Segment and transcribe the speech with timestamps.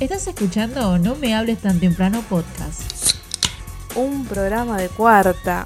[0.00, 3.16] Estás escuchando No me hables tan temprano podcast.
[3.94, 5.64] Un programa de cuarta.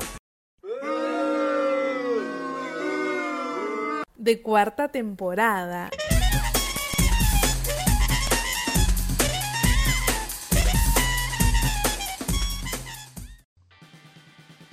[4.16, 5.88] De cuarta temporada.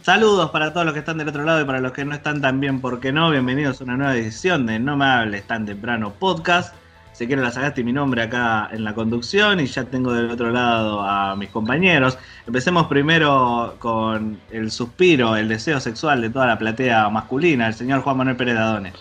[0.01, 2.41] Saludos para todos los que están del otro lado y para los que no están
[2.41, 3.31] también, ¿por qué no?
[3.31, 6.75] Bienvenidos a una nueva edición de No me hables tan temprano podcast.
[7.15, 10.51] Se quiere la Sagasti, mi nombre acá en la conducción y ya tengo del otro
[10.51, 12.17] lado a mis compañeros.
[12.45, 18.01] Empecemos primero con el suspiro, el deseo sexual de toda la platea masculina, el señor
[18.01, 18.91] Juan Manuel Pérez Dadone.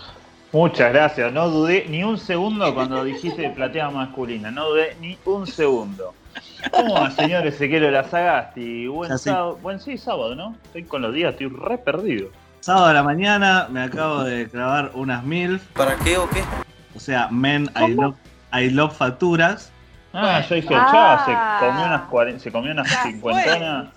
[0.52, 5.44] Muchas gracias, no dudé ni un segundo cuando dijiste platea masculina, no dudé ni un
[5.48, 6.14] segundo.
[6.70, 8.86] ¿Cómo va, señor Ezequiel Lazagasti?
[8.86, 10.54] Buen, sábado, buen sí, sábado, ¿no?
[10.66, 12.28] Estoy con los días, estoy re perdido.
[12.60, 16.44] Sábado de la mañana me acabo de clavar unas mil, ¿Para qué o qué?
[16.96, 18.16] O sea, men I love,
[18.52, 19.70] I love facturas.
[20.12, 21.24] Ah, yo dije, Ah.
[21.26, 22.88] se comió unas, cuaren- se comió unas
[23.20, 23.32] fue,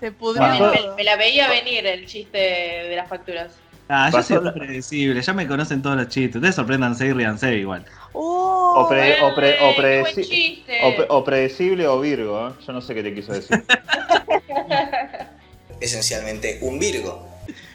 [0.00, 0.72] Se pudrió.
[0.96, 3.52] Me la veía venir el chiste de las facturas.
[3.88, 6.36] Ah, yo soy predecible, ya me conocen todos los chistes.
[6.36, 7.84] Ustedes sorpréndanse y ríanse igual.
[8.12, 12.52] Oh, O, pre- o, pre- o o pre- o predecible o Virgo, ¿eh?
[12.66, 13.64] yo no sé qué te quiso decir.
[15.80, 17.26] Esencialmente un Virgo.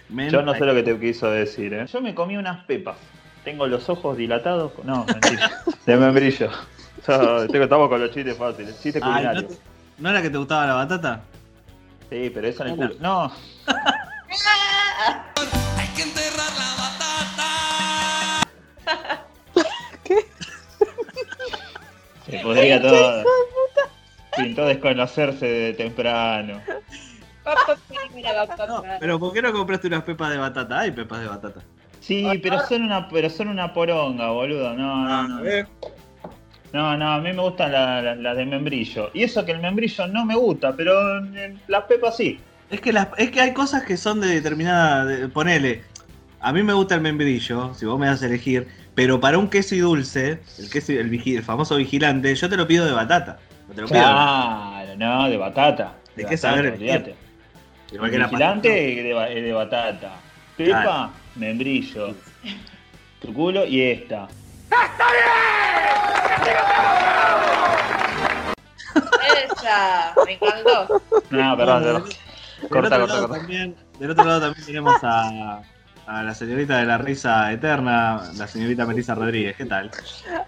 [0.10, 1.86] Men, Yo no sé lo que te quiso decir, ¿eh?
[1.92, 2.98] Yo me comí unas pepas.
[3.44, 4.72] Tengo los ojos dilatados.
[4.84, 5.52] No, mentira.
[5.86, 6.50] de membrillo.
[7.08, 8.80] Yo- tengo- estamos con los chistes fáciles.
[8.82, 9.48] Chistes Ay, ¿no, culinarios.
[9.60, 9.60] te-
[10.02, 11.22] ¿No era que te gustaba la batata?
[12.10, 13.00] Sí, pero esa en el culo.
[13.02, 13.32] No.
[15.78, 18.48] Hay que enterrar la batata.
[22.26, 23.24] Se podría todo.
[24.38, 26.62] Pintó desconocerse de temprano.
[27.44, 27.76] Papá,
[28.16, 28.66] mira, papá.
[28.66, 30.80] No, pero ¿por qué no compraste unas pepas de batata?
[30.80, 31.62] Hay pepas de batata.
[32.04, 34.74] Sí, pero son una, pero son una poronga, boludo.
[34.74, 35.44] No, no, no.
[36.74, 39.12] No, no, a mí me gustan las la, las de membrillo.
[39.14, 42.40] Y eso que el membrillo no me gusta, pero eh, las pepas sí.
[42.72, 45.06] Es que, las, es que hay cosas que son de determinada.
[45.06, 45.84] de- ponele.
[46.42, 48.68] A mí me gusta el membrillo, si vos me das a elegir.
[48.96, 52.50] Pero para un queso y dulce, el, queso, y- el, vigi- el famoso vigilante, yo
[52.50, 53.38] te lo pido de batata.
[53.70, 54.00] No te lo pido.
[54.02, 55.94] Claro, no, de batata.
[56.18, 56.96] Hay De que saber batata, elegir.
[56.98, 57.16] olvídate.
[57.94, 60.12] Igual que El la vigilante de, ba- de batata.
[60.58, 61.12] Pepa, Claro.
[61.36, 62.16] Membrillo.
[63.20, 64.28] Tu culo y esta.
[69.46, 71.02] Esa, me encantó.
[71.30, 72.04] No, perdón, perdón.
[72.70, 73.38] Corta, corta, corta.
[73.38, 75.62] También, del otro lado también tenemos a,
[76.06, 79.56] a la señorita de la risa eterna, la señorita Melissa Rodríguez.
[79.56, 79.92] ¿Qué tal?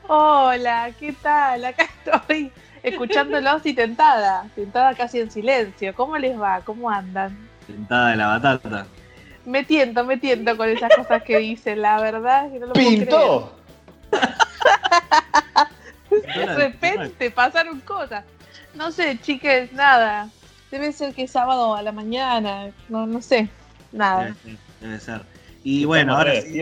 [0.08, 1.66] Hola, ¿qué tal?
[1.66, 2.52] Acá estoy
[2.84, 4.46] escuchándolos y tentada.
[4.56, 5.94] Tentada casi en silencio.
[5.96, 6.62] ¿Cómo les va?
[6.62, 7.38] ¿Cómo andan?
[7.66, 8.86] Sentada de la batata.
[9.46, 11.82] Me tiento, me tiento con esas cosas que dicen.
[11.82, 13.56] La verdad es que no lo puedo ¡Pintó!
[14.10, 14.36] creer.
[16.36, 18.24] De repente pasaron cosas.
[18.74, 20.30] No sé, chiques, nada.
[20.72, 22.70] Debe ser que es sábado a la mañana.
[22.90, 23.50] No, no sé.
[23.92, 24.24] Nada.
[24.24, 25.22] Debe ser, debe ser.
[25.64, 26.62] Y bueno, ahora sí,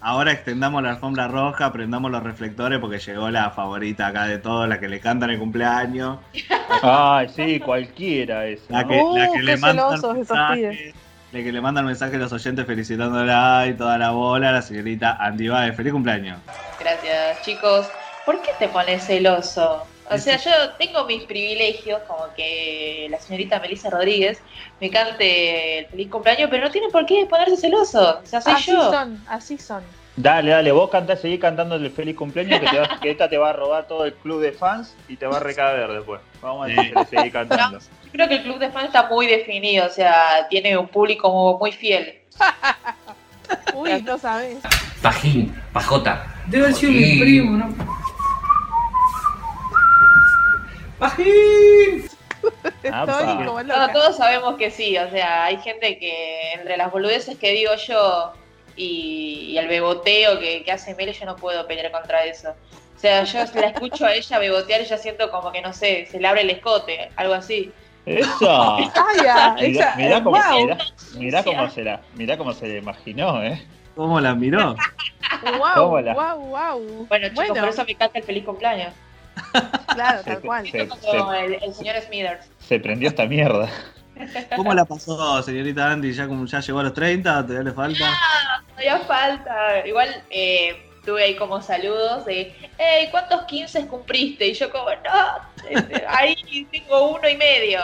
[0.00, 4.68] ahora extendamos la alfombra roja, prendamos los reflectores porque llegó la favorita acá de todos,
[4.68, 6.18] la que le cantan el cumpleaños,
[6.82, 8.64] Ay, sí, cualquiera esa.
[8.72, 10.94] la que, Uh, la que qué le mandan mensajes,
[11.32, 15.16] la que le mandan mensajes a los oyentes felicitándola y toda la bola, la señorita
[15.18, 15.74] Andy Baez.
[15.76, 16.38] ¡Feliz cumpleaños!
[16.78, 17.88] Gracias, chicos.
[18.26, 19.86] ¿Por qué te pones celoso?
[20.10, 24.40] O sea, yo tengo mis privilegios, como que la señorita Melissa Rodríguez
[24.78, 28.20] me cante el feliz cumpleaños, pero no tiene por qué ponerse celoso.
[28.22, 28.90] O sea, soy Así yo.
[28.92, 29.82] son, así son.
[30.14, 33.38] Dale, dale, vos cantás, seguí cantando el feliz cumpleaños que, te va- que esta te
[33.38, 36.20] va a robar todo el club de fans y te va a recaber después.
[36.42, 36.76] Vamos a Sí.
[36.76, 37.78] decirle, seguí cantando.
[37.78, 41.58] Yo creo que el club de fans está muy definido, o sea, tiene un público
[41.58, 42.20] muy fiel.
[43.74, 44.58] Uy, no sabes.
[45.00, 46.26] Pajín, pajota.
[46.46, 47.74] Debe haber sido mi primo, ¿no?
[50.98, 52.08] ¡Pajín!
[52.92, 53.12] Apa.
[53.12, 57.38] Estoy como No, todos sabemos que sí, o sea, hay gente que entre las boludeces
[57.38, 58.32] que digo yo
[58.76, 62.54] y, y el beboteo que, que hace Mele, yo no puedo pelear contra eso.
[62.96, 66.06] O sea, yo la escucho a ella bebotear y ya siento como que, no sé,
[66.06, 67.72] se le abre el escote, algo así.
[68.06, 68.76] ¡Eso!
[69.16, 70.78] Mirá, esa- mirá cómo, wow, mirá,
[71.14, 73.64] mirá cómo se la, mirá cómo se le imaginó, ¿eh?
[73.94, 74.74] ¿Cómo la miró?
[75.58, 77.06] wow, ¿Cómo la- wow, wow.
[77.08, 78.92] Bueno, chicos, por eso me canta el feliz cumpleaños.
[79.94, 80.68] claro, Se- tal cual.
[80.68, 82.50] se- Como el, el señor Smithers.
[82.58, 83.68] Se prendió esta mierda.
[84.56, 86.12] ¿Cómo la pasó, señorita Andy?
[86.12, 87.42] ¿Ya, como, ya llegó a los 30?
[87.46, 88.04] ¿Todavía le falta?
[88.70, 89.86] Todavía falta.
[89.86, 94.46] Igual eh, tuve ahí como saludos de, hey, ¿cuántos 15 cumpliste?
[94.46, 96.36] Y yo como, no, este, ahí
[96.70, 97.80] tengo uno y medio.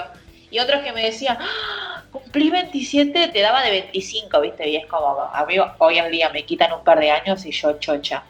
[0.51, 4.69] Y otros que me decían, "Ah, cumplí 27, te daba de 25, ¿viste?
[4.69, 7.53] Y es como, a mí hoy en día me quitan un par de años y
[7.53, 8.23] yo chocha.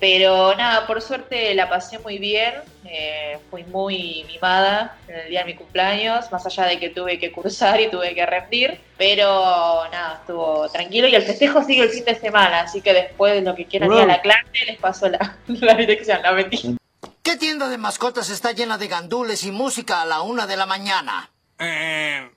[0.00, 2.54] Pero nada, por suerte la pasé muy bien,
[2.84, 7.18] eh, fui muy mimada en el día de mi cumpleaños, más allá de que tuve
[7.18, 11.90] que cursar y tuve que rendir, pero nada, estuvo tranquilo y el festejo sigue el
[11.90, 14.78] fin de semana, así que después de lo que quieran ir a la clase les
[14.78, 16.74] paso la, la dirección, la mentira.
[17.22, 20.66] ¿Qué tienda de mascotas está llena de gandules y música a la una de la
[20.66, 21.30] mañana?
[21.58, 22.30] Eh,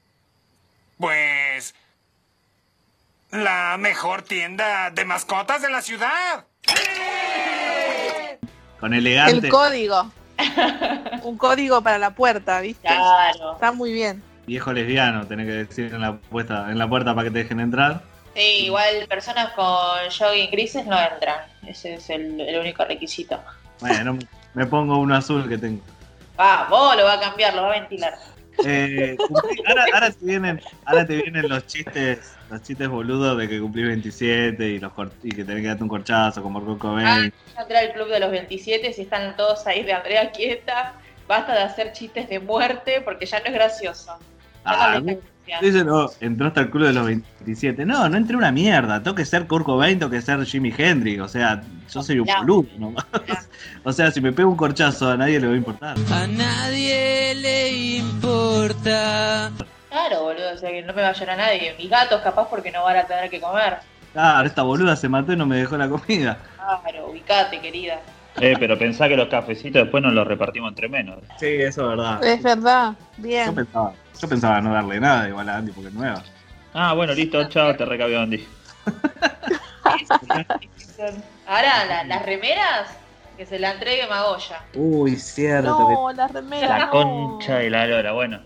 [0.98, 1.76] pues...
[3.30, 6.46] La mejor tienda de mascotas de la ciudad.
[8.80, 9.48] Con elegante.
[9.48, 10.12] El código.
[11.24, 12.88] Un código para la puerta, ¿viste?
[12.88, 13.54] Claro.
[13.54, 14.22] Está muy bien.
[14.46, 17.60] Viejo lesbiano, tenés que decir en la, puerta, en la puerta para que te dejen
[17.60, 18.02] entrar.
[18.36, 19.66] Sí, igual personas con
[20.18, 21.40] jogging grises no entran.
[21.66, 23.42] Ese es el, el único requisito.
[23.82, 24.18] Bueno,
[24.54, 25.82] me pongo uno azul que tengo.
[26.38, 28.14] Ah, vos lo va a cambiar, lo va a ventilar.
[28.66, 33.48] Eh, cumplí- ahora, ahora te vienen, ahora te vienen los chistes, los chistes boludos de
[33.48, 36.80] que cumplí 27 y los cor- y que tenés que darte un corchazo como Kurt
[36.80, 37.08] Cobain.
[37.08, 40.94] Ah, entré al club de los 27 si están todos ahí de Andrea quieta.
[41.28, 44.18] Basta de hacer chistes de muerte porque ya no es gracioso.
[44.64, 45.18] Ah, no.
[45.62, 47.86] Dicen, oh, entraste al club de los 27.
[47.86, 49.02] No, no entré una mierda.
[49.02, 51.22] Tengo que ser Kurt Cobain, tengo que ser Jimi Hendrix.
[51.22, 51.62] O sea,
[51.92, 53.06] yo soy un boludo nomás.
[53.84, 55.98] O sea, si me pego un corchazo a nadie le va a importar.
[56.12, 59.52] A nadie le importa.
[59.90, 61.74] Claro, boludo, o sea que no me va a llorar nadie.
[61.78, 63.78] Mis gatos capaz porque no van a tener que comer.
[64.14, 66.38] Claro, esta boluda se mató y no me dejó la comida.
[66.56, 68.00] Claro, ubicate, querida.
[68.40, 71.20] Eh, pero pensá que los cafecitos después nos los repartimos entre menos.
[71.40, 72.24] Sí, eso es verdad.
[72.24, 72.94] Es verdad.
[73.18, 73.56] Yo Bien.
[73.56, 76.24] pensaba, yo pensaba no darle nada igual a Andy porque es nueva.
[76.74, 78.46] Ah, bueno, listo, chao, te recabió Andy.
[81.48, 82.90] Ahora, la- las remeras,
[83.38, 84.62] que se la entregue Magoya.
[84.76, 85.78] Uy, cierto.
[85.90, 86.68] No, la remera.
[86.68, 86.92] La no.
[86.92, 88.40] concha de la lora, bueno.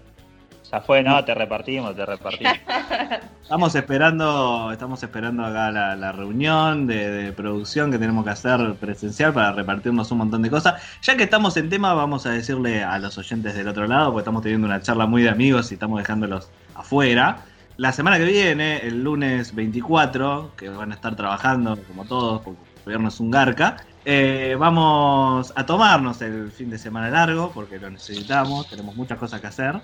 [0.72, 2.54] Ya fue, no, te repartimos, te repartimos.
[3.44, 8.76] Estamos esperando, estamos esperando acá la, la reunión de, de producción que tenemos que hacer
[8.76, 10.82] presencial para repartirnos un montón de cosas.
[11.02, 14.22] Ya que estamos en tema, vamos a decirle a los oyentes del otro lado, porque
[14.22, 17.40] estamos teniendo una charla muy de amigos y estamos dejándolos afuera.
[17.76, 22.62] La semana que viene, el lunes 24, que van a estar trabajando como todos, porque
[22.78, 27.80] el gobierno es un garca, eh, vamos a tomarnos el fin de semana largo, porque
[27.80, 29.80] lo necesitamos, tenemos muchas cosas que hacer.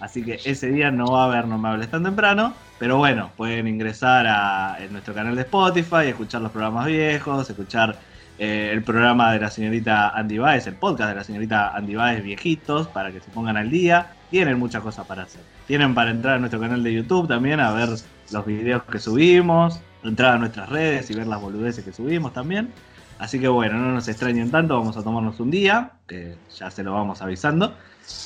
[0.00, 2.54] Así que ese día no va a haber No Me Hables Tan Temprano.
[2.78, 7.98] Pero bueno, pueden ingresar a nuestro canal de Spotify, escuchar los programas viejos, escuchar
[8.38, 12.22] eh, el programa de la señorita Andy Baez, el podcast de la señorita Andy Baez
[12.22, 14.12] viejitos, para que se pongan al día.
[14.30, 15.40] Tienen muchas cosas para hacer.
[15.66, 17.88] Tienen para entrar a nuestro canal de YouTube también a ver
[18.30, 22.72] los videos que subimos, entrar a nuestras redes y ver las boludeces que subimos también.
[23.18, 26.82] Así que bueno, no nos extrañen tanto, vamos a tomarnos un día, que ya se
[26.82, 27.74] lo vamos avisando.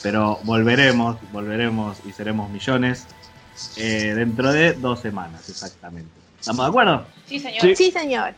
[0.03, 3.07] Pero volveremos, volveremos y seremos millones
[3.77, 6.11] eh, dentro de dos semanas, exactamente.
[6.39, 7.07] ¿Estamos de acuerdo?
[7.27, 7.61] Sí, señor.
[7.61, 7.77] Sí.
[7.77, 8.35] Sí, señor.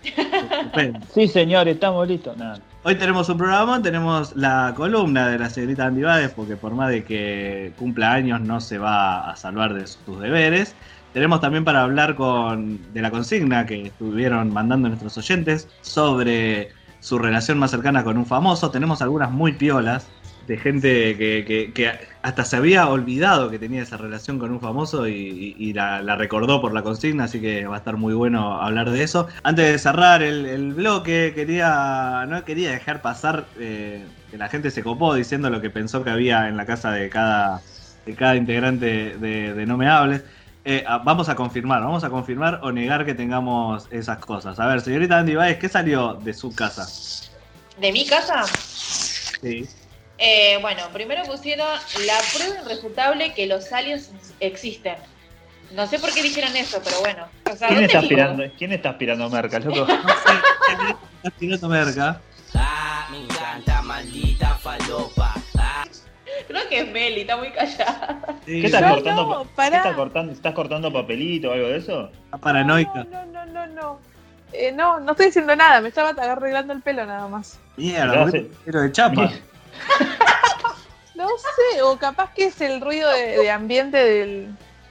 [1.14, 2.36] Sí, señor, estamos listos.
[2.82, 6.02] Hoy tenemos un programa, tenemos la columna de la señorita Andy
[6.36, 10.74] porque por más de que cumpla años no se va a salvar de sus deberes.
[11.14, 17.20] Tenemos también para hablar con, de la consigna que estuvieron mandando nuestros oyentes sobre su
[17.20, 18.72] relación más cercana con un famoso.
[18.72, 20.08] Tenemos algunas muy piolas
[20.49, 25.06] de gente que, que- hasta se había olvidado que tenía esa relación con un famoso
[25.06, 29.05] y, la, recordó por la consigna, así que va a estar muy bueno hablar de
[29.05, 29.28] eso.
[29.44, 34.83] Antes de cerrar el, bloque, quería no quería dejar pasar eh, que la gente se
[34.83, 37.61] copó diciendo lo que pensó que había en la casa de cada,
[38.04, 40.25] de cada integrante de No Me Hables.
[40.66, 44.59] Eh, ah, vamos a confirmar, vamos a confirmar o negar que tengamos esas cosas.
[44.59, 46.87] A ver, señorita Andy Baez, ¿qué salió de su casa?
[47.78, 49.68] De mi casa, Sí.
[50.16, 51.66] eh, bueno, primero pusieron
[52.06, 54.97] la prueba irrefutable que los aliens existen.
[55.75, 57.26] No sé por qué dijeron eso, pero bueno.
[57.52, 59.87] O sea, ¿Quién ¿dónde está aspirando, ¿quién está aspirando merca, loco?
[61.23, 62.21] Estás tirando merca.
[62.54, 65.34] Ah, me encanta, maldita falopa.
[66.54, 68.18] Creo que es Meli, está muy callada.
[68.46, 69.23] Sí, ¿Qué estás No, cortando?
[69.26, 69.76] no, ¿Qué pará.
[69.78, 70.32] estás cortando?
[70.32, 72.11] ¿Estás cortando papelito o algo de eso?
[72.26, 73.04] está paranoica.
[73.11, 73.99] No, no, no, no.
[74.52, 77.58] Eh, no, no estoy diciendo nada, me estaba arreglando el pelo nada más.
[77.76, 78.44] Mierda, Ya ¿por qué sé.
[78.44, 79.30] te quiero de chapa?
[81.16, 84.49] No sé, o capaz que es el ruido de, de ambiente del.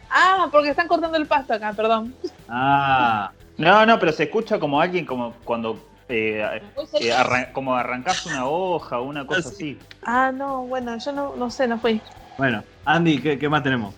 [0.10, 2.16] Ah, porque están cortando el pasto acá, perdón.
[2.48, 5.78] Ah, No, no, pero se escucha como alguien como cuando
[6.10, 6.62] eh,
[7.00, 9.78] eh, arran- como arrancás una hoja o una cosa así.
[10.04, 12.02] Ah, no, bueno, yo no, no sé, no fui.
[12.38, 12.64] bueno.
[12.86, 13.96] Andy, ¿qué, qué más tenemos?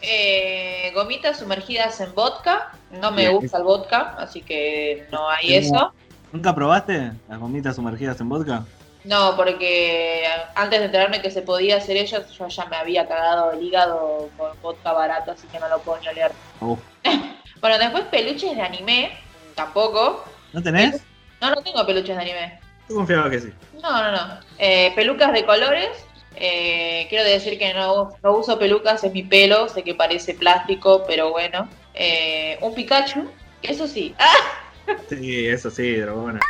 [0.00, 2.70] Eh, gomitas sumergidas en vodka.
[3.00, 3.36] No me Bien.
[3.36, 5.92] gusta el vodka, así que no hay eso.
[6.32, 8.64] ¿Nunca probaste las gomitas sumergidas en vodka?
[9.04, 13.52] No, porque antes de enterarme que se podía hacer ello, yo ya me había cagado
[13.52, 16.32] el hígado con vodka barato, así que no lo puedo ni oler.
[16.60, 16.80] Uf.
[17.60, 19.10] Bueno, después peluches de anime,
[19.54, 20.22] tampoco.
[20.52, 21.02] ¿No tenés?
[21.44, 22.58] No, no tengo peluches de anime.
[22.88, 23.52] Tú confiaba que sí.
[23.82, 24.40] No, no, no.
[24.58, 25.90] Eh, pelucas de colores.
[26.36, 31.04] Eh, quiero decir que no, no uso pelucas en mi pelo, sé que parece plástico,
[31.06, 31.68] pero bueno.
[31.92, 33.30] Eh, un Pikachu,
[33.62, 34.14] eso sí.
[34.18, 34.96] ¡Ah!
[35.10, 36.40] Sí, eso sí, dragona.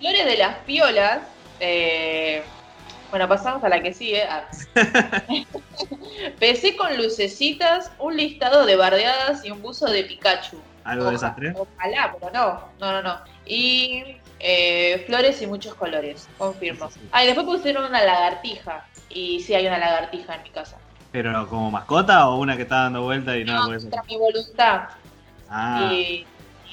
[0.00, 1.20] Flores de las piolas.
[1.60, 2.42] eh,
[3.14, 4.24] bueno, pasamos a la que sigue.
[4.24, 4.48] Ah.
[6.40, 10.60] PC con lucecitas, un listado de bardeadas y un buzo de Pikachu.
[10.82, 11.54] ¿Algo de desastre?
[11.56, 12.64] Ojalá, pero no.
[12.80, 13.20] No, no, no.
[13.46, 16.90] Y eh, flores y muchos colores, confirmo.
[17.12, 18.84] Ah, y después pusieron una lagartija.
[19.10, 20.76] Y sí, hay una lagartija en mi casa.
[21.12, 24.16] ¿Pero como mascota o una que está dando vuelta y no, la No, contra mi
[24.16, 24.88] voluntad.
[25.48, 26.26] Ah, Y,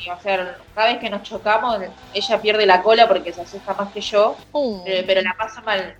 [0.03, 1.77] y, o sea, cada vez que nos chocamos,
[2.15, 4.35] ella pierde la cola porque se asusta más que yo.
[4.53, 5.95] Uh, Eh, pero la pasa mal.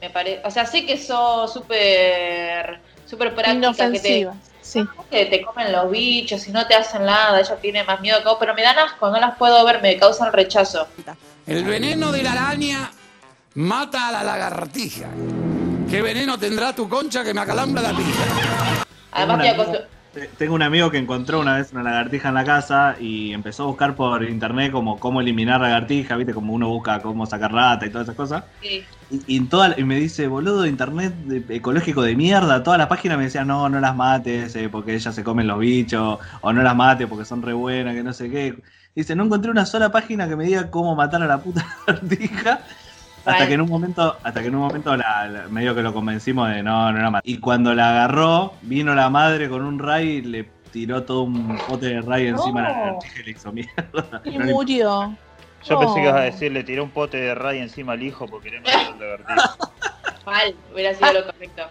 [0.00, 0.40] Me parece.
[0.44, 4.28] O sea, sé que sos súper súper práctica, que te.
[4.62, 4.86] Sí.
[5.10, 7.40] que te comen los bichos y no te hacen nada.
[7.40, 9.96] Ella tiene más miedo que vos, pero me dan asco, no las puedo ver, me
[9.96, 10.86] causan rechazo.
[11.46, 12.92] El veneno de la araña
[13.54, 15.08] mata a la lagartija.
[15.90, 18.84] ¿Qué veneno tendrá tu concha que me acalambra la pija?
[19.10, 19.40] Además,
[20.36, 23.66] Tengo un amigo que encontró una vez una lagartija en la casa y empezó a
[23.66, 27.90] buscar por internet como cómo eliminar lagartija, viste, como uno busca cómo sacar rata y
[27.92, 28.44] todas esas cosas.
[28.60, 28.90] sí.
[29.08, 31.16] Y, y en toda, y me dice, boludo, internet
[31.50, 32.62] ecológico de mierda.
[32.62, 35.58] Todas las páginas me decían, no, no las mates eh, porque ellas se comen los
[35.60, 38.62] bichos, o no las mates porque son re buenas, que no sé qué.
[38.94, 42.64] Dice, no encontré una sola página que me diga cómo matar a la puta lagartija.
[43.20, 43.48] Hasta Vale.
[43.48, 46.48] que en un momento, hasta que en un momento la, la- medio que lo convencimos
[46.48, 47.28] de no, no la matar.
[47.28, 51.58] Y cuando la agarró, vino la madre con un ray y le tiró todo un
[51.68, 52.84] pote de ray encima a la No.
[52.86, 54.22] lagartija y le hizo mierda.
[54.24, 55.14] Y No le- murió.
[55.68, 58.26] Yo pensé que ibas a decir, le tiré un pote de ray encima al hijo
[58.26, 59.72] porque quería matar al lagartijo.
[60.26, 61.62] Mal, hubiera sido lo correcto.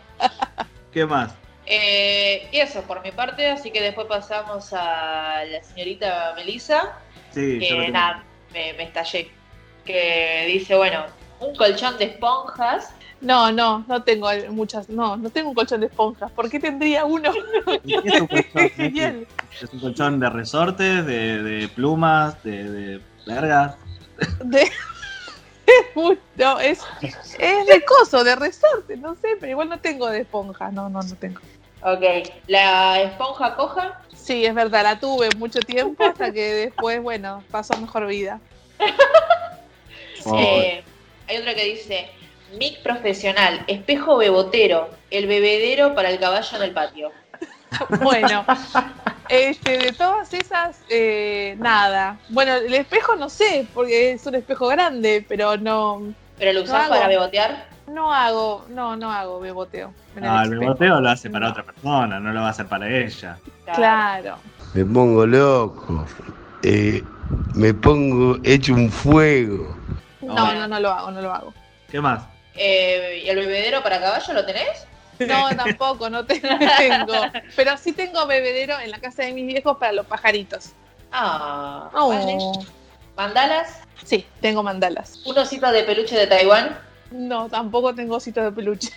[0.93, 1.33] ¿Qué más?
[1.65, 6.93] Eh, y eso, por mi parte, así que después pasamos a la señorita Melissa.
[7.31, 9.31] Sí, que nada, me, me estallé.
[9.85, 11.05] Que dice, bueno,
[11.39, 12.91] un colchón de esponjas.
[13.22, 14.89] No, no, no tengo muchas.
[14.89, 16.31] No, no tengo un colchón de esponjas.
[16.31, 17.31] ¿Por qué tendría uno?
[17.84, 18.69] ¿Y qué es un colchón?
[18.75, 19.27] Genial.
[19.62, 23.75] Es un colchón de resortes, de, de plumas, de, de vergas.
[24.46, 24.69] De-
[26.36, 26.81] no, es,
[27.38, 31.01] es de coso, de resorte, no sé, pero igual no tengo de esponja, no, no,
[31.01, 31.41] no tengo.
[31.81, 32.03] Ok,
[32.48, 34.01] la esponja coja.
[34.13, 38.39] Sí, es verdad, la tuve mucho tiempo hasta que después, bueno, pasó mejor vida.
[40.38, 40.84] Eh,
[41.29, 42.09] hay otra que dice,
[42.57, 47.12] mic profesional, espejo bebotero, el bebedero para el caballo en el patio.
[48.01, 48.43] Bueno,
[49.29, 52.17] este, de todas esas, eh, nada.
[52.29, 56.01] Bueno, el espejo no sé, porque es un espejo grande, pero no,
[56.39, 57.67] ¿Pero lo No usás para bebotear?
[57.86, 59.93] no hago, no, no hago beboteo.
[60.15, 62.65] en el No, el beboteo lo hace para otra persona, no lo va a hacer
[62.65, 63.38] para ella.
[63.75, 64.38] Claro.
[64.74, 66.05] Me pongo loco.
[66.63, 67.03] Eh,
[67.53, 69.78] me pongo hecho un fuego.
[70.36, 71.53] No, no, no lo hago, no lo hago.
[71.89, 72.24] ¿Qué más?
[72.55, 74.86] Eh, ¿Y el bebedero para caballo lo tenés?
[75.19, 77.13] No, tampoco, no te- tengo.
[77.55, 80.71] Pero sí tengo bebedero en la casa de mis viejos para los pajaritos.
[81.12, 82.09] Ah, Oh.
[82.09, 82.38] vale.
[83.17, 83.81] ¿Mandalas?
[84.05, 85.21] Sí, tengo mandalas.
[85.25, 86.77] ¿Un osito de peluche de Taiwán?
[87.12, 88.91] No, tampoco tengo ositos de peluche.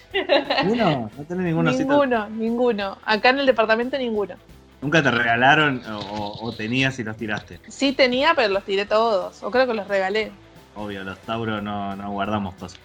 [0.63, 1.11] ¿Ninguno?
[1.17, 1.85] ¿No tenés ningún osito?
[1.85, 2.99] ninguno, ninguno.
[3.05, 4.37] Acá en el departamento ninguno.
[4.81, 7.59] ¿Nunca te regalaron o, o- o tenías y los tiraste?
[7.69, 9.43] Sí tenía, pero los tiré todos.
[9.43, 10.31] O creo que los regalé.
[10.75, 12.81] Obvio, los Tauros no, no guardamos cosas.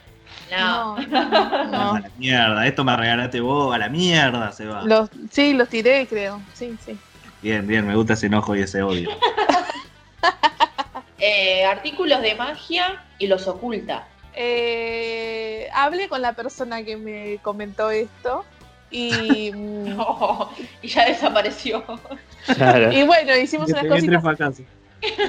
[0.52, 0.98] No.
[0.98, 1.96] No.
[1.96, 4.84] A la mierda, esto me regalaste vos, a la mierda se va.
[4.84, 6.42] Los, sí, los tiré, creo.
[6.54, 6.98] Sí, sí.
[7.42, 9.10] Bien, bien, me gusta ese enojo y ese odio.
[11.20, 14.08] Eh, artículos de magia y los oculta.
[14.36, 18.46] Eh, hablé con la persona que me comentó esto.
[18.92, 20.00] Y, mm,
[20.84, 21.84] y ya desapareció.
[22.56, 22.92] Claro.
[22.92, 24.62] y bueno, hicimos unas cositas.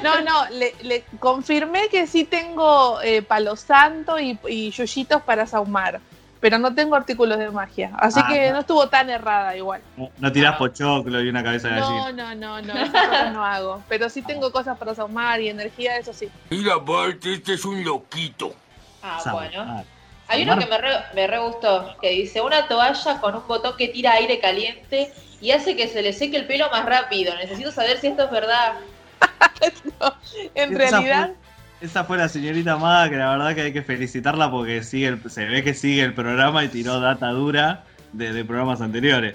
[0.02, 5.46] No, no, le, le confirmé que sí tengo eh, palo santo y, y yuyitos para
[5.46, 6.00] saumar,
[6.40, 8.54] pero no tengo artículos de magia, así Ah, que no.
[8.54, 9.82] no estuvo tan errada igual.
[9.96, 12.34] No, no tirás pochoclo y una cabeza de No, gallina.
[12.34, 15.96] no, no, no, esas cosas no hago, pero sí tengo cosas para saumar y energía,
[15.98, 16.28] eso sí.
[16.50, 18.54] Mira, Bart, este es un loquito.
[19.02, 19.64] Ah, Sabe, bueno.
[19.66, 19.82] ah.
[20.30, 23.74] Hay uno que me re, me re gustó, que dice una toalla con un botón
[23.78, 25.10] que tira aire caliente
[25.40, 27.34] y hace que se le seque el pelo más rápido.
[27.36, 28.74] Necesito saber si esto es verdad.
[30.54, 33.82] En Esa realidad, fue- Esa fue la señorita Amada que la verdad que hay que
[33.82, 38.32] felicitarla porque sigue el- se ve que sigue el programa y tiró data dura de,
[38.32, 39.34] de programas anteriores.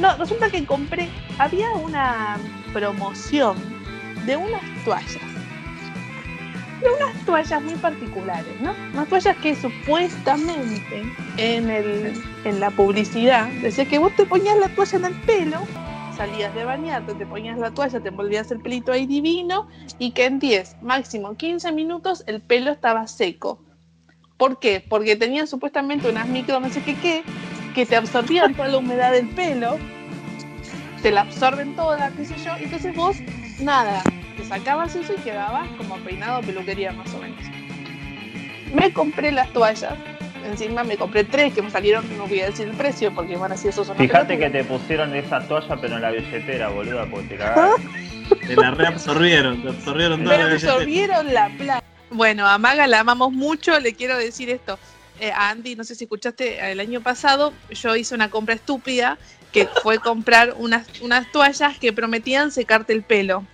[0.00, 1.08] no, resulta que compré,
[1.38, 2.36] había una
[2.72, 3.56] promoción
[4.26, 5.22] de unas toallas
[6.78, 8.74] pero unas toallas muy particulares, ¿no?
[8.92, 11.02] Unas toallas que supuestamente
[11.38, 12.12] en, el,
[12.44, 15.66] en la publicidad decía que vos te ponías la toalla en el pelo,
[16.16, 19.68] salías de bañarte, te ponías la toalla, te envolvías el pelito ahí divino
[19.98, 23.60] y que en 10, máximo 15 minutos el pelo estaba seco.
[24.36, 24.84] ¿Por qué?
[24.86, 27.22] Porque tenían supuestamente unas micro no sé qué
[27.74, 29.78] que te absorbían toda la humedad del pelo,
[31.02, 33.18] te la absorben toda, qué sé yo, entonces vos,
[33.60, 34.02] nada,
[34.36, 37.44] te sacabas eso y quedabas como peinado peluquería más o menos.
[38.74, 39.94] Me compré las toallas,
[40.46, 43.52] encima me compré tres que me salieron, no voy a decir el precio porque van
[43.52, 47.28] así esos son Fíjate que te pusieron esa toalla pero en la billetera, boluda, porque
[47.28, 48.06] te cagaron.
[48.46, 50.72] Te la reabsorbieron, te absorbieron toda Me la billetera.
[50.72, 51.84] absorbieron la plata.
[52.10, 54.78] Bueno, a Maga la amamos mucho, le quiero decir esto.
[55.20, 59.16] Eh, a Andy, no sé si escuchaste, el año pasado yo hice una compra estúpida
[59.52, 63.44] que fue comprar unas, unas toallas que prometían secarte el pelo.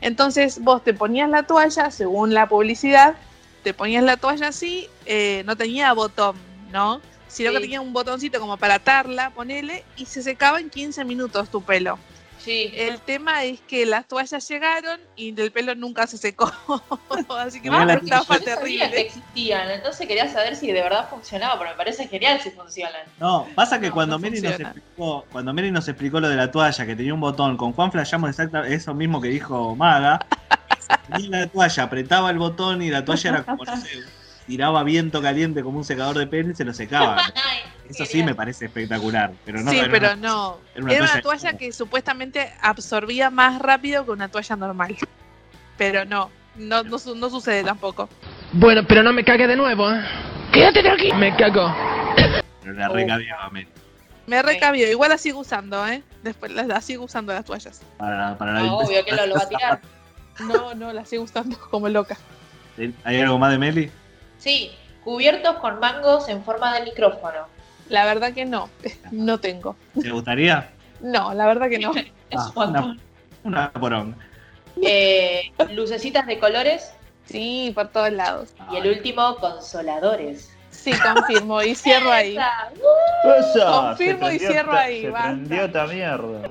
[0.00, 3.16] Entonces vos te ponías la toalla, según la publicidad,
[3.62, 6.36] te ponías la toalla así, eh, no tenía botón,
[6.72, 7.00] ¿no?
[7.28, 11.48] Sino que tenía un botoncito como para atarla, ponele, y se secaba en 15 minutos
[11.48, 11.98] tu pelo.
[12.44, 12.72] Sí.
[12.74, 16.50] El tema es que las toallas llegaron y el pelo nunca se secó.
[17.38, 21.08] Así que una estafa Yo no sabía que existían, entonces quería saber si de verdad
[21.10, 23.02] funcionaba, pero me parece genial si funcionan.
[23.18, 26.36] No, pasa que No, cuando no Mary nos explicó, cuando Mary nos explicó lo de
[26.36, 30.26] la toalla, que tenía un botón, con Juan flashamos exactamente eso mismo que dijo Maga.
[31.12, 33.88] Tenía la toalla, apretaba el botón y la toalla era como, no sé,
[34.46, 37.22] tiraba viento caliente como un secador de pelo y se lo secaba.
[37.90, 40.58] Eso sí me parece espectacular, pero no sí, era pero una- no.
[40.74, 44.96] era una Era una toalla que supuestamente absorbía más rápido que una toalla normal.
[45.76, 48.08] Pero no, no, no, su- no sucede tampoco.
[48.52, 50.00] Bueno, pero no me cague de nuevo, ¿eh?
[50.52, 51.16] Quédate tranquilo.
[51.16, 51.74] Me cago.
[52.62, 53.68] pero la recabiaba Mary.
[54.26, 56.02] Me recabió, igual la sigo usando, ¿eh?
[56.22, 57.82] Después la, la sigo usando las toallas.
[57.96, 59.80] Para, para la No, obvio que lo, lo va a tirar.
[60.40, 62.16] No, no, la sigo usando como loca.
[63.04, 63.90] ¿Hay algo más de Meli?
[64.38, 64.70] Sí,
[65.02, 67.46] cubiertos con mangos en forma de micrófono.
[67.90, 68.70] La verdad que no,
[69.10, 69.76] no tengo.
[70.00, 70.70] ¿Te gustaría?
[71.00, 71.92] No, la verdad que no.
[72.30, 72.96] Es Ah, una,
[73.44, 74.14] una porón.
[74.82, 76.92] Eh, lucecitas de colores
[77.26, 78.50] Sí, por todos lados.
[78.72, 80.50] y el último, consoladores.
[80.70, 82.36] Sí, confirmo y cierro ahí.
[82.36, 83.66] Esa.
[83.66, 86.42] Confirmo se y prendió cierro ahí, Se prendió esta mierda.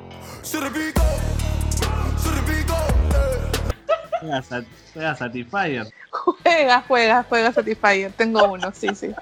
[4.20, 5.88] Juega, Sat- juega Satisfyer.
[6.12, 8.12] Juega, juega, juega Satisfyer.
[8.14, 9.14] Tengo uno, sí, sí.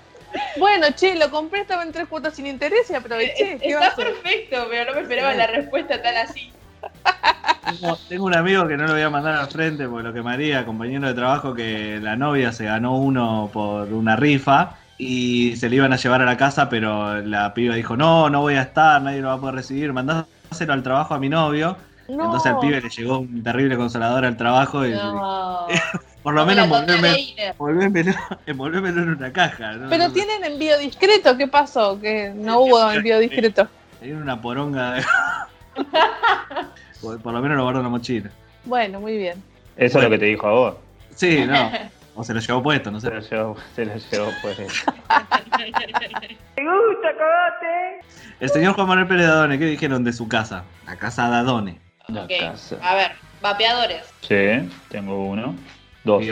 [0.58, 3.58] Bueno, che, lo compré, estaba en tres cuotas sin interés y aproveché.
[3.62, 6.52] ¿Qué va a Está perfecto, pero no me esperaba la respuesta tan así.
[7.66, 10.66] Tengo, tengo un amigo que no lo voy a mandar al frente porque lo quemaría,
[10.66, 15.76] compañero de trabajo, que la novia se ganó uno por una rifa y se le
[15.76, 19.02] iban a llevar a la casa, pero la piba dijo, no, no voy a estar,
[19.02, 21.78] nadie lo va a poder recibir, mandáselo al trabajo a mi novio.
[22.08, 22.26] No.
[22.26, 25.68] Entonces al pibe le llegó un terrible consolador al trabajo y No.
[26.28, 26.66] por lo No me menos
[27.40, 28.14] envolvémelo,
[28.46, 29.72] envolvémelo en una caja.
[29.72, 29.90] ¿no?
[29.90, 31.98] Pero tienen envío discreto, ¿qué pasó?
[32.02, 33.66] Que no hubo envío discreto.
[34.02, 35.06] Tiene una poronga de...
[37.02, 38.30] por, por lo menos lo guardo en la mochila.
[38.66, 39.42] Bueno, muy bien.
[39.78, 40.76] Eso es lo que te dijo a vos.
[41.16, 41.72] Sí, no.
[42.16, 43.08] O se lo llevó puesto, no sé.
[43.08, 44.58] Se lo llevó, se lo llevó pues.
[48.42, 50.66] El señor Juan Manuel Pérez Dadone, ¿qué dijeron de su casa?
[50.86, 51.80] La casa Dadone.
[52.10, 52.76] La Ok, casa.
[52.82, 53.12] A ver,
[53.42, 55.56] vapeadores, Sí, tengo uno.
[56.08, 56.24] Dos.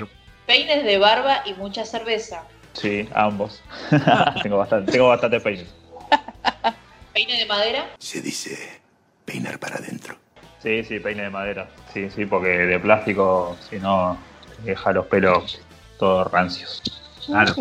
[0.46, 2.44] peines de barba y mucha cerveza.
[2.74, 3.62] Sí, ambos.
[4.44, 5.68] tengo bastante, tengo bastante peines.
[7.14, 8.82] Peine de madera, Se dice
[9.24, 10.18] peinar para adentro.
[10.62, 11.70] Sí, sí, peine de madera.
[11.94, 14.18] Sí, sí, porque de plástico, si no,
[14.64, 15.62] deja los pelos
[15.98, 16.82] todos rancios.
[17.26, 17.54] Claro.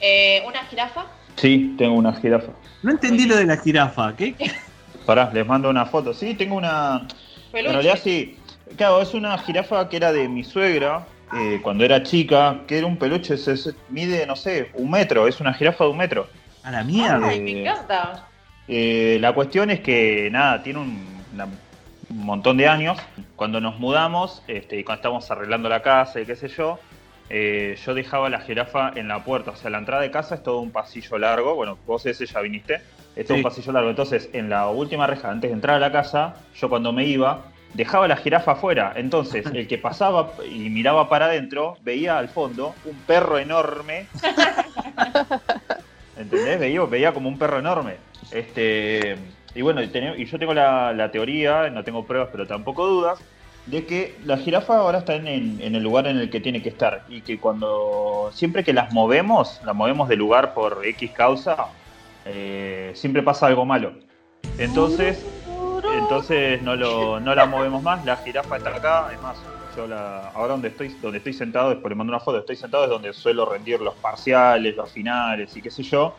[0.00, 2.50] eh, una jirafa, Sí, tengo una jirafa.
[2.82, 4.14] No entendí lo de la jirafa.
[4.16, 4.34] ¿Qué?
[5.06, 6.12] Pará, les mando una foto.
[6.12, 7.06] Sí, tengo una.
[7.52, 8.36] En realidad sí.
[8.76, 12.86] Claro, es una jirafa que era de mi suegra eh, cuando era chica, que era
[12.86, 16.26] un peluche, se, se- mide, no sé, un metro, es una jirafa de un metro.
[16.62, 17.28] A la mierda.
[17.28, 18.26] ay, me encanta.
[18.66, 21.44] Eh, la cuestión es que, nada, tiene un, una-
[22.10, 22.98] un montón de años.
[23.36, 26.78] Cuando nos mudamos este, y cuando estábamos arreglando la casa y qué sé yo,
[27.30, 29.50] eh, yo dejaba la jirafa en la puerta.
[29.50, 31.54] O sea, la entrada de casa es todo un pasillo largo.
[31.54, 32.80] Bueno, vos ese ya viniste.
[33.16, 33.40] Es todo Sí.
[33.40, 33.90] un pasillo largo.
[33.90, 37.42] Entonces, en la última reja, antes de entrar a la casa, yo cuando me iba,
[37.74, 38.92] dejaba la jirafa afuera.
[38.96, 44.06] Entonces, el que pasaba y miraba para adentro, veía al fondo un perro enorme
[46.18, 46.58] ¿Entendés?
[46.58, 47.96] Veía, veía como un perro enorme.
[48.32, 49.16] Este,
[49.54, 53.20] y bueno, y, yo tengo la, la teoría, no tengo pruebas, pero tampoco dudas,
[53.66, 56.62] de que la jirafa ahora está en el, en el lugar en el que tiene
[56.62, 57.04] que estar.
[57.08, 61.68] Y que cuando, siempre que las movemos, las movemos de lugar por X causa,
[62.24, 63.92] eh, siempre pasa algo malo.
[64.58, 65.24] Entonces,
[65.98, 69.38] entonces no, lo, no la movemos más, la jirafa está acá, es más,
[69.76, 72.84] yo la, ahora donde estoy, donde estoy sentado, después le mando una foto, estoy sentado
[72.84, 76.16] es donde suelo rendir los parciales, los finales y qué sé yo,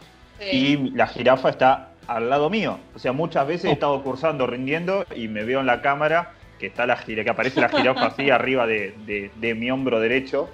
[0.51, 5.05] y la jirafa está al lado mío, o sea, muchas veces he estado cursando, rindiendo
[5.15, 8.29] y me veo en la cámara que está la gira, que aparece la jirafa así
[8.31, 10.49] arriba de, de- de mi hombro derecho,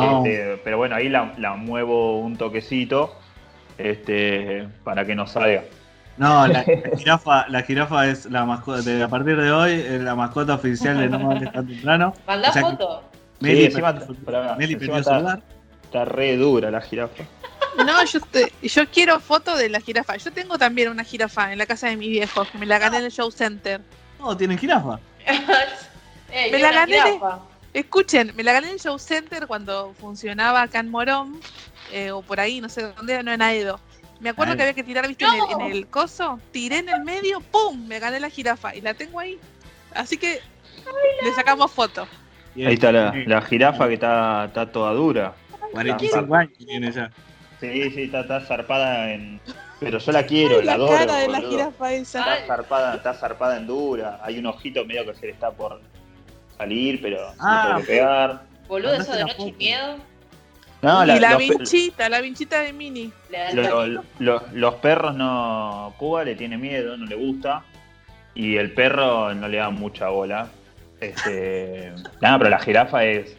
[0.00, 0.24] No.
[0.24, 3.14] Este, pero bueno, ahí la, la muevo un toquecito
[3.76, 5.64] este, para que no salga.
[6.16, 10.00] No, la, la jirafa, la jirafa es la mascota, de, a partir de hoy, es
[10.00, 12.14] la mascota oficial de No me hables tan temprano.
[12.26, 13.02] Mandá O sea foto.
[13.40, 15.42] Meli, Sí, encima- Meli encima perdió su está- lugar.
[15.84, 17.24] Está re dura la jirafa.
[17.84, 20.16] No, yo, te- yo quiero foto de la jirafa.
[20.16, 22.98] Yo tengo también una jirafa en la casa de mis viejos, que me la gané
[22.98, 23.80] en el show center.
[24.20, 24.98] No, tienen jirafa.
[26.36, 27.38] Eh, Me la gané jirafa.
[27.72, 31.38] Escuchen, me la gané en el show center cuando funcionaba acá en Morón,
[31.92, 33.78] eh, o por ahí, no sé dónde, no en Aedo.
[34.20, 37.02] Me acuerdo que había que tirar, viste, en, el, en el coso, tiré en el
[37.04, 37.86] medio, ¡pum!
[37.86, 39.38] Me gané la jirafa y la tengo ahí.
[39.94, 40.40] Así que
[41.22, 42.06] le sacamos foto.
[42.56, 45.34] Ahí está la, la jirafa que está, está toda dura.
[45.72, 47.10] 45 años tiene ya.
[47.60, 49.40] Sí, sí, está, está zarpada en.
[49.80, 50.92] Pero yo la quiero, la, la adoro.
[50.96, 51.50] cara de la boludo.
[51.50, 52.20] jirafa esa.
[52.36, 54.20] Está zarpada, está zarpada en dura.
[54.22, 55.80] Hay un ojito medio que se le está por
[56.56, 58.42] salir, pero Ah, tengo que pegar.
[58.68, 59.96] Boludo, eso de la noche y miedo.
[60.84, 63.12] No, y la vinchita, la vinchita de Mini.
[63.30, 64.04] Le da el lo- tatito.
[64.20, 65.94] lo- los perros no.
[65.96, 67.62] Cuba le tiene miedo, no le gusta.
[68.34, 70.48] Y el perro no le da mucha bola.
[71.00, 71.92] Este.
[72.20, 73.36] Nada, pero la jirafa es.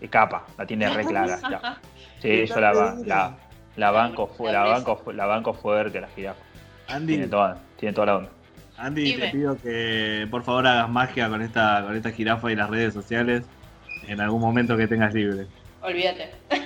[0.00, 1.38] es capa, la tiene re clara.
[1.50, 1.80] ya.
[2.22, 2.72] Sí, yo la,
[3.04, 3.36] la,
[3.76, 6.40] la banco, la, banco, la banco fuerte la jirafa.
[6.88, 8.30] Andy, Tiene toda, tiene toda la onda.
[8.78, 9.26] Andy, Dime.
[9.26, 12.94] te pido que por favor hagas magia con esta, con esta jirafa y las redes
[12.94, 13.44] sociales
[14.08, 15.46] en algún momento que tengas libre.
[15.82, 16.30] Olvídate.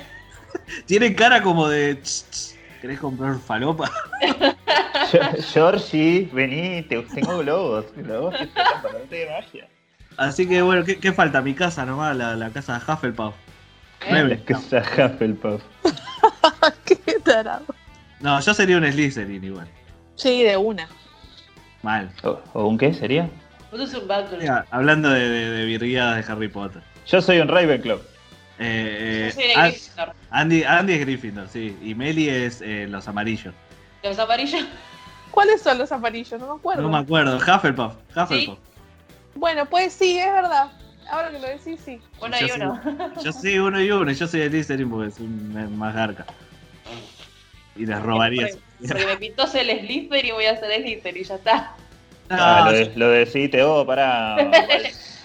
[0.86, 2.00] Tiene cara como de.
[2.02, 3.90] "Ch, ch, ¿Querés comprar falopa?
[5.52, 7.86] Georgie, vení, te, tengo globos.
[7.96, 9.68] Globos que de magia.
[10.16, 11.40] Así que bueno, ¿qué, qué falta?
[11.40, 13.34] Mi casa nomás, la, la casa de Hufflepuff.
[14.02, 14.06] ¿Eh?
[14.10, 14.42] Nueve.
[14.46, 15.62] Que sea Hufflepuff.
[16.84, 17.64] Qué tarado.
[18.20, 19.68] No, yo sería un Slytherin igual.
[20.16, 20.88] Sí, de una.
[21.82, 22.10] Mal.
[22.24, 23.28] ¿O, o un qué sería?
[23.70, 24.38] Vos sos un.
[24.38, 26.82] Mira, hablando de, de, de virguiadas de Harry Potter.
[27.06, 28.00] Yo soy un Ravenclaw.
[28.58, 30.12] Eh, Yo soy de Gryffindor.
[30.30, 31.76] Andy, Andy es Gryffindor, sí.
[31.82, 33.54] Y Meli es eh, los amarillos.
[34.02, 34.64] Los amarillos.
[35.30, 36.40] ¿Cuáles son los amarillos?
[36.40, 36.82] No me acuerdo.
[36.82, 37.36] No me acuerdo.
[37.36, 37.94] Hufflepuff.
[38.16, 38.58] Hufflepuff.
[39.34, 40.72] Bueno, pues sí, es verdad.
[41.10, 42.00] Ahora que lo decís, sí.
[42.20, 42.82] Uno Yo y soy- uno.
[43.24, 44.10] Yo soy uno y uno.
[44.10, 46.26] y Yo soy de Slytherin porque soy un- más garca.
[47.76, 48.48] Y les robaría.
[48.48, 51.74] Porque, porque me pintó ser el Slytherin y voy a ser Slytherin y ya está.
[52.30, 54.36] Ah, No, lo, de- lo decidiste vos, para.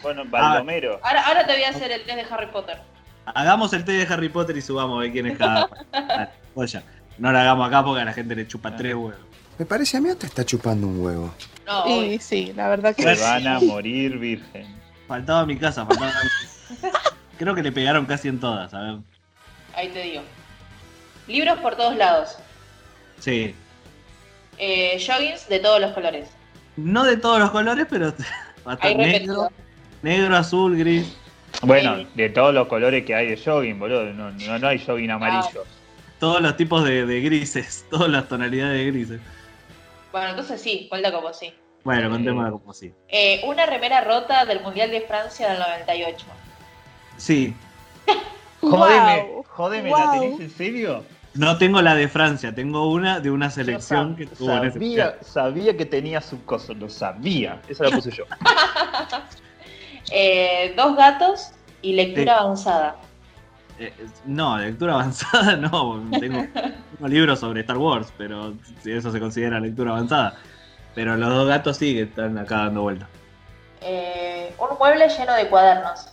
[0.03, 0.99] Bueno, Baldomero.
[1.01, 2.77] Ahora, ahora te voy a hacer el test de Harry Potter.
[3.25, 5.69] Hagamos el té de Harry Potter y subamos a ver quién es cada.
[6.55, 6.83] Joya.
[7.17, 9.15] No lo hagamos acá porque a la gente le chupa tres huevos.
[9.57, 11.33] Me parece a mí te está chupando un huevo.
[11.65, 12.19] No, obvio.
[12.19, 13.21] sí, la verdad que Se sí.
[13.21, 14.65] van a morir virgen.
[15.07, 16.99] Faltaba mi casa, faltaba mi casa.
[17.37, 18.97] Creo que le pegaron casi en todas, a ver.
[19.75, 20.21] ahí te digo.
[21.27, 22.37] Libros por todos lados.
[23.19, 23.55] Sí.
[24.57, 26.29] Eh, joggings de todos los colores.
[26.75, 28.13] No de todos los colores, pero
[28.65, 28.97] repetido.
[28.97, 29.49] negro,
[30.01, 31.15] negro, azul, gris.
[31.61, 32.07] Bueno, Sí.
[32.15, 34.05] de todos los colores que hay de jogging, boludo.
[34.13, 35.63] No, no, no hay jogging amarillo.
[36.19, 39.21] Todos los tipos de, de grises, todas las tonalidades de grises.
[40.11, 41.53] Bueno, entonces sí, cuenta como sí.
[41.83, 42.93] Bueno, contémoslo como sí.
[43.09, 46.25] Eh, una remera rota del Mundial de Francia del 98.
[47.17, 47.53] Sí,
[48.61, 50.19] Jodeme, Wow, jodeme, ¿la wow.
[50.21, 51.03] tenés en serio?
[51.33, 55.17] no tengo la de Francia, tengo una de una selección que tuvo en ese sabía,
[55.21, 57.59] sabía que tenía su cosa, lo sabía.
[57.67, 58.23] Esa la puse yo.
[60.15, 61.49] Eh, dos gatos
[61.81, 62.39] y lectura Sí.
[62.39, 62.95] avanzada.
[63.79, 63.91] Eh,
[64.25, 66.03] no, lectura avanzada no.
[66.19, 70.37] Tengo, tengo libros sobre Star Wars, pero si eso se considera lectura avanzada.
[70.93, 73.09] Pero los dos gatos sí que están acá dando vueltas.
[73.81, 76.09] Eh, un mueble lleno de cuadernos.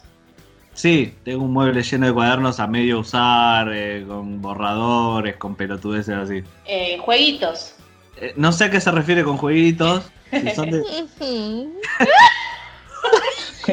[0.72, 6.16] Sí, tengo un mueble lleno de cuadernos a medio usar, eh, con borradores, con pelotudeces
[6.16, 6.42] así.
[6.64, 7.74] Eh, jueguitos.
[8.16, 10.10] Eh, no sé a qué se refiere con jueguitos.
[10.30, 10.82] Si son, de-.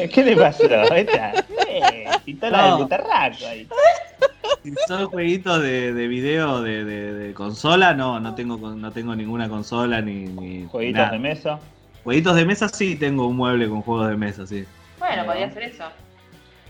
[0.12, 0.64] ¿Qué le pasó?
[0.94, 1.32] Esta,
[1.68, 2.66] eh, está la No.
[2.76, 3.68] del butarraco ahí.
[4.62, 9.14] si son jueguitos de, de video de, de- de consola, no, no tengo, no tengo
[9.16, 11.12] ninguna consola ni, ni Jueguitos nada.
[11.12, 11.58] de mesa.
[12.04, 14.64] Jueguitos de mesa sí tengo un mueble con juegos de mesa, sí.
[14.98, 15.84] Bueno, podría ser eso.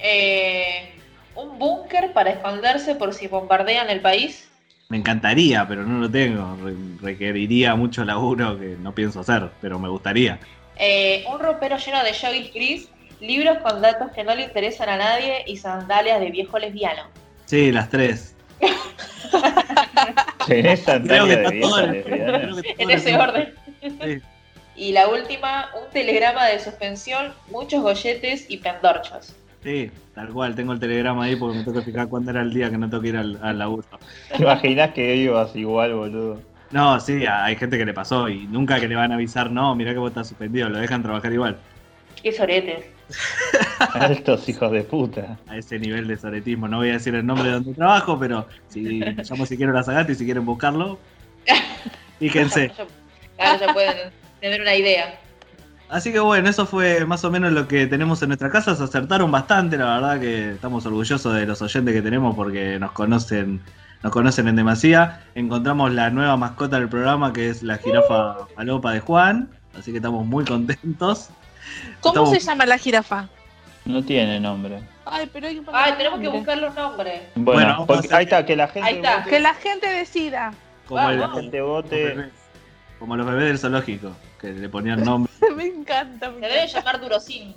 [0.01, 0.95] Eh,
[1.35, 4.49] un búnker para esconderse por si bombardean el país.
[4.89, 6.57] Me encantaría, pero no lo tengo.
[6.63, 10.39] Re- requeriría mucho laburo que no pienso hacer, pero me gustaría.
[10.77, 12.89] Eh, un ropero lleno de joggings gris,
[13.21, 17.03] libros con datos que no le interesan a nadie y sandalias de viejo lesbiano.
[17.47, 18.35] Sí, las tres.
[20.47, 23.55] Tenés Creo que sandalia está de todo vieja en- ese en- orden.
[23.81, 24.23] Sí.
[24.77, 29.35] Y la última, un telegrama de suspensión, muchos golletes y pendorchos.
[29.65, 32.55] Sí, tal cual, tengo el telegrama ahí porque me tengo que fijar cuándo era el
[32.55, 33.85] día que no tengo que ir al, al laburo.
[34.37, 36.41] ¿Te imaginas que ibas igual, boludo?
[36.71, 39.75] No, sí, hay gente que le pasó y nunca que le van a avisar, no,
[39.75, 41.57] mirá que vos estás suspendido, lo dejan trabajar igual.
[42.23, 42.85] Qué soretes.
[44.11, 45.39] Estos hijos de puta.
[45.49, 48.47] A ese nivel de soretismo, no voy a decir el nombre de donde trabajo, pero
[48.69, 50.99] si llamo si quiero la Zagati, si quieren buscarlo,
[52.19, 52.73] fíjense.
[53.37, 55.19] Claro, ya pueden tener una idea.
[55.89, 58.77] Así que bueno, eso fue más o menos lo que tenemos en nuestra casa.
[58.77, 62.93] Se acertaron bastante, la verdad que estamos orgullosos de los oyentes que tenemos porque nos
[62.93, 63.63] conocen,
[64.03, 65.25] nos conocen en demasía.
[65.35, 69.49] Encontramos la nueva mascota del programa que es la jirafa palopa de Juan.
[69.79, 71.31] Así que estamos muy contentos.
[72.01, 73.29] ¿Cómo Estamos- se llama la jirafa?
[73.85, 74.81] No tiene nombre.
[75.07, 76.39] Ay, pero hay poner Ay, tenemos que nombre.
[76.41, 77.23] buscarle un nombre.
[77.35, 79.19] Bueno, porque- ahí está, que la gente Ahí está.
[79.19, 80.53] vote- Que la gente decida.
[80.87, 82.31] Como, el- la gente los vote.
[82.99, 85.33] como los bebés del zoológico, que le ponían nombre.
[85.57, 86.31] me encanta.
[86.31, 87.55] me Se debe llamar Durocin.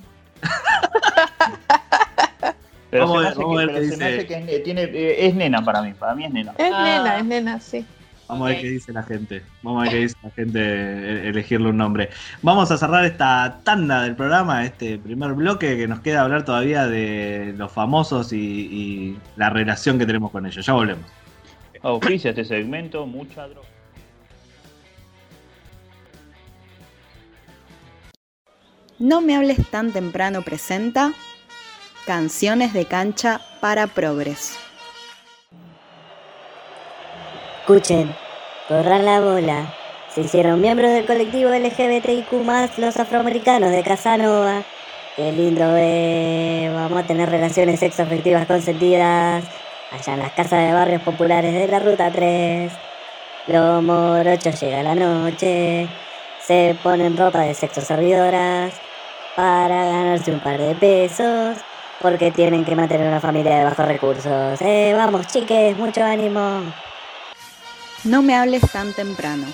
[2.89, 4.17] Pero Vamos se me hace que, ver pero qué se me dice.
[4.17, 6.53] hace que es, ne- tiene, eh, es nena para mí, para mí es nena.
[6.57, 6.83] Es Ah.
[6.83, 7.85] nena, es nena, sí.
[8.31, 9.43] Vamos a ver qué dice la gente.
[9.61, 12.09] Vamos a ver qué dice la gente elegirle un nombre.
[12.41, 16.87] Vamos a cerrar esta tanda del programa, este primer bloque que nos queda hablar todavía
[16.87, 20.65] de los famosos y, y la relación que tenemos con ellos.
[20.65, 21.03] Ya volvemos.
[21.81, 23.67] Auspicia este segmento, mucha droga.
[28.97, 31.11] No me hables tan temprano presenta
[32.05, 34.57] Canciones de cancha para progres.
[37.61, 38.11] Escuchen,
[38.71, 39.73] corran la bola.
[40.07, 42.31] Se hicieron miembros del colectivo LGBTIQ
[42.77, 44.63] los afroamericanos de Casanova.
[45.17, 46.73] Qué lindo es.
[46.73, 49.43] Vamos a tener relaciones sexoafectivas consentidas
[49.91, 52.71] allá en las casas de barrios populares de la Ruta 3.
[53.47, 55.89] Los morochos llega la noche,
[56.41, 58.71] se ponen ropa de sexo servidoras
[59.35, 61.57] para ganarse un par de pesos
[62.01, 64.61] porque tienen que mantener una familia de bajos recursos.
[64.61, 66.61] Eh, vamos chiques, mucho ánimo.
[68.03, 69.45] No me hables tan temprano.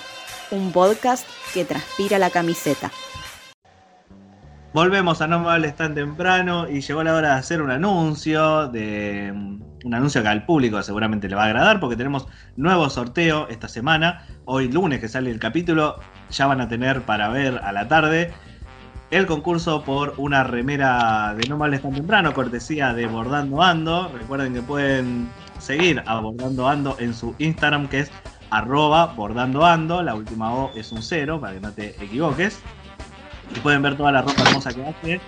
[0.50, 2.90] Un podcast que transpira la camiseta.
[4.72, 8.68] Volvemos a No me hables tan temprano y llegó la hora de hacer un anuncio,
[8.68, 9.34] de
[9.84, 13.68] un anuncio que al público seguramente le va a agradar porque tenemos nuevo sorteo esta
[13.68, 14.26] semana.
[14.46, 18.32] Hoy lunes que sale el capítulo, ya van a tener para ver a la tarde
[19.10, 24.10] el concurso por una remera de No me hables tan temprano, cortesía de Bordando Ando.
[24.18, 28.10] Recuerden que pueden seguir a Bordando Ando en su Instagram que es
[28.50, 30.02] arroba Bordando Ando.
[30.02, 32.60] La última O es un cero para que no te equivoques.
[33.54, 35.20] Y pueden ver toda la ropa hermosa que hace.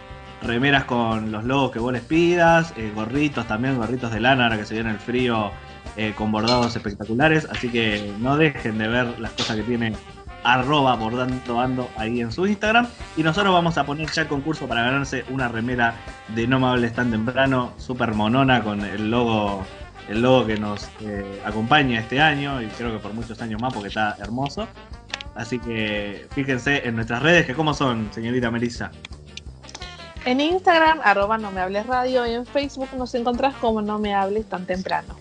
[0.43, 2.73] Remeras con los logos que vos les pidas.
[2.77, 5.51] eh, gorritos también, gorritos de lana ahora que se viene el frío
[5.97, 7.47] eh, con bordados espectaculares.
[7.51, 9.93] Así que no dejen de ver las cosas que tiene
[10.43, 12.87] arroba bordando ando ahí en su Instagram.
[13.17, 15.95] Y nosotros vamos a poner ya el concurso para ganarse una remera
[16.35, 19.65] de No me hables tan temprano, super monona con el logo,
[20.11, 23.73] el logo que nos eh, acompaña este año y creo que por muchos años más
[23.73, 24.67] porque está hermoso.
[25.37, 28.91] Así que fíjense en nuestras redes, que cómo son, señorita Melissa.
[30.25, 34.13] En Instagram, arroba no me hables radio, y en Facebook nos encontrás como no me
[34.13, 35.15] hables tan temprano.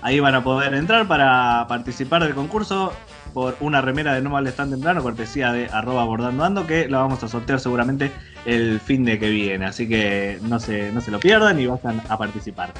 [0.00, 2.92] Ahí van a poder entrar para participar del concurso
[3.34, 6.88] por una remera de No me hables tan temprano, cortesía de arroba bordando ando, que
[6.88, 8.12] la vamos a sortear seguramente
[8.46, 9.66] el fin de que viene.
[9.66, 12.72] Así que no se, no se lo pierdan y vayan a participar.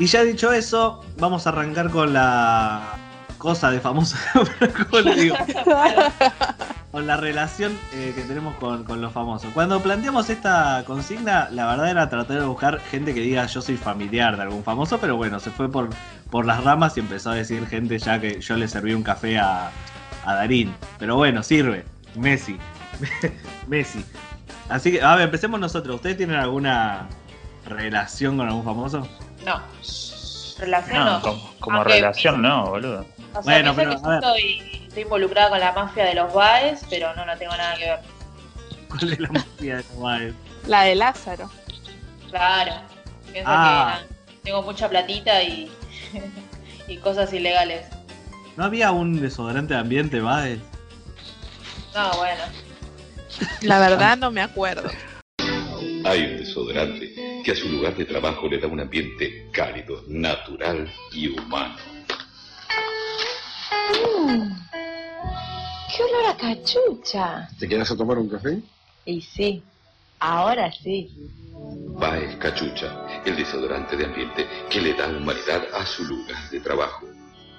[0.00, 2.96] Y ya dicho eso, vamos a arrancar con la
[3.36, 4.16] cosa de famoso.
[4.90, 5.36] ¿Cómo le digo?
[6.90, 9.52] con la relación eh, que tenemos con, con los famosos.
[9.52, 13.76] Cuando planteamos esta consigna, la verdad era tratar de buscar gente que diga yo soy
[13.76, 15.90] familiar de algún famoso, pero bueno, se fue por,
[16.30, 19.38] por las ramas y empezó a decir gente ya que yo le serví un café
[19.38, 19.70] a,
[20.24, 20.74] a Darín.
[20.98, 21.84] Pero bueno, sirve.
[22.14, 22.56] Messi.
[23.68, 24.02] Messi.
[24.70, 25.96] Así que, a ver, empecemos nosotros.
[25.96, 27.06] ¿Ustedes tienen alguna
[27.66, 29.06] relación con algún famoso?
[29.44, 29.60] No.
[30.58, 31.22] Relación No, no.
[31.22, 33.06] como, como Aunque- relación no, boludo.
[33.34, 34.18] O sea, Bueno, pero, que a yo ver.
[34.18, 37.84] estoy, estoy involucrada con la mafia de los Baes, pero no, no tengo nada que
[37.86, 38.00] ver.
[38.88, 40.34] ¿Cuál es la mafia de Novaes?
[40.66, 41.50] La de Lázaro.
[42.30, 42.72] Claro.
[43.32, 44.00] Pienso Ah.
[44.28, 45.70] que tengo mucha platita y,
[46.88, 47.86] y cosas ilegales.
[48.56, 50.58] ¿No había un desodorante de ambiente, Baez?
[51.94, 52.42] No, bueno.
[53.62, 54.90] La verdad no me acuerdo.
[56.04, 60.92] Hay un desodorante que a su lugar de trabajo le da un ambiente cálido, natural
[61.12, 61.76] y humano.
[63.90, 64.50] Mm.
[65.96, 67.48] ¡Qué olor a cachucha!
[67.58, 68.60] ¿Te quieres a tomar un café?
[69.04, 69.62] Y sí,
[70.18, 71.10] ahora sí.
[71.98, 77.06] Baez Cachucha, el desodorante de ambiente que le da humanidad a su lugar de trabajo.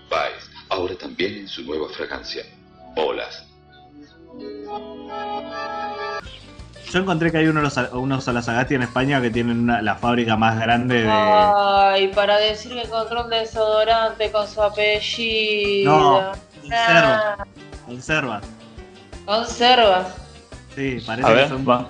[0.09, 2.43] Baez, ahora también en su nueva fragancia,
[2.95, 3.45] Olas.
[6.91, 10.59] Yo encontré que hay unos, unos Salazagasti en España que tienen una- la fábrica más
[10.59, 11.09] grande de.
[11.09, 15.91] Ay, para decir que encontró un desodorante con su apellido.
[15.91, 16.35] No, Nah.
[16.65, 17.37] conserva.
[17.85, 18.41] Conserva.
[19.25, 20.07] Conserva.
[20.75, 21.87] Sí, parece A que ver, son va.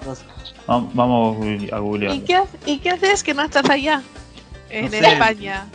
[0.68, 2.20] Vamos a ¿Y googlear.
[2.22, 4.02] qué, ¿Y qué haces que no estás allá?
[4.70, 5.00] En No sé.
[5.14, 5.66] España.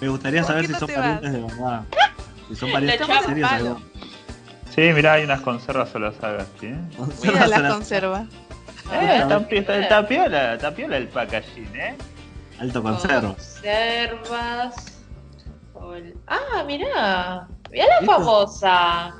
[0.00, 1.82] Me gustaría ¿Por saber si no son te parientes de verdad.
[2.48, 3.80] Si son parientes Le echamos serios, algo.
[4.74, 6.46] Sí, mirá, hay unas conservas las.
[6.62, 6.76] ¿eh?
[7.22, 8.26] Mira la conserva.
[8.92, 11.96] Eh, está, está, está piola, está piola el packaging, ¿eh?
[12.60, 13.34] Alto conserva.
[13.34, 14.74] Conservas.
[15.74, 17.48] Ol- Ah, mirá.
[17.70, 19.14] Mirá la famosa.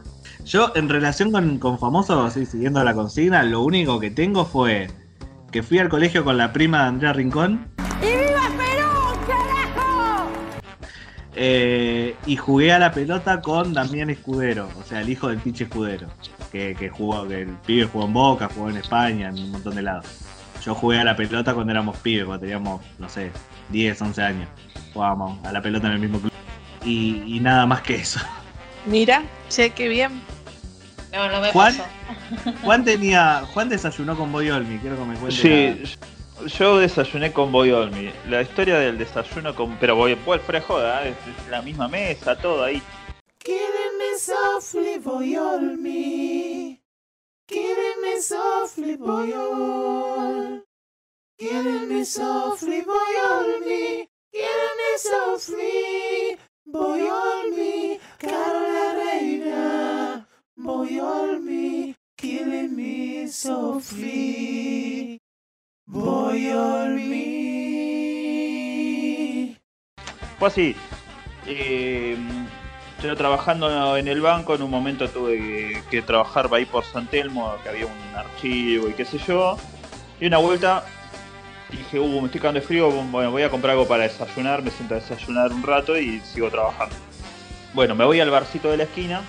[0.45, 4.89] Yo, en relación con, con famosos, sí, siguiendo la consigna, lo único que tengo fue
[5.51, 7.69] que fui al colegio con la prima de Andrea Rincón
[8.03, 10.27] ¡Y viva Perú, carajo!
[11.35, 15.65] eh, y jugué a la pelota con Damián Escudero, o sea, el hijo del Piche
[15.65, 16.09] Escudero,
[16.55, 19.75] que, que jugó, que el pibe jugó en Boca, jugó en España, en un montón
[19.75, 20.07] de lados.
[20.65, 23.33] Yo jugué a la pelota cuando éramos pibes, cuando teníamos, no sé,
[23.71, 24.49] 10, 11 años.
[24.93, 26.33] Jugábamos a la pelota en el mismo club.
[26.85, 28.21] Y, y nada más que eso.
[28.87, 30.23] Mira, che, qué bien.
[31.13, 32.53] No, no me Juan, pasó.
[32.63, 33.43] Juan tenía.
[33.53, 35.85] Juan desayunó con Boyolmi, quiero que me cuente.
[35.85, 35.97] Sí,
[36.57, 38.11] yo desayuné con Boyolmi.
[38.29, 39.77] La historia del desayuno con.
[39.79, 41.15] Pero Boy, pues, fuera de joda, ¿eh?
[41.51, 42.81] la misma mesa, todo ahí.
[43.45, 46.81] Killing me softly, boyol me.
[47.47, 50.63] Killing me softly, boyol.
[51.39, 54.09] Killing me softly, boyol me.
[54.33, 58.01] Killing me softly, boyol me.
[58.19, 60.27] Carola reina,
[60.59, 61.95] boyol me.
[62.17, 65.21] Killing me softly,
[65.87, 67.35] boyol me.
[70.39, 70.75] Fue así.
[71.47, 72.17] Eh,
[73.09, 77.55] yo trabajando en el banco, en un momento tuve que, trabajar ahí por San Telmo,
[77.63, 79.57] que había un archivo y qué sé yo.
[80.21, 80.85] Y una vuelta
[81.71, 84.71] dije, uh, me estoy quedando de frío, bueno, voy a comprar algo para desayunar, me
[84.71, 86.95] siento a desayunar un rato y sigo trabajando.
[87.73, 89.23] Bueno, me voy al barcito de la esquina,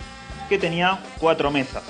[0.48, 1.84] que tenía cuatro mesas.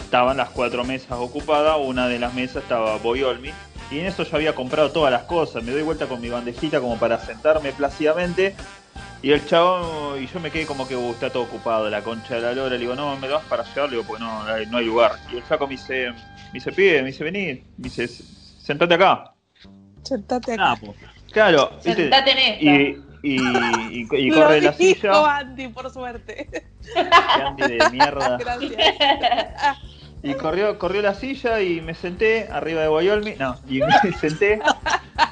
[0.00, 3.50] Estaban las cuatro mesas ocupadas, una de las mesas estaba Boyolmi,
[3.90, 5.62] y en eso yo había comprado todas las cosas.
[5.62, 8.56] Me doy vuelta con mi bandejita como para sentarme plácidamente.
[9.22, 12.34] Y el chavo, y yo me quedé como que uh, está todo ocupado, la concha
[12.34, 12.70] de la lora.
[12.70, 15.12] Le digo, no, me das para llevar, le digo, porque no, no hay- lugar.
[15.32, 19.32] Y el flaco me dice, me dice, pibe, me dice, vení, me dice, sentate acá.
[20.02, 20.76] Sentate acá.
[21.32, 21.94] Claro, ¿viste?
[21.94, 22.64] Sentate en esta.
[22.64, 25.36] Y, y, y, y Lo corre la dijo silla.
[25.38, 26.48] Andy, por suerte.
[27.46, 28.36] Andy de mierda.
[28.40, 28.76] Gracias.
[30.24, 33.38] Y corrió, corrió la silla y me senté arriba de Wyoming.
[33.38, 34.60] No, y me senté.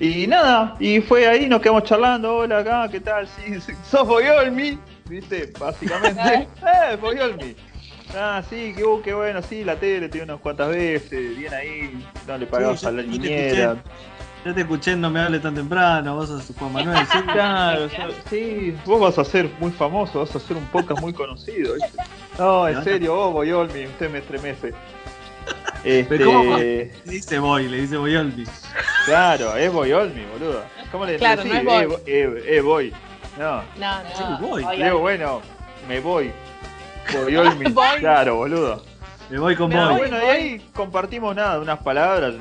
[0.00, 2.38] Y nada, y fue ahí, nos quedamos charlando.
[2.38, 3.28] Hola, acá, ¿qué tal?
[3.28, 4.78] Sí, sos Boyolmi,
[5.08, 5.52] ¿viste?
[5.58, 6.20] Básicamente.
[6.62, 7.54] ¡Eh, Boyolmi!
[8.16, 12.38] Ah, sí, qué, qué bueno, sí, la tele, te unas cuantas veces, bien ahí, no
[12.38, 13.76] le pagabas Sí, a la niñera.
[14.44, 17.06] Yo te escuché, no me hables tan temprano, vos sos Juan Manuel.
[17.06, 17.88] Sí, Claro,
[18.28, 21.74] sí, vos vas a ser muy famoso, vas a ser un podcast muy conocido.
[21.74, 22.02] ¿viste?
[22.38, 24.74] No, en serio, vos, Boyolmi, usted me estremece.
[25.84, 26.56] Este, Pero ¿cómo?
[26.56, 28.44] Le dice Boy, le dice Boyolmi.
[29.04, 30.64] Claro, es Boyolmi, boludo.
[30.90, 31.62] ¿Cómo le Claro, decís?
[31.62, 31.98] no es Eh, Boy.
[32.06, 32.92] eh, eh, Boy.
[33.38, 34.70] No, No, no.
[34.70, 35.42] le digo, bueno,
[35.88, 36.30] me voy.
[37.12, 37.86] Boyolmi, Voy.
[37.98, 38.82] claro, boludo.
[39.28, 39.96] Me voy con Boy.
[39.98, 42.34] bueno, y ahí compartimos nada, unas palabras,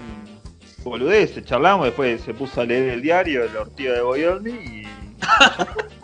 [0.83, 4.87] boludeces, charlamos, después se puso a leer el diario, la ortiga de Boyolmi y.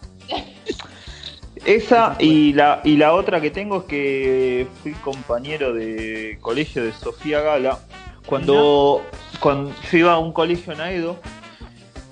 [1.70, 6.92] Esa y la, y la otra que tengo es que fui compañero de colegio de
[6.92, 7.78] Sofía Gala.
[8.26, 9.06] Cuando,
[9.40, 11.20] cuando yo iba a un colegio en Aedo,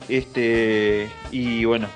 [0.10, 1.88] este, y bueno,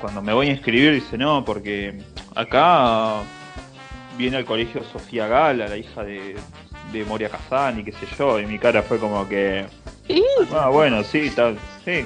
[0.00, 2.00] cuando me voy a inscribir dice no, porque
[2.34, 3.22] acá
[4.16, 6.34] viene al colegio Sofía Gala, la hija de,
[6.92, 9.66] de Moria Kazan y qué sé yo, y mi cara fue como que...
[10.52, 12.04] Ah, bueno, sí, está, sí.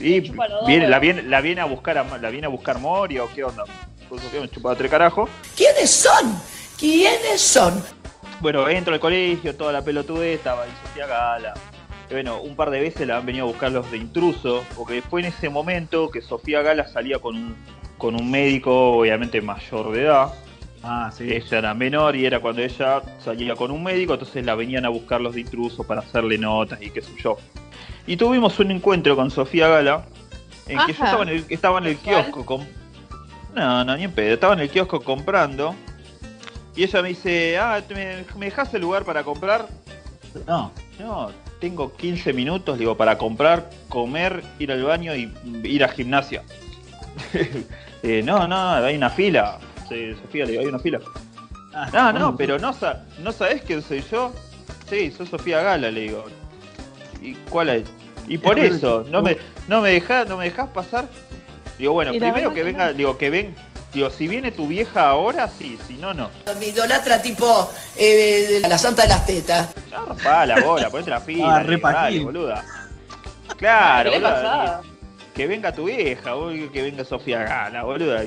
[0.00, 0.32] Y
[0.66, 3.44] viene, la, viene, la viene a buscar a, la viene a buscar Moria o qué
[3.44, 3.62] onda.
[4.08, 5.28] Pues, tres carajos.
[5.56, 6.40] ¿Quiénes son?
[6.78, 7.82] ¿Quiénes son?
[8.40, 11.54] Bueno, entro al colegio, toda la pelotudez, estaba ahí Sofía Gala.
[12.08, 15.02] Y bueno, un par de veces la han venido a buscar los de intruso, porque
[15.02, 17.56] fue en ese momento que Sofía Gala salía con un,
[17.98, 20.32] con un médico, obviamente mayor de edad.
[20.82, 21.32] Ah, sí.
[21.32, 24.88] Ella era menor y era cuando ella salía con un médico, entonces la venían a
[24.88, 27.38] buscar los de intruso para hacerle notas y qué sé yo.
[28.06, 30.04] Y tuvimos un encuentro con Sofía Gala,
[30.68, 32.68] en que yo estaba en el, estaba en el kiosco con...
[33.56, 35.74] No, no, ni en pedo, estaba en el kiosco comprando.
[36.76, 39.66] Y ella me dice, ah, ¿me, me dejas el lugar para comprar?
[40.46, 40.70] No.
[40.98, 41.30] No,
[41.60, 45.32] tengo 15 minutos, digo, para comprar, comer, ir al baño y
[45.64, 46.42] ir a gimnasia.
[48.02, 49.58] Eh, no, no, hay una fila.
[49.88, 51.00] Sí, Sofía, le digo, hay una fila.
[51.92, 54.32] No, no, pero no, sa- no sabés quién soy yo.
[54.88, 56.24] Sí, soy Sofía Gala, le digo.
[57.20, 57.84] ¿Y cuál es?
[58.28, 61.08] Y por Es eso, no me, no me dejás, no me dejás pasar.
[61.78, 63.54] Digo, bueno, primero que venga, digo, que ven,
[63.92, 66.30] digo, si viene tu vieja ahora, sí, si no, no.
[66.58, 69.74] Me idolatra tipo eh, la santa de las tetas.
[69.90, 72.64] Ya rompá la bola, ponete la fila, Ah, re dale, boluda.
[73.58, 74.80] Claro, ¿Qué le boluda.
[75.34, 78.22] Que venga tu vieja, boludo, que venga Sofía Gala, boluda.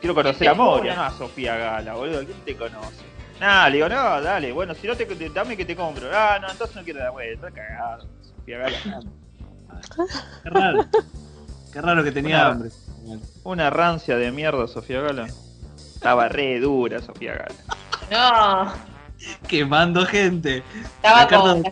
[0.00, 2.24] Quiero conocer a Moria, no a Sofía Gala, boludo.
[2.26, 3.02] ¿Quién te conoce?
[3.40, 6.08] Nah, le digo, no, dale, bueno, si no te, te- dame que te compro.
[6.12, 8.06] Ah, no, entonces no quiero la vuelta, está cagado.
[8.36, 8.76] Sofía Gala.
[10.44, 10.84] Qué raro.
[11.72, 12.70] Qué raro que tenía Una- hambre.
[13.44, 15.26] Una rancia de mierda, Sofía Gala.
[15.76, 17.54] Estaba re dura, Sofía Gala.
[18.10, 18.72] No,
[19.48, 20.62] Quemando gente.
[20.84, 21.62] estaba con.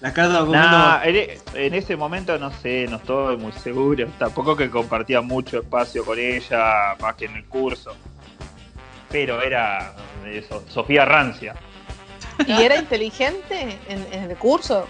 [0.00, 0.46] Las cartas.
[0.48, 4.06] Nah, en, e- en ese momento no sé, no estoy muy seguro.
[4.18, 7.96] Tampoco que compartía mucho espacio con ella, más que en el curso.
[9.10, 9.94] Pero era
[10.26, 11.54] eso, Sofía Rancia.
[12.46, 14.86] ¿Y era inteligente en, en el curso?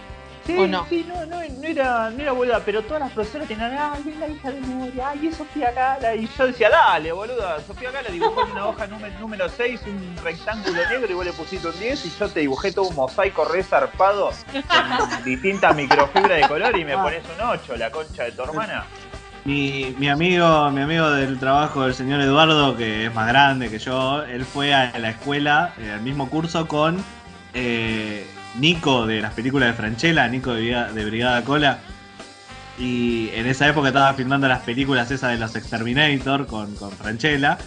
[0.47, 0.87] Sí, ¿O no?
[0.89, 4.17] sí, no, no, no era, no era boluda, pero todas las profesoras tenían, ay, es
[4.17, 6.15] la hija de Moria, ay, es Sofía Gala.
[6.15, 10.17] Y yo decía, dale, boluda, Sofía Gala dibujó en una hoja número, número 6 un
[10.23, 13.45] rectángulo negro y vos le pusiste un 10 y yo te dibujé todo un mosaico
[13.45, 18.33] re zarpado con distintas microfibras de color y me pones un 8, la concha de
[18.33, 18.85] tu hermana.
[19.45, 23.79] Mi, mi amigo, mi amigo del trabajo, el señor Eduardo, que es más grande que
[23.79, 27.03] yo, él fue a la escuela, eh, al mismo curso con
[27.55, 28.27] eh,
[28.59, 31.79] Nico de las películas de Franchella, Nico de, Brigada- de Brigada Cola.
[32.79, 37.59] Y en esa época estaba filmando las películas esas de los Exterminator con, con Franchella.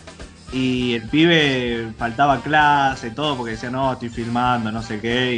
[0.52, 5.36] Y el pibe faltaba clase, todo, porque decía, no, estoy filmando, no sé qué,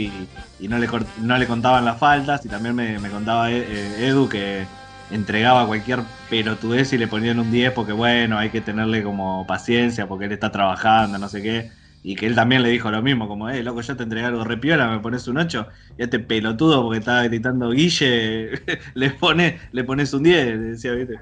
[0.59, 0.87] y, no, le,
[1.21, 2.45] no le contaban las faltas.
[2.45, 4.65] Y también me, me contaba eh, eh, Edu que
[5.09, 10.07] entregaba cualquier pelotudez y le ponían un 10 porque, bueno, hay que tenerle como paciencia
[10.07, 11.71] porque él está trabajando, no sé qué.
[12.03, 14.43] Y que él también le dijo lo mismo, como, eh, loco, yo te entregué algo
[14.43, 18.51] repiola, me pones un 8, y a este pelotudo porque estaba gritando Guille,
[18.95, 21.19] le, pone, le pones un 10, le decía, viste.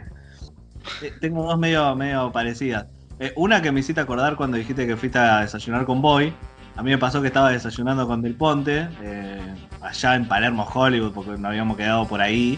[1.02, 2.88] Eh, Tengo dos medio, medio parecidas.
[3.20, 6.34] Eh, una que me hiciste acordar cuando dijiste que fuiste a desayunar con Boy.
[6.78, 9.42] A mí me pasó que estaba desayunando con Del Ponte, eh,
[9.82, 12.58] allá en Palermo, Hollywood, porque nos habíamos quedado por ahí.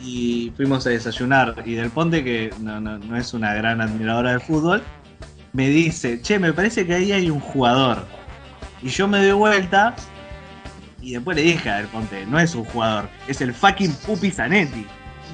[0.00, 1.56] Y fuimos a desayunar.
[1.66, 4.80] Y Del Ponte, que no, no- no es una gran admiradora del fútbol,
[5.52, 8.06] me dice, che, me parece que ahí hay un jugador.
[8.82, 9.94] Y yo me doy vuelta
[11.00, 14.30] y después le dije a Del Ponte, no es un jugador, es el fucking Pupi
[14.30, 14.86] Zanetti.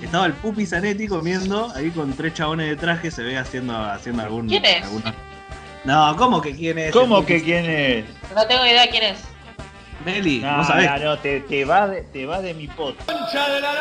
[0.03, 4.23] Estaba el Pupi Zanetti comiendo ahí con tres chabones de traje, se ve haciendo, haciendo
[4.23, 4.49] algún...
[4.49, 4.83] ¿Quién es?
[4.85, 5.15] alguna-
[5.85, 6.93] No, ¿cómo que quién es?
[6.93, 8.05] ¿Cómo que quién es?
[8.35, 9.19] No tengo idea quién es.
[10.05, 10.91] Meli, No, vos sabés.
[10.91, 12.97] no, no, te, te va de, te va de mi pot.
[13.07, 13.73] ¡Concha de la!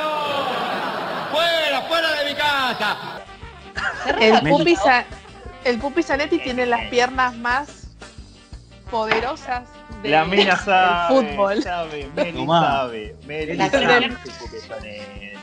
[1.31, 2.97] ¡Fuera, fuera de mi casa!
[4.21, 4.39] El.
[4.49, 5.05] Pupi, Sa-
[5.65, 7.87] el Pupi Zanetti tiene las piernas más
[8.91, 9.63] poderosas
[10.01, 11.63] de- La mina del sabe, fútbol.
[11.63, 12.61] sabe, Meli Tomá.
[12.61, 14.13] sabe, Meli La sabe el
[14.67, 15.33] Zanetti.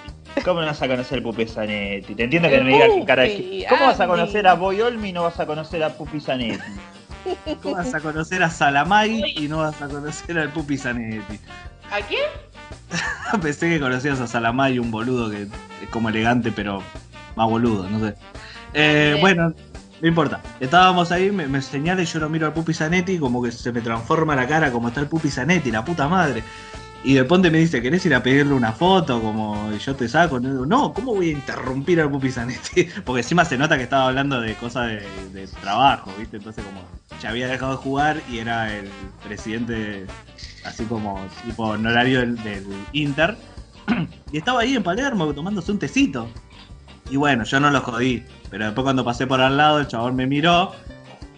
[0.45, 2.15] ¿Cómo no vas a conocer el Pupe Zanetti?
[2.15, 5.09] Te entiendo que me digas qué cara Pupi, ¿Cómo vas a conocer a Boy Olmi
[5.09, 6.61] y no vas a conocer a Pupi Zanetti?
[7.63, 11.39] ¿Cómo vas a conocer a Salamay y no vas a conocer al Pupi Zanetti?
[11.91, 12.23] ¿A quién?
[13.43, 16.83] Pensé que conocías a Salamay, un boludo que es como elegante, pero
[17.35, 18.15] más boludo, no sé.
[18.73, 19.53] Eh, bueno,
[20.01, 20.41] no importa.
[20.61, 23.73] Estábamos ahí, me, me señala y yo lo miro al Pupi Zanetti, como que se
[23.73, 26.43] me transforma la cara como está el Pupi Zanetti, la puta madre.
[27.03, 29.23] Y de ponte me dice, ¿querés ir a pedirle una foto?
[29.23, 30.39] Como y yo te saco.
[30.39, 32.85] No, digo, no, ¿cómo voy a interrumpir al Pupi Zanetti?
[33.05, 36.37] Porque encima se nota que estaba hablando de cosas de, de trabajo, ¿viste?
[36.37, 36.83] Entonces como
[37.21, 38.91] ya había dejado de jugar y era el
[39.25, 40.07] presidente,
[40.65, 43.37] así como tipo honorario del, del Inter.
[44.33, 46.29] Y estaba ahí en Palermo tomándose un tecito.
[47.11, 48.25] Y bueno, yo no lo jodí.
[48.51, 50.73] Pero después cuando pasé por al lado, el chabón me miró.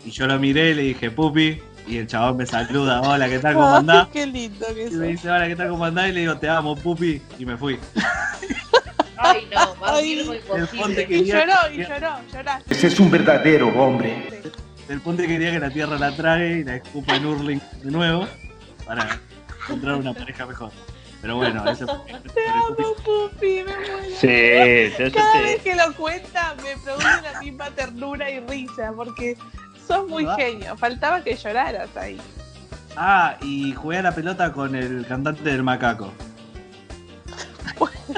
[0.04, 1.60] Y yo lo miré y le dije, Pupi.
[1.86, 3.54] Y el chabón me saluda, hola, ¿qué tal?
[3.54, 4.06] ¿Cómo andás?
[4.12, 5.70] Qué lindo que Y me dice, hola, ¿qué tal?
[5.70, 6.08] ¿Cómo andás?
[6.10, 7.20] Y le digo, te amo, Pupi.
[7.38, 7.76] Y me fui.
[9.16, 10.04] Ay, no, ponte
[10.36, 11.06] imposible.
[11.06, 12.74] que- Y lloró, y lloró, lloraste.
[12.74, 14.42] Ese es un verdadero hombre.
[14.88, 18.26] El ponte quería que la tierra la trague y la escupa en Hurling de nuevo.
[18.84, 19.18] Para
[19.64, 20.70] encontrar una pareja mejor.
[21.22, 21.76] Pero bueno, fue.
[22.34, 24.16] Te amo, Pupi, me muero.
[24.20, 29.36] Sí, yo, Cada vez que lo cuenta me produce la misma ternura y risa porque
[29.86, 30.36] sos muy ¿Verdad?
[30.36, 30.76] genio.
[30.76, 32.20] Faltaba que lloraras ahí.
[32.96, 36.12] Ah, y jugué a la pelota con el cantante del macaco.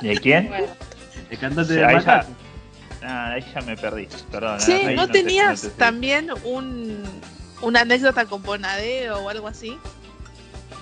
[0.02, 0.48] ¿De quién?
[0.48, 0.66] Bueno,
[1.30, 2.32] El cantante Sí, del ahí ya, macaco.
[3.05, 4.09] ah, ahí ya me perdí.
[4.30, 4.61] Perdón.
[4.61, 7.02] Sí, ¿no te- tenías no te- también un,
[7.61, 9.78] una anécdota con Bonadeo o algo así?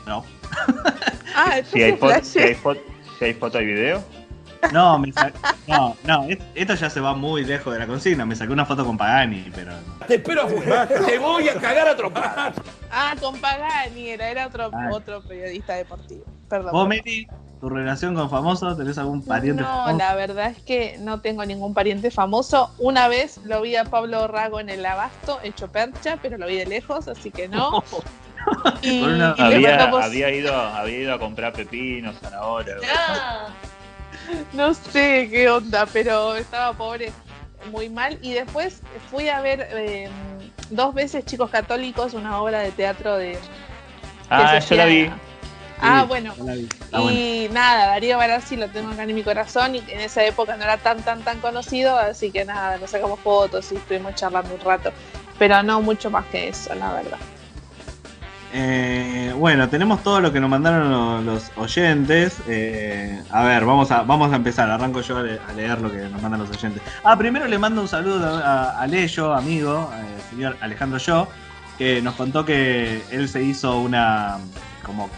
[0.06, 0.24] No.
[1.34, 2.80] Ah, Si hay, foto, si, hay foto,
[3.18, 4.04] si hay foto y video.
[4.70, 5.32] No, me sa-
[5.66, 8.24] no, no, esto ya se va muy lejos de la consigna.
[8.26, 9.72] Me saqué una foto con Pagani, pero.
[10.06, 10.86] Te espero afuera.
[10.86, 12.54] Te voy a cagar a trompadas.
[12.90, 16.24] Ah, con Pagani era, era otro, otro periodista deportivo.
[16.48, 16.70] Perdón.
[16.72, 17.26] ¿Vos, Meli,
[17.60, 18.76] tu relación con famosos?
[18.76, 19.96] ¿Tenés algún pariente No, famoso?
[19.98, 22.70] la verdad es que no tengo ningún pariente famoso.
[22.78, 26.56] Una vez lo vi a Pablo Rago en el Abasto, hecho percha, pero lo vi
[26.56, 27.82] de lejos, así que no.
[28.82, 32.78] Y, Con una- y le Había, había, ido, había ido a comprar pepinos, zanahorias.
[34.52, 37.12] no sé qué onda, pero estaba pobre,
[37.70, 38.18] muy mal.
[38.22, 38.80] Y después
[39.10, 40.08] fui a ver eh,
[40.70, 43.38] dos veces Chicos Católicos, una obra de teatro de...
[44.28, 45.10] Ah, se yo la vi.
[45.80, 46.32] Ah, bueno.
[47.10, 50.62] Y nada, Darío Barassi lo tengo acá en mi corazón y en esa época no
[50.62, 54.60] era tan, tan, tan conocido, así que nada, nos sacamos fotos y estuvimos charlando un
[54.60, 54.92] rato.
[55.38, 57.18] Pero no mucho más que eso, la verdad.
[58.54, 62.36] Eh, bueno, tenemos todo lo que nos mandaron lo- los oyentes.
[62.46, 64.70] Eh, a ver, vamos a, vamos a empezar.
[64.70, 66.82] Arranco yo a, a leer lo que nos mandan los oyentes.
[67.02, 71.28] Ah, primero le mando un saludo a, a Leyo, amigo, eh, señor Alejandro Yo,
[71.78, 74.36] que nos contó que él se hizo una.
[74.84, 75.08] como.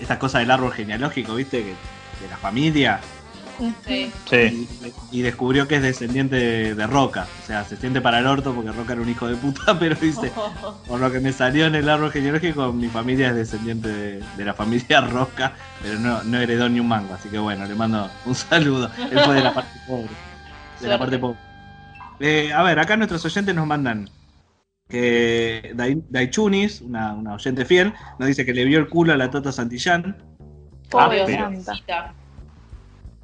[0.00, 1.58] esta cosa del árbol genealógico, ¿viste?
[1.62, 1.68] Que,
[2.22, 3.00] de la familia.
[3.86, 4.12] Sí.
[4.28, 4.68] Sí.
[5.12, 7.26] Y, y descubrió que es descendiente de, de Roca.
[7.42, 9.94] O sea, se siente para el orto porque Roca era un hijo de puta, pero
[9.96, 10.32] dice.
[10.86, 14.44] Por lo que me salió en el árbol genealógico, mi familia es descendiente de, de
[14.44, 15.52] la familia Roca,
[15.82, 18.90] pero no, no heredó ni un mango, así que bueno, le mando un saludo.
[19.10, 20.08] Él fue de la parte pobre.
[20.80, 21.38] De la parte pobre.
[22.20, 24.08] Eh, a ver, acá nuestros oyentes nos mandan
[24.88, 29.16] que Dai- Daichunis, una, una oyente fiel, nos dice que le vio el culo a
[29.16, 30.16] la Tota Santillán.
[30.90, 32.14] Pobre Ah, pero- santa.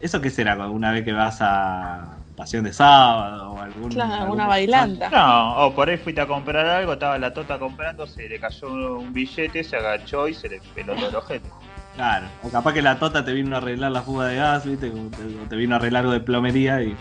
[0.01, 0.57] ¿Eso qué será?
[0.69, 3.91] ¿Una vez que vas a Pasión de Sábado o algún.
[3.93, 5.09] Claro, algún- una bailanta.
[5.09, 8.99] No, o por ahí fuiste a comprar algo, estaba la tota comprando, se le cayó
[8.99, 11.49] un billete, se agachó y se le peló todo el ojete.
[11.95, 14.91] Claro, o capaz que la Tota te vino a arreglar la fuga de gas, ¿viste?
[14.91, 16.95] O te, o te vino a arreglar algo de plomería y.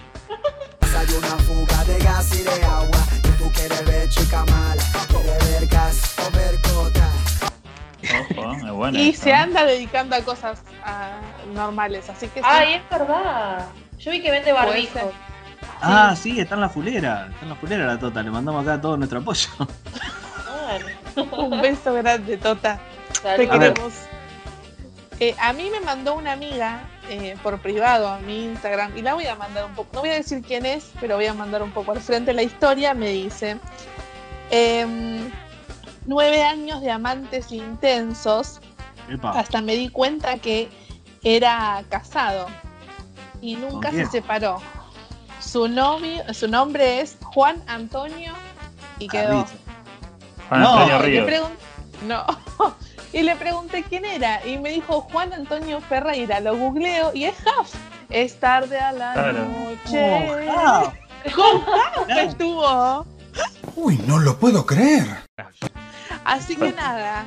[0.97, 5.59] Hay una fuga de gas y de agua Y tú quieres ver chica mala Quieres
[5.59, 7.09] ver gas o ver cota
[8.39, 8.97] Ojo, es buena.
[8.99, 10.63] Y se anda dedicando a cosas
[11.53, 12.45] normales, así que sí.
[12.47, 13.67] Ay, es verdad.
[13.97, 14.93] Yo vi que vende Puede barbijo.
[14.93, 15.11] ser.
[15.81, 17.27] Ah, sí, está en la fulera.
[17.31, 18.21] Está en la fulera la Tota.
[18.23, 19.47] Le mandamos acá todo nuestro apoyo.
[21.31, 22.79] Un beso grande, Tota.
[23.21, 23.45] Salud.
[23.45, 23.93] Te A queremos.
[25.19, 29.13] Eh, a mí me mandó una amiga eh, por privado a mi Instagram y la
[29.13, 29.89] voy a mandar un poco.
[29.93, 32.43] No voy a decir quién es, pero voy a mandar un poco al frente la
[32.43, 32.93] historia.
[32.93, 33.57] Me dice:
[34.51, 35.31] em,
[36.05, 38.59] Nueve años de amantes intensos.
[39.09, 39.31] Epa.
[39.31, 40.69] Hasta me di cuenta que
[41.25, 42.45] era casado
[43.41, 44.61] y nunca ¿Con se separó.
[45.41, 48.33] Su novio, su nombre es Juan Antonio
[48.99, 49.45] y quedó.
[50.49, 51.49] Juan No, Antonio y Ríos.
[52.07, 52.25] no.
[53.13, 56.39] y le pregunté quién era y me dijo Juan Antonio Ferreira.
[56.39, 57.73] Lo googleo y es Huff.
[58.09, 59.45] Es tarde a la Claro.
[59.45, 60.31] noche.
[60.55, 60.93] Oh,
[61.35, 63.05] Con Huff estuvo.
[63.75, 65.05] Uy, no lo puedo creer.
[66.23, 67.25] Así que nada.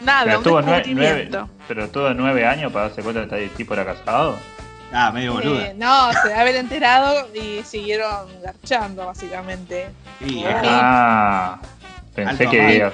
[0.00, 1.38] Nada, Pero un tuvo nueve, descubrimiento.
[1.38, 4.36] nueve- pero tuvo nueve años para darse cuenta que este tipo era casado.
[4.92, 5.66] Ah, medio boluda.
[5.68, 9.88] Eh, no, se debe haber enterado y siguieron garchando, básicamente.
[10.24, 11.58] Sí, Ah,
[12.14, 12.92] pensé Alto que, había,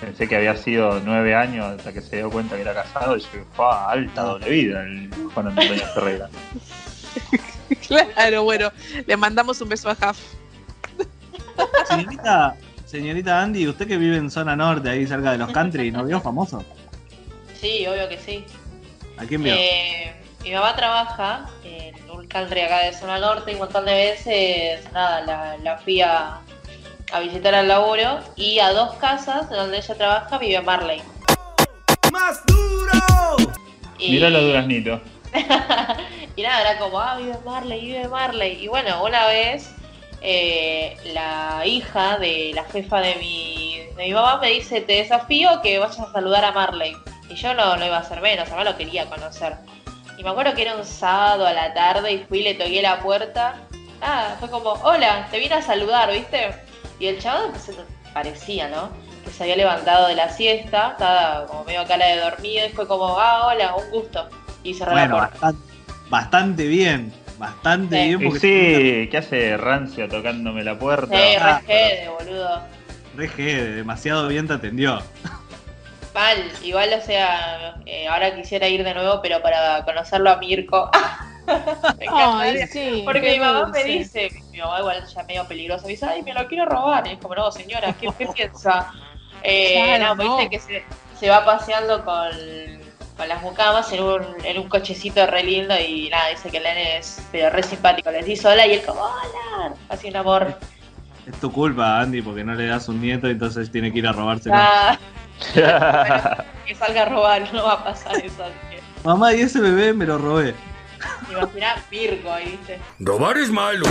[0.00, 3.20] pensé que había sido nueve años hasta que se dio cuenta que era casado y
[3.20, 6.28] yo fue alta doble vida el Juan Antonio Ferreira.
[7.88, 8.70] Claro, bueno,
[9.06, 10.18] le mandamos un beso a Jaf.
[11.88, 12.54] Señorita,
[12.92, 16.20] señorita Andy, usted que vive en zona norte, ahí cerca de los country, ¿no vio
[16.20, 16.62] famoso?
[17.58, 18.44] Sí, obvio que sí.
[19.16, 19.54] ¿A quién vio?
[19.56, 20.14] Eh,
[20.44, 24.92] mi mamá trabaja en un country acá de zona norte y un montón de veces,
[24.92, 26.40] nada, la, la fui a,
[27.12, 31.00] a visitar al laburo y a dos casas de donde ella trabaja vive Marley.
[32.12, 33.54] ¡Más duro!
[33.98, 35.00] Y, Mirá los duraznitos.
[36.36, 38.62] y nada, era como, ah, vive Marley, vive Marley.
[38.62, 39.74] Y bueno, una vez
[40.22, 45.60] eh, la hija de la jefa de mi, de mi mamá me dice, te desafío
[45.62, 46.96] que vayas a saludar a Marley.
[47.28, 49.56] Y yo no, no iba a hacer menos, además lo quería conocer.
[50.18, 52.82] Y me acuerdo que era un sábado a la tarde y fui y le toqué
[52.82, 53.54] la puerta.
[54.00, 56.54] Ah, fue como, hola, te vine a saludar, ¿viste?
[56.98, 57.72] Y el chaval se
[58.12, 58.90] parecía, ¿no?
[59.24, 62.86] Que se había levantado de la siesta, estaba como medio cara de dormido y fue
[62.86, 64.28] como, ah, hola, un gusto.
[64.62, 65.46] Y cerró Bueno, la puerta.
[65.46, 65.72] bastante,
[66.10, 67.12] bastante bien.
[67.42, 68.08] Bastante Sí.
[68.08, 68.38] bien porque
[69.02, 71.08] sí, ¿qué hace Rancia tocándome la puerta?
[71.16, 72.62] Sí, Ah, re jede, boludo.
[73.16, 75.02] re jede, demasiado bien te atendió.
[76.14, 80.88] Mal, igual, o sea, eh, ahora quisiera ir de nuevo, pero para conocerlo a Mirko.
[81.98, 82.62] me encantaría.
[82.62, 83.02] Ay, sí.
[83.04, 83.82] Porque mi mamá dulce.
[83.84, 87.04] me dice, mi mamá igual ya medio peligrosa, me dice, ay, me lo quiero robar.
[87.08, 88.92] Y es como, no, señora, ¿qué, qué piensa?
[89.42, 90.36] Eh, Claro, no, no.
[90.36, 90.84] viste que se,
[91.18, 92.28] se va paseando con,
[93.22, 96.64] con las mucamas en un, en un cochecito re lindo y nada, dice que el
[96.64, 98.10] nene es pero re simpático.
[98.10, 100.58] Les dice hola y él como hola, así un amor.
[101.24, 104.12] Es tu culpa, Andy, porque no le das un nieto, entonces tiene que ir a
[104.12, 104.56] robárselo.
[104.58, 104.98] Ah,
[105.54, 108.42] bueno, que salga a robar, no va a pasar eso.
[108.42, 110.52] así Mamá, y ese bebé me lo robé.
[111.28, 112.80] te imaginás Virgo ahí, ¿viste?
[112.98, 113.86] Robar es malo.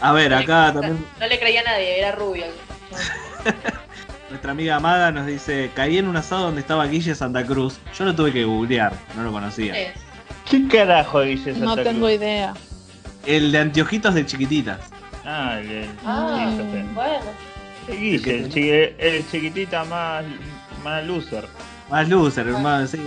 [0.00, 2.46] A ver, acá también No le creía a nadie, era rubio.
[4.40, 7.78] nuestra amiga Amada nos dice, caí en un asado donde estaba Guille Santa Cruz.
[7.98, 9.78] Yo lo tuve que googlear, no lo conocía.
[9.78, 9.92] Es.
[10.50, 12.12] ¿Qué carajo No Santa tengo Cruz?
[12.12, 12.54] idea.
[13.26, 14.78] El de anteojitos de chiquititas.
[15.26, 16.50] Ah, el, el, Ah,
[16.94, 17.20] bueno.
[17.86, 20.24] Guille, el, chi- el chiquitita más,
[20.82, 21.46] más loser.
[21.90, 22.98] Más loser, hermano, sí.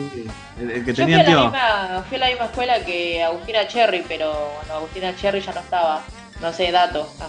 [0.61, 3.23] El, el que Yo fui tenía a, la misma, fui a la misma escuela que
[3.23, 6.01] Agustina Cherry, pero bueno, Agustina Cherry ya no estaba.
[6.39, 7.11] No sé, dato.
[7.19, 7.27] Ah.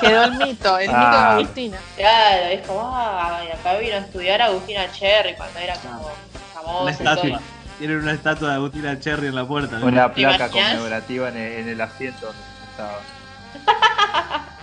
[0.00, 1.34] Quedó el mito, el mito de Ah.
[1.36, 1.78] Agustina.
[1.96, 6.10] Claro, es como, ah, y acá vino a estudiar Agustina Cherry cuando era como
[6.54, 7.22] famosa y estatua.
[7.30, 7.40] todo.
[7.78, 9.78] Tienen una estatua de Agustina Cherry en la puerta.
[9.78, 9.86] ¿no?
[9.86, 14.46] Una ¿Te placa conmemorativa en el, en el asiento donde se sentaba.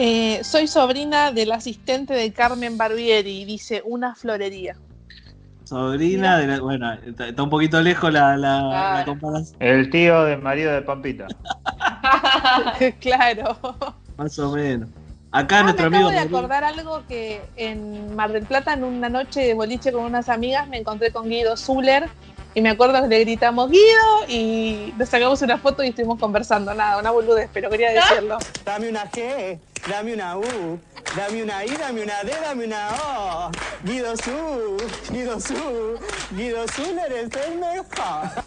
[0.00, 4.76] Eh, soy sobrina del asistente de Carmen Barbieri y dice una florería.
[5.64, 6.60] Sobrina de la.
[6.60, 9.56] Bueno, está, está un poquito lejos la, la, comparación.
[9.58, 11.26] El tío del marido de Pampita.
[13.00, 13.58] claro.
[14.18, 14.88] Más o menos.
[15.30, 16.10] Acá Ah, me nuestro acabo amigo.
[16.10, 20.28] de acordar algo que en Mar del Plata, en una noche de boliche con unas
[20.28, 22.08] amigas, me encontré con Guido Zuller
[22.54, 26.72] y me acuerdo que le gritamos Guido y nos sacamos una foto y estuvimos conversando.
[26.74, 28.38] Nada, una boludez, pero quería decirlo.
[28.64, 29.58] Dame una G,
[29.88, 30.80] dame una U,
[31.14, 33.50] dame una I, dame una D, dame una O.
[33.84, 34.76] Guido Su,
[35.12, 35.98] Guido Su,
[36.34, 38.44] Guido Zuller es el mejor.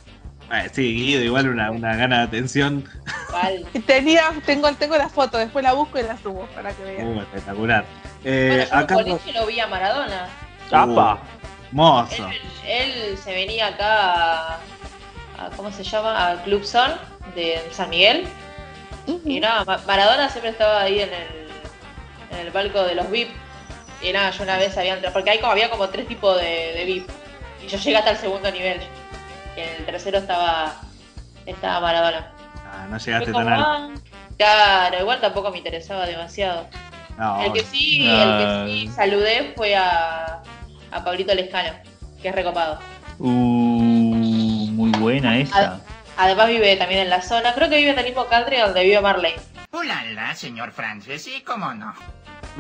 [0.54, 2.84] Eh, sí, Guido, igual una, una gana de atención.
[3.86, 7.08] Tenía, tengo, tengo la foto, después la busco y la subo para que vean.
[7.08, 7.86] Uh, espectacular.
[8.24, 9.40] Eh, Bueno, yo en acá.
[9.40, 10.28] lo vi a Maradona.
[10.72, 11.20] ¡Apa!
[11.72, 12.28] Mozo.
[12.28, 14.54] Él, él se venía acá a,
[15.40, 16.32] a- ¿cómo se llama?
[16.32, 16.92] A Club Son
[17.36, 18.26] de San Miguel.
[19.26, 23.30] Y nada, Ma- Maradona siempre estaba ahí en el, en el palco de los VIP.
[24.02, 26.74] Y nada, yo una vez había entrado, porque hay como, había como tres tipos de,
[26.74, 27.10] de VIP.
[27.64, 28.82] Y yo llegué hasta el segundo nivel.
[29.56, 30.76] Y en el tercero estaba,
[31.46, 32.32] estaba Maradona.
[32.74, 34.02] Ah, no llegaste tan alto.
[34.38, 36.68] claro, igual tampoco me interesaba demasiado.
[37.18, 38.22] No, el que sí, No.
[38.22, 40.42] el que sí saludé fue a,
[40.92, 41.74] a Pablito Lescano,
[42.22, 42.80] que es recopado.
[43.20, 43.30] Uh,
[44.72, 45.80] muy buena esa.
[46.18, 49.02] Además vive también en la zona, creo que vive en el mismo country donde vive
[49.02, 49.34] Marley.
[49.72, 51.94] Hola, señor Francis, sí, cómo no.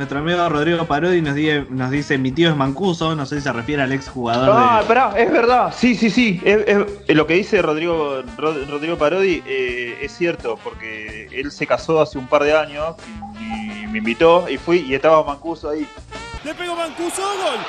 [0.01, 3.15] Nuestro amigo Rodrigo Parodi nos, dice, nos dice: Mi tío es Mancuso.
[3.15, 4.87] No sé si se refiere al ex jugador Ah, de.
[4.87, 5.71] pará, es verdad.
[5.77, 6.41] Sí, sí, sí.
[6.43, 6.63] Es-
[7.07, 12.01] es- lo que dice Rodrigo, Rod- Rodrigo Parodi eh, es cierto, porque él se casó
[12.01, 12.95] hace un par de años
[13.39, 15.87] y, y me invitó y fui y estaba Mancuso ahí.
[16.43, 17.59] Le pegó Mancuso, gol.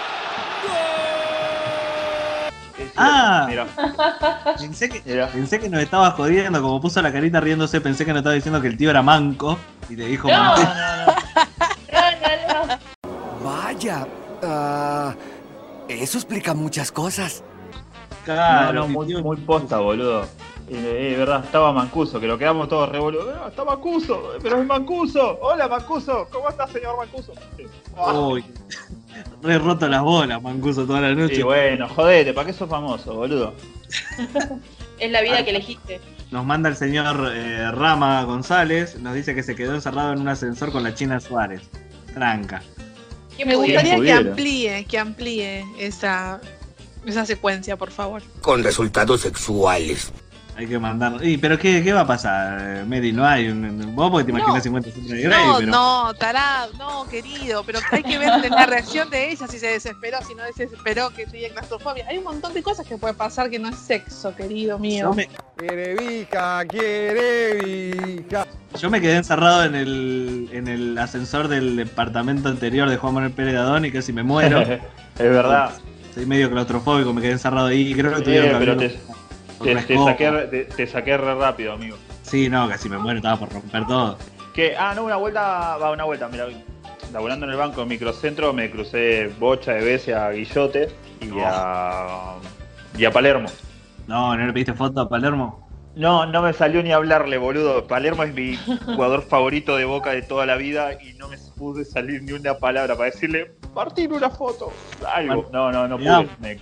[2.96, 3.46] Ah.
[3.48, 3.66] Mira,
[4.58, 5.26] Pensé que, mira.
[5.28, 6.60] pensé que nos estaba jodiendo.
[6.62, 9.58] Como puso la carita riéndose, pensé que nos estaba diciendo que el tío era manco.
[9.90, 10.60] Y le dijo No, manco.
[10.62, 10.72] no, no.
[10.74, 11.11] No, no, no.
[13.82, 14.06] Vaya,
[14.44, 15.14] ah,
[15.88, 17.42] eso explica muchas cosas.
[18.24, 20.22] Claro, no, no, muy, posta, boludo.
[20.68, 23.34] Eh, eh, verdad, estaba Mancuso, que lo quedamos todos revoludos.
[23.34, 25.36] No, está Mancuso, pero es Mancuso.
[25.40, 27.32] Hola Mancuso, ¿cómo está señor Mancuso?
[28.14, 28.44] Uy,
[29.42, 31.40] re roto las bolas, Mancuso, toda la noche.
[31.40, 33.52] Y bueno, jodete, ¿para qué sos famoso, boludo?
[35.00, 36.00] Es la vida que elegiste.
[36.30, 39.00] Nos manda el señor eh, Rama González.
[39.00, 41.68] Nos dice que se quedó encerrado en un ascensor con la China Suárez.
[42.14, 42.62] Tranca.
[43.36, 46.40] ¿Quién Me gustaría que amplíe, que amplíe esa,
[47.06, 48.22] esa secuencia, por favor.
[48.40, 50.12] Con resultados sexuales.
[50.54, 51.14] Hay que mandar.
[51.24, 53.10] Y, pero ¿qué, qué va a pasar, eh, Medi?
[53.10, 53.94] No hay un.
[53.94, 54.60] Vos porque te imaginas No.
[54.62, 55.70] 50 sombras de Grey, No, pero.
[55.70, 60.18] no, tarado, no, querido, pero hay que ver la reacción de ella, si se desesperó,
[60.26, 62.06] si no se desesperó, que tenía claustrofobia.
[62.06, 65.06] Hay un montón de cosas que puede pasar que no es sexo, querido mío.
[65.10, 68.46] Yo me, Quiere vija, quiere vija.
[68.78, 73.32] yo me quedé encerrado en el, en el ascensor del departamento anterior de Juan Manuel
[73.32, 74.60] Pérez Dadón y casi me muero.
[74.62, 74.78] es
[75.18, 75.70] verdad.
[76.14, 79.00] Soy medio claustrofóbico, me quedé encerrado ahí y creo que Eh, tuvieron que pero abrir
[79.62, 81.96] te, saqué, te, te saqué re rápido, amigo.
[82.22, 84.18] Sí, no, casi me muero, estaba por romper todo.
[84.54, 86.46] Que, ah, no, una vuelta, va, una vuelta, mira,
[87.12, 90.88] laburando en el banco de microcentro me crucé bocha de veces a Guillote
[91.20, 92.34] y a,
[92.96, 93.48] y a Palermo.
[94.06, 95.68] No, ¿no le pediste foto a Palermo?
[95.94, 97.86] No, no me salió ni hablarle, boludo.
[97.86, 98.56] Palermo es mi
[98.86, 102.54] jugador favorito de Boca de toda la vida y no me pude salir ni una
[102.54, 104.72] palabra para decirle, Martín, una foto.
[105.14, 105.50] Algo.
[105.52, 106.28] No, no, no pude.
[106.40, 106.58] Me-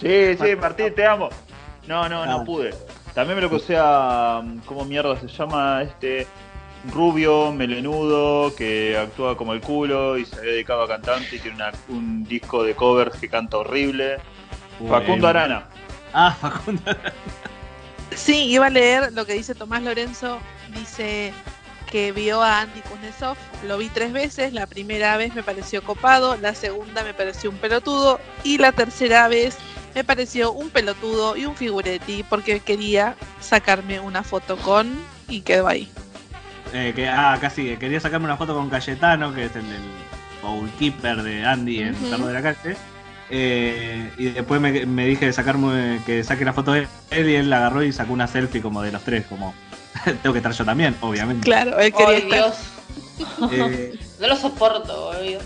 [0.00, 1.28] Sí, sí, Martín, te amo.
[1.90, 2.26] No, no, Ah.
[2.26, 2.72] no pude.
[3.14, 5.82] También me lo crucé a, ¿cómo mierda se llama?
[5.82, 6.24] Este
[6.92, 11.56] rubio, melenudo, que actúa como el culo y se había dedicado a cantante y tiene
[11.56, 14.18] una- un disco de covers que canta horrible.
[14.88, 15.26] Facundo.
[15.26, 15.64] Arana.
[16.14, 16.82] Ah, Facundo.
[18.14, 20.38] Sí, iba a leer lo que dice Tomás Lorenzo.
[20.74, 21.32] Dice
[21.90, 23.36] que vio a Andy Kuznetsov,
[23.66, 27.56] lo vi tres veces, la primera vez me pareció copado, la segunda me pareció un
[27.56, 29.58] pelotudo y la tercera vez
[29.94, 34.90] me pareció un pelotudo y un figuretti porque quería sacarme una foto con
[35.28, 35.90] y quedó ahí.
[36.72, 39.82] Eh, que, ah, casi, quería sacarme una foto con Cayetano, que es el del
[40.42, 42.10] goalkeeper de Andy en Ujú.
[42.10, 42.76] Perro de la Calle.
[43.32, 47.34] Eh, y después me, me dije de sacarme, que saque la foto de él y
[47.36, 49.54] él la agarró y sacó una selfie como de los tres, como
[50.22, 51.44] tengo que estar yo también, obviamente.
[51.44, 52.38] Claro, él quería estar.
[52.38, 52.56] Dios.
[53.52, 55.40] Eh, No lo soporto, boludo.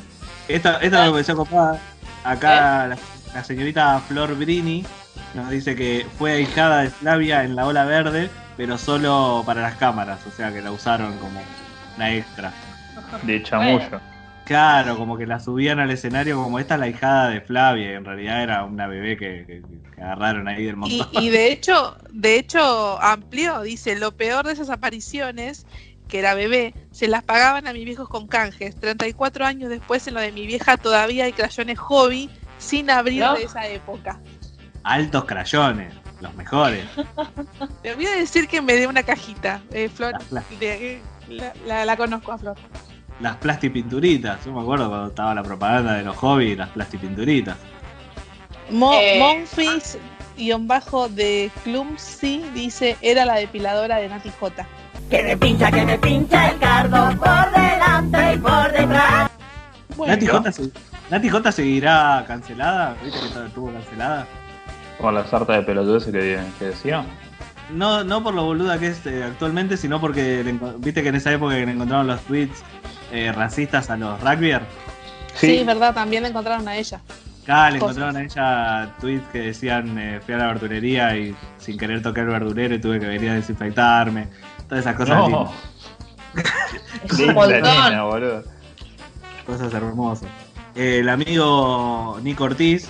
[0.49, 1.81] Esta, esta me pareció copada.
[2.25, 2.97] Acá la,
[3.35, 4.85] la señorita Flor Brini
[5.35, 9.75] nos dice que fue ahijada de Flavia en la ola verde, pero solo para las
[9.77, 11.41] cámaras, o sea que la usaron como
[11.97, 12.53] una extra.
[13.23, 14.01] De chamullo.
[14.45, 17.95] Claro, como que la subían al escenario como esta es la hijada de Flavia, y
[17.95, 19.63] en realidad era una bebé que, que-
[19.95, 21.09] que agarraron ahí del Y, montón.
[21.23, 25.67] y de hecho, de hecho amplió, dice, lo peor de esas apariciones,
[26.09, 28.77] que era bebé, se las pagaban a mis viejos con canjes.
[28.79, 32.29] 34 años después en lo de mi vieja todavía hay crayones hobby
[32.59, 33.35] sin abrir ¿No?
[33.35, 34.21] de esa época.
[34.83, 36.85] Altos crayones, los mejores.
[37.83, 40.15] Te voy a decir que me dé una cajita, eh, Flor.
[40.61, 42.57] De- la, la- la conozco a Flor.
[43.21, 47.57] Las plastipinturitas, yo me acuerdo cuando estaba la propaganda de los hobbies, las plastipinturitas.
[48.71, 49.99] Mo, Eh, Monfis
[50.37, 54.67] guion bajo de Clumsy dice era la depiladora de Nati J.
[55.11, 59.31] Que me pincha, que me pincha el cardo por delante y por detrás.
[60.07, 60.71] Nati J, se-
[61.15, 64.27] Nati J seguirá cancelada, ¿viste que estuvo cancelada?
[65.01, 67.05] Con la sarta de pelotudeces que, que decía.
[67.71, 71.15] No, no por lo boluda que es eh, actualmente, sino porque le viste que en
[71.15, 72.65] esa época que le encontraron los tweets
[73.13, 74.63] eh, racistas a los rugbyer.
[75.35, 77.01] Sí, es verdad, también la encontraron a ella.
[77.45, 77.97] Acá le Cosas.
[77.97, 82.23] encontraron a ella tweets que decían eh, fui a la verdulería y sin querer toqué
[82.23, 84.27] el verdulero y tuve que venir a desinfectarme.
[84.69, 85.53] Todas esas cosas No.
[87.05, 87.63] Es Linda un montón.
[87.63, 88.43] nena, boludo.
[89.47, 90.29] Cosas hermosas.
[90.75, 92.89] El amigo Nico Ortiz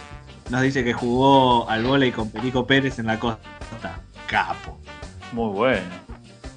[0.50, 4.00] nos dice que jugó al volei con Perico Pérez en la costa.
[4.26, 4.78] Capo.
[5.32, 6.04] Muy bueno.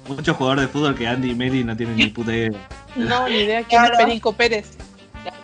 [0.08, 2.50] Mucho jugador de fútbol que Andy y Meli no tienen ni puta idea.
[2.96, 4.06] No, ni idea quién es Claro.
[4.06, 4.78] Perico Pérez.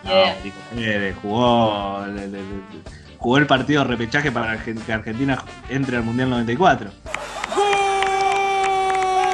[0.05, 2.83] No, Perico Pérez jugó, le- le- le-
[3.19, 6.91] jugó el partido de repechaje para que Argentina entre al Mundial 94.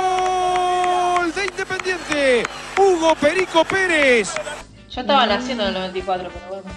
[0.00, 2.42] ¡Gol de Independiente!
[2.76, 4.34] Hugo Perico Pérez.
[4.90, 6.70] Yo estaba naciendo en el 94, pero bueno.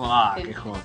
[0.00, 0.82] ¡Ah, qué joder!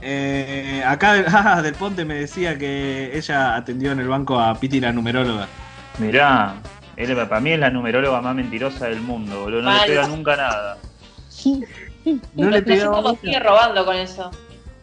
[0.00, 4.80] Eh, acá ah, Del Ponte me decía que ella atendió en el banco a Piti
[4.80, 5.46] la numeróloga.
[5.98, 6.54] Mirá,
[6.96, 9.62] él, para mí es la numeróloga más mentirosa del mundo, boludo.
[9.62, 9.80] No Mal.
[9.82, 10.78] le pega nunca nada.
[12.34, 14.28] No le No sé pegó, cómo sigue robando con eso.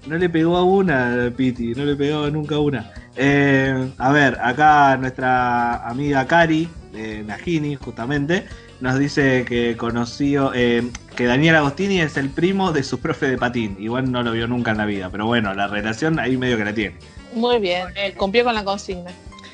[0.05, 2.91] no le pegó a una Piti, no le pegó nunca a una.
[3.17, 8.47] Eh, a ver, acá nuestra amiga Cari, de Nagini, justamente,
[8.81, 13.37] nos dice que conoció, eh, que Daniel Agostini es el primo de su profe de
[13.37, 13.75] patín.
[13.79, 16.65] Igual no lo vio nunca en la vida, pero bueno, la relación ahí medio que
[16.65, 16.97] la tiene.
[17.33, 19.11] Muy bien, cumplió con la consigna.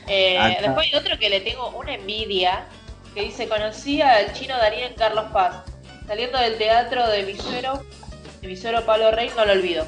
[0.07, 2.65] Eh, después hay otro que le tengo una envidia,
[3.13, 5.63] que dice, conocí al chino en Carlos Paz.
[6.07, 7.81] Saliendo del teatro de mi suero,
[8.41, 9.87] de mi suero Pablo Rey, no lo olvido.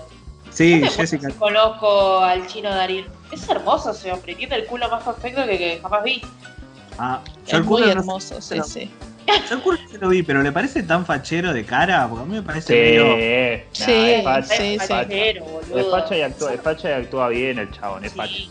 [0.50, 1.30] Sí, No Jessica.
[1.30, 3.06] si conozco al chino Darío.
[3.32, 6.22] Es hermoso ese hombre, tiene el culo más perfecto que, que jamás vi.
[6.98, 8.92] Ah, Es el muy culo no sé, hermoso, sí, sí.
[9.50, 12.08] Yo culo sí lo vi, pero ¿le parece tan fachero de cara?
[12.08, 13.06] Porque a mí me parece Sí, medio...
[13.08, 14.88] nah, Sí, es facha, sí, es sí.
[14.88, 15.14] facha.
[15.14, 18.34] Es facha y actúa, es facha y actúa bien el chabón, es facha.
[18.34, 18.50] Sí.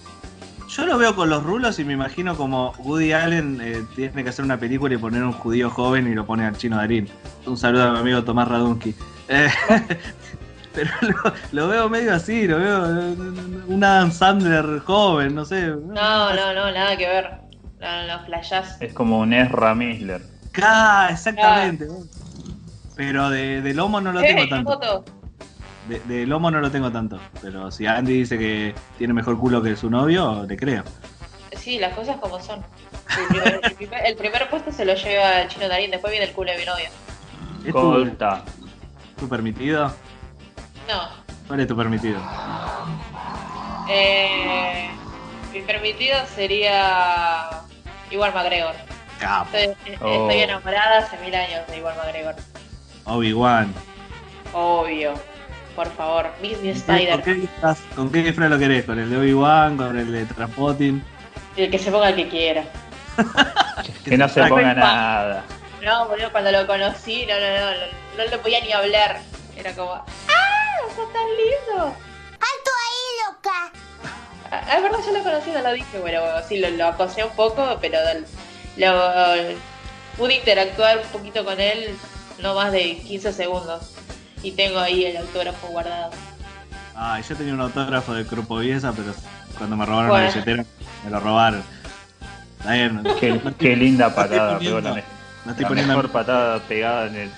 [0.69, 4.29] Yo lo veo con los rulos y me imagino como Woody Allen eh, tiene que
[4.31, 7.09] hacer una película y poner un judío joven y lo pone al chino Darín.
[7.47, 8.95] Un saludo a mi amigo Tomás Radunsky.
[9.29, 9.49] Eh,
[10.75, 13.15] pero lo, lo veo medio así, lo veo eh,
[13.69, 15.69] un Adam Sandler joven, no sé.
[15.69, 17.31] No, no, no, nada que ver.
[17.81, 18.77] No, no, no, flashás.
[18.83, 20.21] Es como un Ezra Misler.
[20.63, 21.87] Ah, exactamente.
[22.97, 24.73] Pero de, de lomo no lo tengo Eh, tanto.
[24.73, 25.05] foto.
[25.89, 27.21] De, de lomo no lo tengo tanto.
[27.43, 30.83] Pero si Andy dice que tiene mejor culo que su novio, le creo.
[31.57, 32.65] Sí, las cosas como son.
[33.19, 36.27] El primer, el primer- el primer puesto se lo lleva el chino Darín, después viene
[36.27, 36.87] el culo de mi novio.
[37.65, 37.73] ¿Es
[39.19, 39.87] tu permitido?
[40.89, 41.09] No.
[41.49, 42.21] ¿Cuál es tu permitido?
[43.89, 44.89] Eh,
[45.53, 47.49] mi permitido sería
[48.11, 48.75] Igual McGregor.
[49.19, 49.57] Capo.
[49.57, 50.29] Estoy, Oh.
[50.29, 52.35] estoy enamorada hace mil años de Igual McGregor.
[53.05, 53.73] Obi-Wan.
[54.53, 55.15] Obvio.
[55.75, 57.51] Por favor, Disney ¿Con qué, Spider.
[57.95, 58.85] ¿Con qué disfraz lo querés?
[58.85, 59.77] ¿Con el de Obi-Wan?
[59.77, 61.05] ¿Con el de Transpotin?
[61.57, 62.65] El que se ponga el que quiera.
[64.05, 65.45] Que no se ponga nada.
[65.83, 67.87] No, boludo, cuando lo conocí, no, no, no, no,
[68.19, 69.19] no le podía ni hablar.
[69.57, 70.05] Era como, ¡ah!
[70.95, 71.85] ¡Sos tan lindo!
[71.85, 73.73] ¡Alto ahí, loca!
[74.77, 77.79] es verdad, yo lo conocí, no lo dije, bueno, sí, lo, lo acosé un poco,
[77.81, 77.99] pero
[78.77, 79.59] lo,
[80.17, 81.91] pude interactuar un poquito con él,
[82.43, 83.95] no más de 15 segundos.
[84.43, 86.11] Y tengo ahí el autógrafo guardado.
[86.95, 89.15] Ay, yo tenía un autógrafo de Viesa, pero
[89.59, 90.65] cuando me robaron la billetera,
[91.05, 91.63] me lo robaron.
[92.59, 93.03] Está bien.
[93.59, 95.03] Qué, linda patada, pegó la,
[95.45, 97.31] la mejor patada pegada en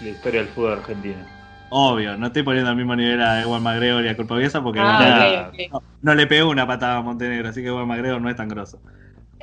[0.00, 1.32] la historia del fútbol argentino.
[1.74, 5.50] Obvio, no estoy poniendo al mismo nivel a Ewan McGregor y a Viesa porque ah,
[6.02, 8.78] No, le pegó una patada a Montenegro, así que Ewan McGregor no es tan grosso.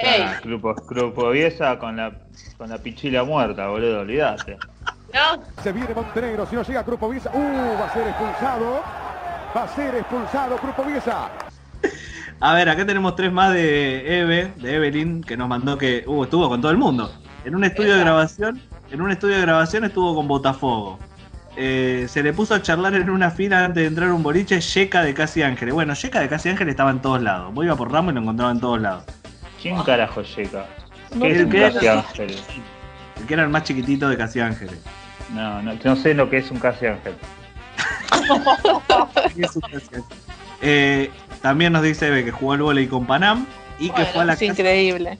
[0.06, 2.12] Ah, Grupo, Viesa con la,
[2.58, 4.58] con la pichila muerta, boludo, olvidate.
[5.14, 5.44] No.
[5.64, 8.82] Se viene Montenegro, si no llega Grupo Viesa, uh, va a ser expulsado.
[9.56, 11.30] Va a ser expulsado Grupo Viesa.
[12.40, 16.24] A ver, acá tenemos tres más de Eve, de Evelyn, que nos mandó que uh,
[16.24, 17.12] estuvo con todo el mundo.
[17.44, 21.00] En un estudio de grabación, en un estudio de grabación estuvo con Botafogo.
[21.58, 25.04] Eh, se le puso a charlar en una fila antes de entrar un boliche Yeka
[25.04, 25.74] de Casi Ángeles.
[25.74, 27.54] Bueno, Yeka de Casi Ángeles estaba en todos lados.
[27.54, 29.04] Vos iba por Ramos y lo encontraba en todos lados.
[29.62, 30.66] ¿Quién carajo Yeka?
[31.20, 32.44] ¿Qué es un Casi Ángeles?
[33.20, 34.80] El que era el más chiquitito de Casi Ángeles.
[35.34, 37.14] No, no, no sé lo que es un Casi Ángel.
[40.62, 43.46] eh, también nos dice Eve que jugó al volei con Panam
[43.80, 45.18] y que fue a la es increíble.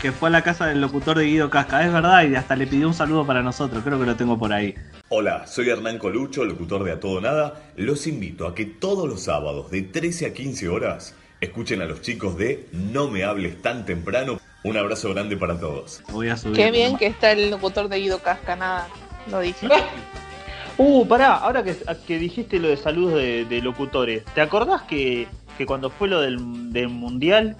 [0.00, 2.66] Que fue a la casa del locutor de Guido Casca, es verdad, y hasta le
[2.66, 4.74] pidió un saludo para nosotros, creo que lo tengo por ahí.
[5.08, 7.54] Hola, soy Hernán Colucho, locutor de A Todo Nada.
[7.76, 11.14] Los invito a que todos los sábados de 13 a 15 horas
[11.44, 14.40] escuchen a los chicos de No me hables tan temprano.
[14.64, 16.02] Un abrazo grande para todos.
[16.10, 16.56] Voy a subir.
[16.56, 18.88] Qué bien que está el locutor de Guido Casca, nada,
[19.30, 19.68] lo dije.
[20.76, 25.28] Uh, pará, ahora que, que dijiste lo de saludos de, locutores, ¿te acordás que,
[25.66, 26.40] cuando fue lo del,
[26.88, 27.56] Mundial,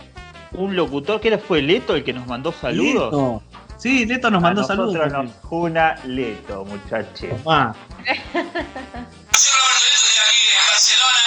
[0.51, 3.13] un locutor, que era fue Leto el que nos mandó saludos?
[3.13, 3.43] Leto.
[3.77, 5.13] Sí, Leto nos mandó saludos.
[5.13, 7.31] Nos una Leto, muchachos.
[9.35, 11.23] Soy Roberto Leto, estoy aquí en Barcelona,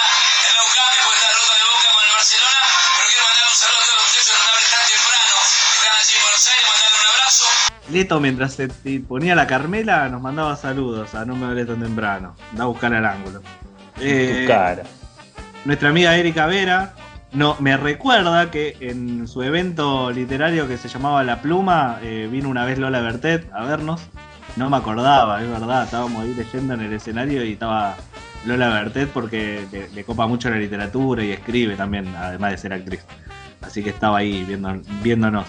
[0.48, 2.60] en la UCA, después de la ruta de Boca con el Barcelona,
[2.96, 5.78] pero quiero mandar un saludo a todos los muchachos que no me tan temprano, que
[5.78, 7.46] están allí en Buenos Aires, mandarle un abrazo.
[7.92, 8.66] Leto, mientras se
[9.04, 12.36] ponía la Carmela, nos mandaba saludos a No me hablé tan temprano.
[12.56, 13.44] Da a buscar al ángulo.
[14.00, 14.84] Eh, cara.
[15.66, 16.96] Nuestra amiga Erika Vera
[17.34, 22.48] no, me recuerda que en su evento literario que se llamaba La Pluma, eh, vino
[22.48, 24.02] una vez Lola Bertet a vernos.
[24.58, 27.96] No me acordaba, es verdad, estábamos ahí leyendo en el escenario y estaba
[28.46, 33.02] Lola Bertet porque le, copa mucho la literatura y escribe también, además de ser actriz.
[33.62, 35.46] Así que estaba ahí viendo, viéndonos.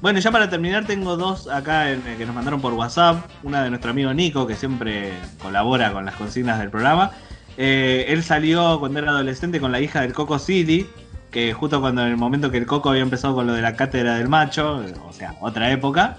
[0.00, 3.24] Bueno, ya para terminar tengo dos acá en, que nos mandaron por WhatsApp.
[3.42, 7.10] Una de nuestro amigo Nico, que siempre colabora con las consignas del programa.
[7.56, 10.86] Eh, él salió cuando era adolescente con la hija del Coco City,
[11.32, 13.74] que justo cuando en el momento que el Coco había empezado con lo de la
[13.74, 16.18] cátedra del macho, o sea, otra época,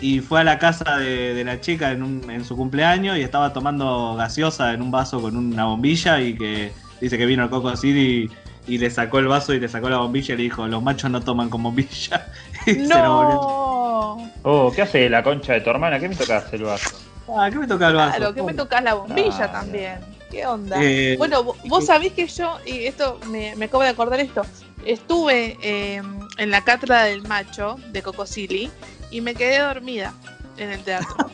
[0.00, 4.14] y fue a la casa de, la chica en, en, su cumpleaños y estaba tomando
[4.16, 8.30] gaseosa en un vaso con una bombilla y que dice que vino el Coco City
[8.66, 11.10] y le sacó el vaso y le sacó la bombilla y le dijo, los machos
[11.10, 12.26] no toman con bombilla.
[12.78, 14.32] no.
[14.42, 15.98] Oh, ¿qué hace la concha de tu hermana?
[15.98, 16.98] ¿Qué me tocas el vaso?
[17.28, 18.16] Ah, ¿qué me toca el vaso?
[18.16, 20.00] Claro, ¿qué me tocas la bombilla también?
[20.30, 20.76] ¿Qué onda?
[20.80, 24.42] Eh, bueno, vos sabés que yo, y esto me, me acabo de acordar esto,
[24.84, 26.02] estuve eh,
[26.38, 28.70] en la cátedra del macho de Cocosili
[29.10, 30.12] y me quedé dormida
[30.56, 31.30] en el teatro.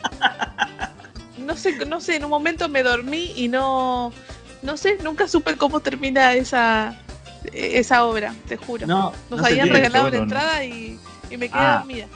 [1.37, 4.11] no sé, no sé, en un momento me dormí y no,
[4.61, 6.97] no sé, nunca supe cómo termina esa,
[7.51, 8.87] esa obra, te juro.
[8.87, 10.99] No, Nos habían regalado la entrada y,
[11.31, 12.07] me quedé ah, dormida.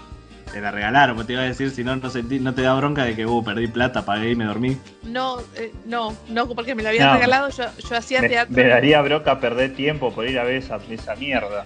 [0.51, 3.03] Te la regalaron, te iba a decir, si no, no, sentí, no te da bronca
[3.03, 4.77] de que uh, perdí plata, pagué y me dormí.
[5.03, 8.55] No, eh, no, no, porque me la habían regalado, yo, yo hacía teatro.
[8.55, 11.65] Me daría bronca perder tiempo por ir a ver esa, esa mierda.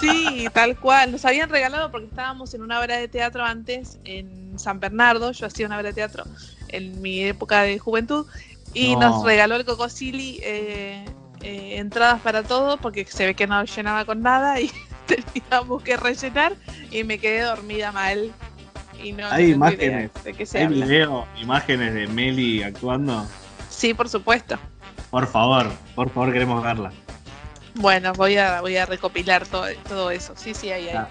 [0.00, 1.12] Sí, tal cual.
[1.12, 5.32] Nos habían regalado porque estábamos en una obra de teatro antes en San Bernardo.
[5.32, 6.24] Yo hacía una obra de teatro
[6.68, 8.26] en mi época de juventud.
[8.74, 11.04] Y nos regaló el Cocosili eh,
[11.42, 14.70] eh, entradas para todo porque se ve que no llenaba con nada y
[15.32, 16.54] teníamos que rellenar
[16.90, 18.32] y me quedé dormida mal.
[19.02, 20.10] Y no, hay imágenes,
[20.54, 23.26] hay video, imágenes de Meli actuando.
[23.68, 24.56] Sí, por supuesto.
[25.10, 26.92] Por favor, por favor queremos verla.
[27.74, 30.32] Bueno, voy a, voy a recopilar todo, todo eso.
[30.36, 31.06] Sí, sí, hay ahí.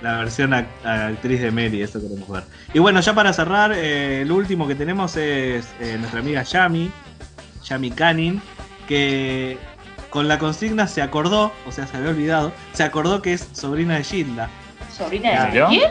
[0.00, 2.44] La, versión actriz de Meli, eso queremos ver.
[2.72, 6.90] Y bueno, ya para cerrar, eh, el último que tenemos es eh, nuestra amiga Yami,
[7.64, 8.40] Yami Canning,
[8.86, 9.58] que
[10.10, 13.96] con la consigna se acordó, o sea, se había olvidado, se acordó que es sobrina
[13.96, 14.48] de Gilda.
[14.96, 15.90] ¿Sobrina de quién?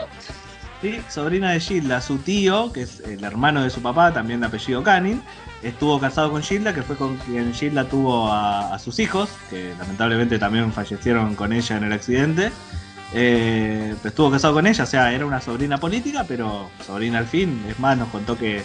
[0.82, 4.46] Sí, sobrina de Gilda, su tío, que es el hermano de su papá, también de
[4.46, 5.22] apellido Canning,
[5.62, 10.38] estuvo casado con Gilda, que fue con quien Gilda tuvo a, sus hijos, que lamentablemente
[10.38, 12.52] también fallecieron con ella en el accidente.
[13.14, 17.64] Eh, estuvo casado con ella, o sea, era una sobrina política, pero sobrina al fin.
[17.68, 18.62] Es más, nos contó que,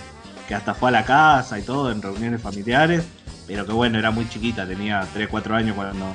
[0.47, 3.05] que hasta fue a la casa y todo, en reuniones familiares
[3.47, 6.13] pero que bueno, era muy chiquita, tenía 3, 4 años cuando,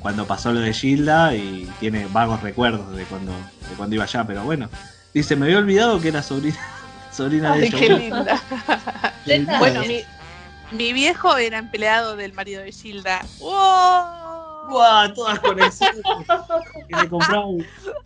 [0.00, 4.24] cuando pasó lo de Gilda y tiene vagos recuerdos de cuando, de cuando iba allá,
[4.26, 4.68] pero bueno.
[5.12, 6.58] Dice, me había olvidado que era sobrina,
[7.12, 7.78] sobrina de Ay, ella.
[7.78, 8.42] qué linda.
[9.26, 9.58] Linda.
[9.58, 10.00] bueno, mi,
[10.72, 13.24] mi viejo era empleado del marido de Gilda.
[13.38, 14.68] ¡Wow!
[14.70, 15.14] ¡Guau!
[15.14, 16.02] Todas conexiones.
[16.88, 17.46] ¿Qué le compraba?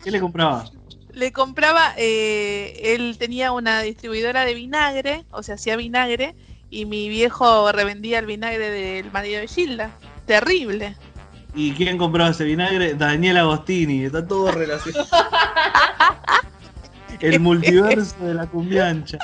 [0.03, 0.65] ¿Qué le compraba?
[1.13, 6.35] Le compraba, eh, él tenía una distribuidora de vinagre, o sea, hacía vinagre,
[6.69, 9.91] y mi viejo revendía el vinagre del marido de Gilda.
[10.25, 10.95] Terrible.
[11.55, 12.93] ¿Y quién compraba ese vinagre?
[12.93, 15.07] Daniel Agostini, está todo relacionado.
[17.19, 19.17] El multiverso de la cumbiancha.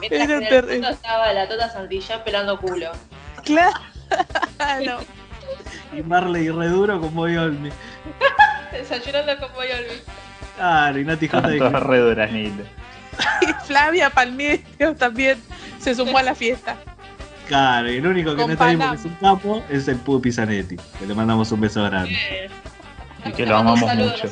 [0.00, 2.90] Mientras que en el fondo estaba la Tota Santillán pelando culo.
[3.44, 3.78] Claro.
[5.96, 7.70] Y Marley Reduro con Boy Olmi.
[8.72, 10.02] Desayunando con Boy Olmi.
[10.56, 11.48] Claro, y Nati J.
[11.48, 12.62] de Todo re duranito.
[13.42, 15.38] Y Flavia Palmiero también
[15.78, 16.76] se sumó a la fiesta.
[17.46, 20.76] Claro, y el único que Con no está es un capo es el Pupi Zanetti,
[20.76, 22.14] que le mandamos un beso grande.
[23.24, 24.28] Y que lo amamos mucho.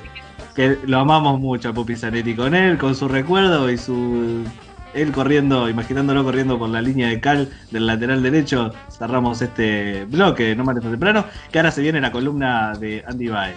[0.55, 4.45] Que lo amamos mucho a Pupi Zanetti con él, con su recuerdo y su.
[4.93, 10.57] Él corriendo, imaginándolo corriendo por la línea de cal del lateral derecho, cerramos este bloque
[10.57, 13.57] No Tan Temprano, que ahora se viene la columna de Andy Baez.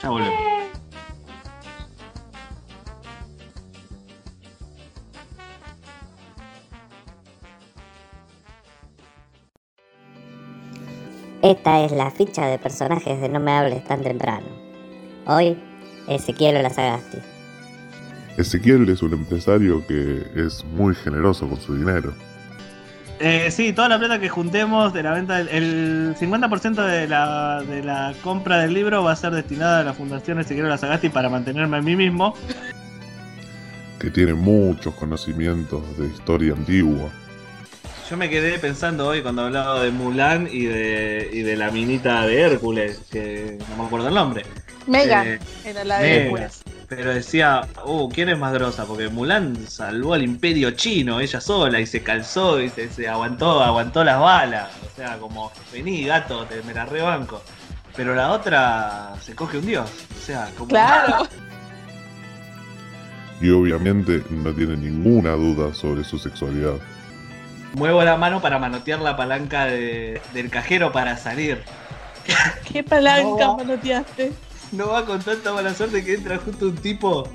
[0.00, 0.55] Ya volvemos.
[11.50, 14.46] Esta es la ficha de personajes de No me hables tan temprano.
[15.26, 15.56] Hoy,
[16.08, 17.18] Ezequiel Olazagasti.
[18.36, 22.12] Ezequiel es un empresario que es muy generoso con su dinero.
[23.20, 27.62] Eh, sí, toda la plata que juntemos de la venta, del- el 50% de la,
[27.62, 31.28] de la compra del libro va a ser destinada a la Fundación Ezequiel Lazagasti para
[31.30, 32.34] mantenerme a mí mismo.
[34.00, 37.08] que tiene muchos conocimientos de historia antigua.
[38.08, 42.24] Yo me quedé pensando hoy cuando hablaba de Mulan y de, y de la minita
[42.24, 44.44] de Hércules, que no me acuerdo el nombre.
[44.86, 46.22] Megan Eh, era la de Megan.
[46.22, 46.62] Hércules.
[46.88, 48.84] Pero decía, uh, ¿quién es más grosa?
[48.86, 53.60] Porque Mulan salvó al imperio chino, ella sola, y se calzó y se, se aguantó,
[53.60, 54.68] aguantó las balas.
[54.84, 57.42] O sea, como, vení gato, te, me la rebanco.
[57.96, 59.90] Pero la otra se coge un dios.
[60.16, 60.68] O sea, como.
[60.68, 61.26] Claro.
[63.40, 66.76] Y obviamente no tiene ninguna duda sobre su sexualidad.
[67.76, 71.62] Muevo la mano para manotear la palanca de- del cajero para salir.
[72.72, 73.56] ¿Qué palanca No.
[73.58, 74.32] manoteaste?
[74.72, 77.28] No va con tanta mala suerte que entra justo un tipo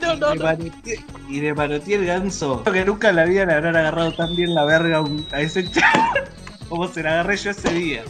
[0.00, 0.44] No, no, y, no.
[0.44, 2.62] manoteé, y le manoteé el ganso.
[2.62, 5.70] Creo que nunca en la vida le habrán agarrado tan bien la verga a ese
[5.70, 6.14] chavo
[6.70, 8.02] como se la agarré yo ese día.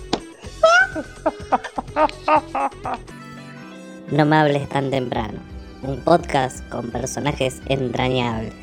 [4.12, 5.40] No me hables tan temprano.
[5.82, 8.54] Un podcast con personajes entrañables.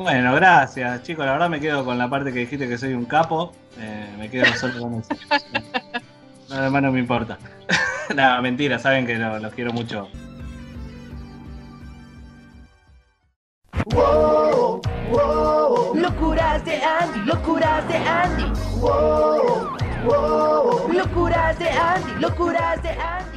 [0.00, 1.26] Bueno, gracias, chicos.
[1.26, 3.52] La verdad me quedo con la parte que dijiste que soy un capo.
[3.78, 5.14] Eh, me quedo solo con eso.
[6.48, 7.36] No, además no me importa.
[8.14, 10.08] Nada, mentira, saben que lo- los quiero mucho.
[13.84, 14.80] Wow,
[15.10, 18.44] wow, locuras de Andy, locuras de Andy.
[18.80, 19.76] Wow,
[20.06, 23.29] wow, locuras de Andy, locuras de Andy.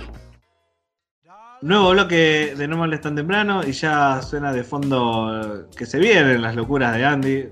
[1.64, 5.86] Nuevo bloque de No me hables tan temprano y ya suena de fondo eh, que
[5.86, 7.46] se vienen las locuras de Andy.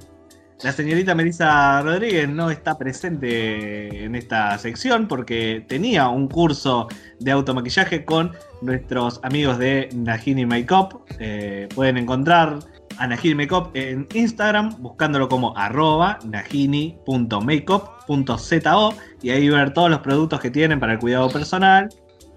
[0.63, 6.89] La señorita Melissa Rodríguez no está presente en esta sección porque tenía un curso
[7.21, 11.05] de automaquillaje con nuestros amigos de Najini Makeup.
[11.17, 12.59] Eh, pueden encontrar
[12.97, 20.41] a Najini Makeup en Instagram buscándolo como arroba najini.makeup.zo y ahí ver todos los productos
[20.41, 21.87] que tienen para el cuidado personal.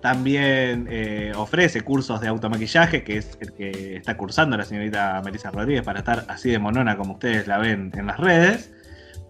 [0.05, 5.51] También eh, ofrece cursos de automaquillaje, que es el que está cursando la señorita Melissa
[5.51, 8.71] Rodríguez para estar así de monona como ustedes la ven en las redes.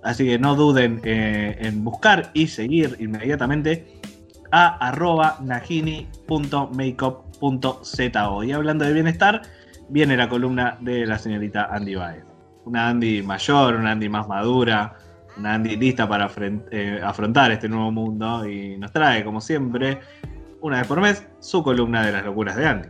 [0.03, 4.01] Así que no duden eh, en buscar y seguir inmediatamente
[4.51, 8.43] a arroba najini.makeup.zo.
[8.43, 9.43] Y hablando de bienestar,
[9.91, 12.25] viene la columna de la señorita Andy Baez.
[12.65, 14.97] Una Andy mayor, una Andy más madura,
[15.37, 16.29] una Andy lista para
[16.73, 20.01] eh, afrontar este nuevo mundo y nos trae, como siempre,
[20.65, 22.89] una vez por mes, su columna de las locuras de Andy.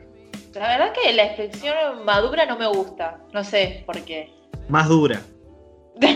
[0.54, 3.18] La verdad que la expresión madura no me gusta.
[3.32, 4.32] No sé por qué.
[4.68, 5.20] Más dura.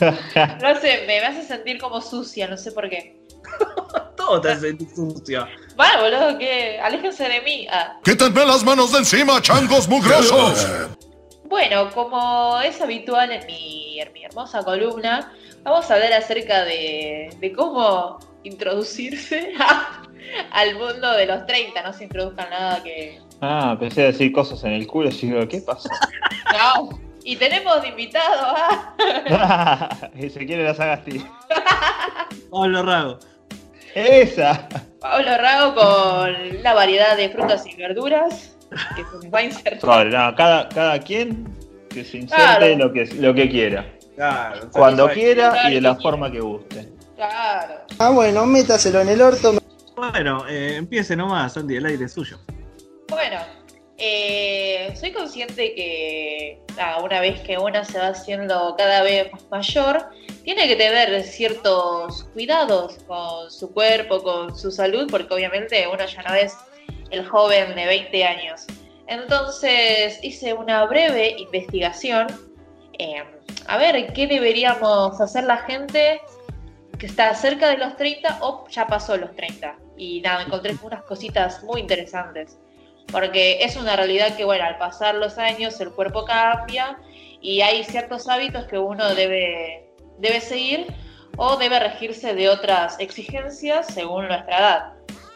[0.00, 3.20] No sé, me, me hace sentir como sucia, no sé por qué.
[4.16, 5.46] Todo te hace sucio.
[5.76, 7.66] Bueno, boludo, que aléjense de mí.
[7.70, 7.98] Ah.
[8.02, 10.66] ¡Quítenme las manos de encima, changos mugrosos!
[11.44, 17.36] Bueno, como es habitual en mi, en mi hermosa columna, vamos a hablar acerca de,
[17.38, 19.52] de cómo introducirse
[20.52, 21.82] al mundo de los 30.
[21.82, 23.20] No se introduzcan nada que.
[23.40, 25.88] Ah, pensé decir cosas en el culo y digo, ¿qué pasa?
[26.52, 26.98] No.
[27.22, 30.10] Y tenemos de invitado a.
[30.14, 31.24] y se quiere la Sagasti.
[32.50, 33.18] Pablo Rago.
[33.94, 34.68] Esa.
[35.00, 38.56] Pablo Rago con una variedad de frutas y verduras
[38.96, 40.10] que se va a insertar.
[40.36, 41.44] Cada, cada quien
[41.90, 42.76] que se inserte Claro.
[42.76, 43.86] lo, que, lo que quiera.
[44.16, 46.88] Claro, Cuando quiera y de la forma que guste.
[47.16, 47.74] Claro.
[47.98, 49.59] Ah, bueno, métaselo en el orto.
[50.00, 52.38] Bueno, eh, empiece nomás, Sandy, el aire es suyo.
[53.08, 53.38] Bueno,
[53.98, 59.50] eh, soy consciente que nada, una vez que uno se va haciendo cada vez más
[59.50, 60.08] mayor,
[60.42, 66.22] tiene que tener ciertos cuidados con su cuerpo, con su salud, porque obviamente uno ya
[66.22, 66.56] no es
[67.10, 68.64] el joven de 20 años.
[69.06, 72.26] Entonces hice una breve investigación
[72.98, 73.22] eh,
[73.66, 76.22] a ver qué deberíamos hacer la gente
[76.98, 79.76] que está cerca de los 30 o ya pasó los 30.
[80.00, 82.58] Y nada, encontré unas cositas muy interesantes.
[83.12, 86.98] Porque es una realidad que, bueno, al pasar los años el cuerpo cambia
[87.42, 90.86] y hay ciertos hábitos que uno debe, debe seguir
[91.36, 94.92] o debe regirse de otras exigencias según nuestra edad.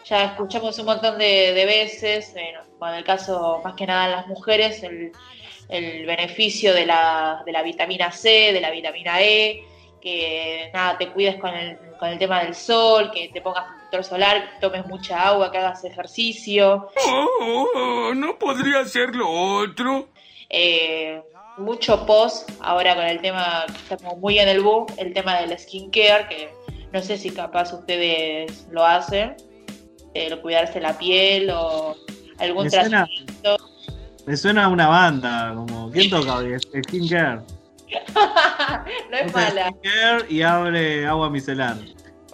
[0.07, 4.07] Ya escuchamos un montón de, de veces, en, bueno, en el caso más que nada
[4.07, 5.13] en las mujeres, el,
[5.69, 9.63] el beneficio de la, de la vitamina C, de la vitamina E,
[10.01, 13.65] que nada, te cuides con el, con el tema del sol, que te pongas
[13.95, 16.89] protector solar, tomes mucha agua, que hagas ejercicio.
[17.07, 20.09] Oh, no podría ser lo otro.
[20.51, 21.23] Eh,
[21.59, 25.57] mucho post ahora con el tema que como muy en el boom, el tema del
[25.59, 26.55] skincare, que
[26.93, 29.37] no sé si capaz ustedes lo hacen,
[30.15, 31.97] el cuidarse la piel o
[32.39, 33.57] algún Me suena- tratamiento.
[34.27, 36.59] Me suena a una banda, como, ¿quién toca hoy?
[36.59, 37.43] Skincare.
[39.11, 39.69] no es mala.
[39.71, 41.77] Skincare y abre agua micelar.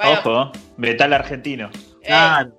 [0.02, 1.70] Ojo, metal argentino.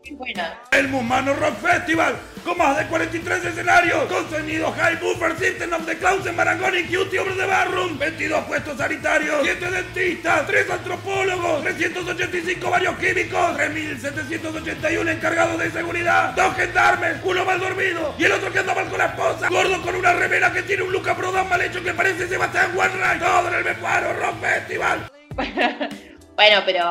[0.03, 0.59] Muy buena.
[0.71, 2.15] El Mumano Rock Festival,
[2.45, 6.83] con más de 43 escenarios, con sonido High Buffer System of the Clouds, Marangoni y
[6.83, 15.09] Cutie Over the Barroom, 22 puestos sanitarios, 7 dentistas, 3 antropólogos, 385 varios químicos, 3.781
[15.09, 18.99] encargados de seguridad, 2 gendarmes, uno mal dormido y el otro que anda mal con
[18.99, 22.27] la esposa, gordo con una remera que tiene un Luca Prodan mal hecho que parece
[22.27, 25.11] Sebastián Wainwright, todo en el Mecuaro Rock Festival.
[26.41, 26.83] Bueno, pero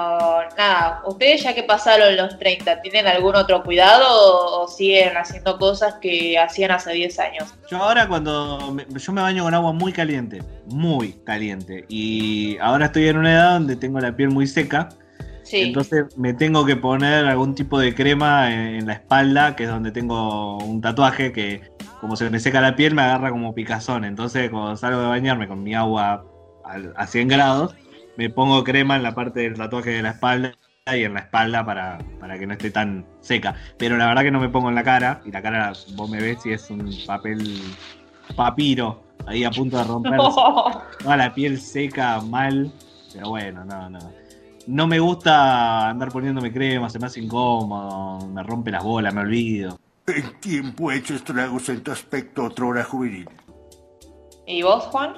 [0.57, 4.07] nada, ustedes ya que pasaron los 30, ¿tienen algún otro cuidado
[4.63, 7.53] o, siguen haciendo cosas que hacían hace 10 años?
[7.69, 12.87] Yo ahora cuando me- yo me baño con agua muy caliente, muy caliente, y ahora
[12.87, 14.91] estoy en una edad donde tengo la piel muy seca,
[15.43, 15.63] Sí.
[15.63, 19.69] entonces me tengo que poner algún tipo de crema en, en la espalda, que es
[19.69, 21.61] donde tengo un tatuaje que
[22.01, 25.49] como se me seca la piel me agarra como picazón, entonces cuando salgo de bañarme
[25.49, 26.25] con mi agua
[26.65, 27.75] al- a 100 grados,
[28.21, 30.53] me pongo crema en la parte del tatuaje de la espalda
[30.95, 33.55] y en la espalda para, para que no esté tan seca.
[33.79, 36.21] Pero la verdad que no me pongo en la cara, y la cara vos me
[36.21, 37.63] ves y es un papel
[38.37, 40.19] papiro ahí a punto de romperse.
[41.03, 42.71] Toda la piel seca, mal.
[43.11, 43.99] Pero bueno, no, no.
[44.67, 49.23] No me gusta andar poniéndome crema, se me hace incómodo, me rompe las bolas, me
[49.23, 49.79] olvido.
[50.07, 53.31] El tiempo ha hecho estragos en tu aspecto otrora juvenil.
[54.47, 55.15] ¿Y vos, Juan?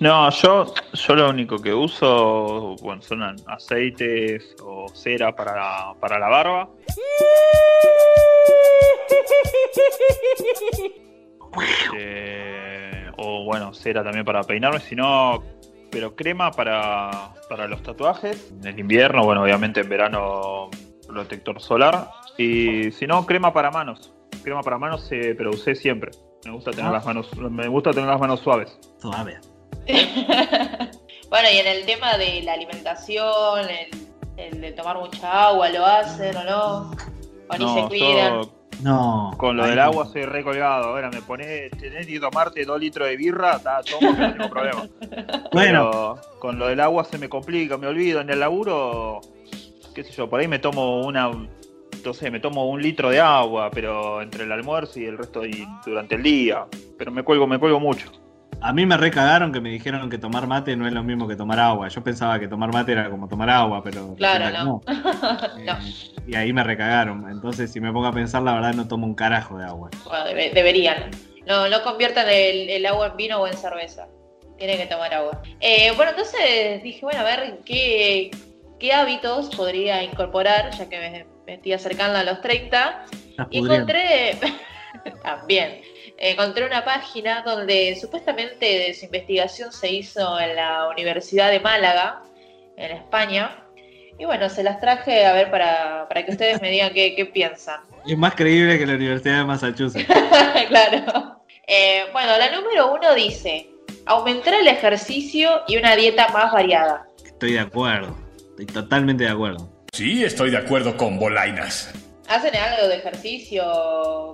[0.00, 6.28] No, yo, yo lo único que uso, bueno, son aceites o cera para, para la
[6.28, 6.68] barba.
[11.96, 15.42] Eh, o bueno, cera también para peinarme, si no,
[15.90, 18.52] pero crema para, para los tatuajes.
[18.60, 20.68] En el invierno, bueno, obviamente en verano
[21.06, 22.08] protector solar.
[22.36, 24.12] Y si no, crema para manos.
[24.42, 26.10] Crema para manos, pero usé siempre.
[26.44, 26.92] Me gusta tener Ah.
[26.92, 28.78] las manos, me gusta tener las manos suaves.
[28.98, 29.38] Suave.
[31.28, 33.88] Bueno, y en el tema de la alimentación, el,
[34.36, 36.90] el de tomar mucha agua, ¿lo hacen o no?
[37.48, 38.42] ¿O ni se cuidan?
[38.42, 38.52] yo
[38.82, 39.34] No.
[39.36, 39.82] con lo del no.
[39.82, 40.84] agua soy recolgado.
[40.90, 44.88] Ahora me pones, tenés que tomarte dos litros de birra, está, tomo, no tengo problema.
[45.52, 45.90] Bueno.
[45.90, 48.20] Pero con lo del agua se me complica, me olvido.
[48.20, 49.20] En el laburo,
[49.96, 51.28] qué sé yo, por ahí me tomo una,
[51.92, 55.66] entonces me tomo un litro de agua, pero entre el almuerzo y el resto y
[55.84, 56.66] durante el día.
[56.96, 58.12] Pero me cuelgo, me cuelgo mucho.
[58.60, 61.36] A mí me recagaron que me dijeron que tomar mate no es lo mismo que
[61.36, 61.88] tomar agua.
[61.88, 64.80] Yo pensaba que tomar mate era como tomar agua, pero Claro, no.
[65.58, 65.66] Eh,
[66.26, 67.28] Y ahí me recagaron.
[67.30, 69.90] Entonces, si me pongo a pensar, la verdad no tomo un carajo de agua.
[70.04, 71.10] Bueno, debe- deberían.
[71.46, 74.08] No, no conviertan el, el agua en vino o en cerveza.
[74.58, 75.42] Tienen que tomar agua.
[75.60, 78.30] Eh, bueno, entonces dije, bueno, a ver qué,
[78.80, 83.04] qué hábitos podría incorporar, ya que me, me estoy acercando a los 30.
[83.12, 83.92] Estás Y pudriendo.
[83.92, 84.38] encontré
[85.22, 85.82] también.
[86.18, 92.22] Encontré una página donde supuestamente su investigación se hizo en la Universidad de Málaga,
[92.76, 93.62] en España.
[94.18, 97.26] Y bueno, se las traje a ver para, para que ustedes me digan qué, qué
[97.26, 97.80] piensan.
[98.06, 100.06] Es más creíble que la Universidad de Massachusetts.
[100.68, 101.42] claro.
[101.66, 103.68] Eh, bueno, la número uno dice,
[104.06, 107.08] aumentar el ejercicio y una dieta más variada.
[107.24, 108.16] Estoy de acuerdo.
[108.50, 109.68] Estoy totalmente de acuerdo.
[109.92, 111.92] Sí, estoy de acuerdo con Bolainas.
[112.28, 113.62] ¿Hacen algo de ejercicio?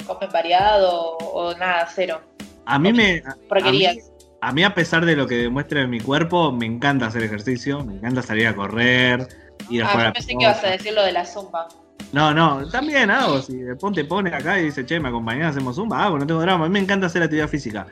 [0.06, 1.16] ¿Comen variado?
[1.18, 2.20] ¿O nada, cero?
[2.66, 3.22] A mí me.
[3.26, 3.92] a- Porquerías.
[3.92, 4.02] A mí,
[4.40, 7.94] a mí, a pesar de lo que demuestra mi cuerpo, me encanta hacer ejercicio, me
[7.94, 9.28] encanta salir a correr,
[9.70, 11.68] ir a Ah, jugar yo pensé que ibas a decir lo de la zumba.
[12.12, 13.40] No, no, también hago.
[13.40, 16.40] Si de ponte pone acá y dice, che, me acompañás, hacemos zumba, hago, no tengo
[16.40, 16.64] drama.
[16.64, 17.86] A mí me encanta hacer actividad física.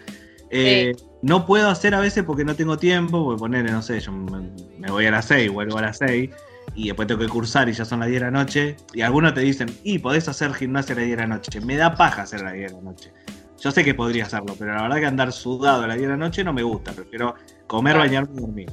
[0.51, 4.11] Eh, No puedo hacer a veces porque no tengo tiempo, porque ponerle, no sé, yo
[4.11, 6.31] me, me voy a las 6, vuelvo a las 6
[6.75, 8.77] y después tengo que cursar y ya son las 10 de la noche.
[8.93, 11.61] Y algunos te dicen, y podés hacer gimnasia a las 10 de la noche.
[11.61, 13.13] Me da paja hacer a las 10 de la noche.
[13.61, 16.17] Yo sé que podría hacerlo, pero la verdad que andar sudado a las 10 de
[16.17, 16.93] la noche no me gusta.
[16.93, 17.35] Prefiero
[17.67, 18.73] comer, bañarme y dormir.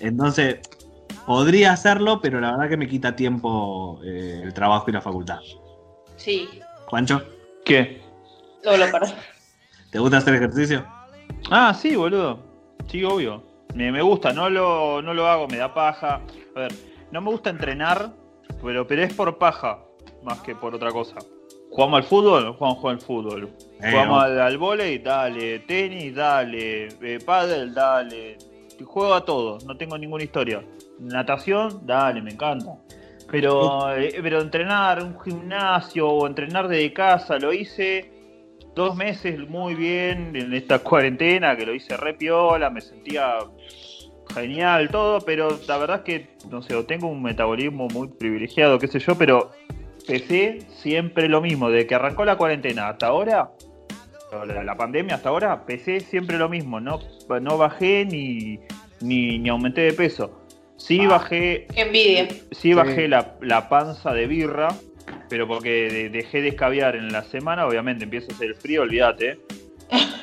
[0.00, 0.60] Entonces,
[1.26, 5.40] podría hacerlo, pero la verdad que me quita tiempo eh, el trabajo y la facultad.
[6.16, 6.48] Sí,
[6.86, 7.22] Juancho,
[7.64, 8.02] ¿Qué?
[8.64, 8.98] luego lo.
[9.90, 10.86] ¿te gusta hacer ejercicio?
[11.50, 12.38] Ah, sí, boludo.
[12.88, 13.42] Sí, obvio.
[13.74, 16.20] Me, me gusta, no lo, no lo hago, me da paja.
[16.54, 16.72] A ver,
[17.12, 18.10] no me gusta entrenar,
[18.62, 19.84] pero, pero es por paja,
[20.22, 21.16] más que por otra cosa.
[21.70, 22.54] ¿Jugamos al fútbol?
[22.54, 23.56] Jugamos a jugar al fútbol.
[23.80, 25.60] Eh, Jugamos al, al vóley, dale.
[25.60, 26.88] Tenis, dale.
[27.00, 28.36] Eh, pádel, dale.
[28.84, 30.64] Juego a todo, no tengo ninguna historia.
[30.98, 32.76] Natación, dale, me encanta.
[33.30, 38.10] Pero, eh, pero entrenar un gimnasio o entrenar desde casa, lo hice
[38.74, 43.38] dos meses muy bien en esta cuarentena, que lo hice re piola, me sentía
[44.34, 48.78] genial, todo, pero la verdad es que, no sé, o tengo un metabolismo muy privilegiado,
[48.78, 49.50] qué sé yo, pero
[50.06, 53.50] pesé siempre lo mismo, desde que arrancó la cuarentena hasta ahora,
[54.46, 57.00] la, la pandemia hasta ahora, pesé siempre lo mismo, no,
[57.40, 58.58] no bajé ni,
[59.00, 60.38] ni, ni aumenté de peso.
[60.76, 62.28] Sí bajé, Qué envidia.
[62.50, 64.68] sí bajé la, la panza de birra,
[65.28, 68.82] pero porque de- dejé de escabiar en la semana, obviamente empieza a hacer el frío,
[68.82, 69.38] olvídate.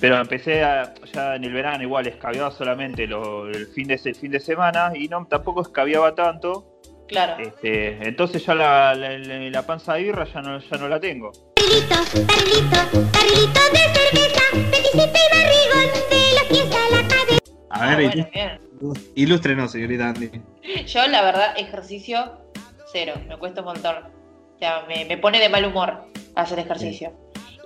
[0.00, 4.14] Pero empecé a- ya en el verano igual, escabiaba solamente lo- el, fin de, el
[4.14, 6.72] fin de semana y no tampoco escabiaba tanto.
[7.08, 7.42] Claro.
[7.42, 11.00] Este, entonces ya la, la- la- la panza de birra ya no, ya no la
[11.00, 11.32] tengo.
[17.70, 18.22] A ver, Ah, y-
[18.80, 20.30] bueno, ilústrenos, señorita Andy.
[20.86, 22.32] Yo, la verdad, ejercicio
[22.92, 23.14] cero.
[23.28, 23.96] Me cuesta un montón.
[24.54, 26.04] O sea, me, me pone de mal humor
[26.34, 27.12] hacer ejercicio.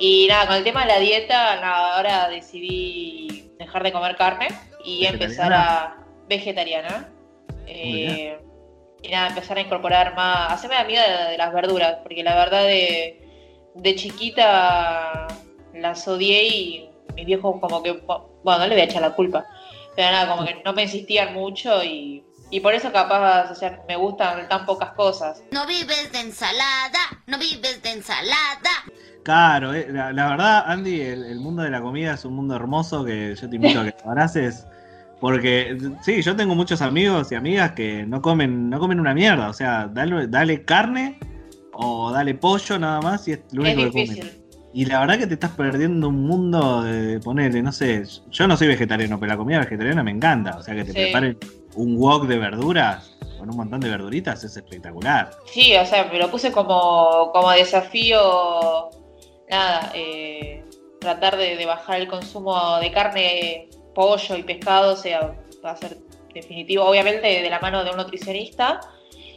[0.03, 4.49] Y nada, con el tema de la dieta, nada, ahora decidí dejar de comer carne
[4.83, 5.99] y empezar a.
[6.27, 7.13] vegetariana.
[7.67, 8.39] Eh,
[9.03, 10.53] y nada, empezar a incorporar más.
[10.53, 13.29] hacerme amiga de, de las verduras, porque la verdad de,
[13.75, 15.29] de chiquita
[15.75, 17.93] las odié y mis viejos, como que.
[17.93, 19.45] bueno, no le voy a echar la culpa.
[19.95, 23.83] Pero nada, como que no me insistían mucho y, y por eso capaz, o sea,
[23.87, 25.43] me gustan tan pocas cosas.
[25.51, 28.71] No vives de ensalada, no vives de ensalada.
[29.31, 32.57] Claro, eh, la, la verdad, Andy, el, el mundo de la comida es un mundo
[32.57, 34.66] hermoso que yo te invito a que lo abraces.
[35.20, 39.48] Porque, sí, yo tengo muchos amigos y amigas que no comen, no comen una mierda.
[39.48, 41.20] O sea, dale, dale carne
[41.74, 44.40] o dale pollo nada más y es lo Es único que comen.
[44.73, 48.02] Y la verdad que te estás perdiendo un mundo de ponerle, no sé,
[48.32, 50.57] yo no soy vegetariano, pero la comida vegetariana me encanta.
[50.57, 50.98] O sea, que te Sí.
[50.98, 51.39] preparen
[51.77, 55.31] un wok de verduras con un montón de verduritas es espectacular.
[55.47, 58.90] Sí, o sea, me lo puse como, como desafío,
[59.51, 60.65] nada, eh,
[61.01, 65.77] tratar de, de bajar el consumo de carne, pollo y pescado, o sea, va a
[65.77, 65.99] ser
[66.33, 68.81] definitivo, obviamente de la mano de un nutricionista.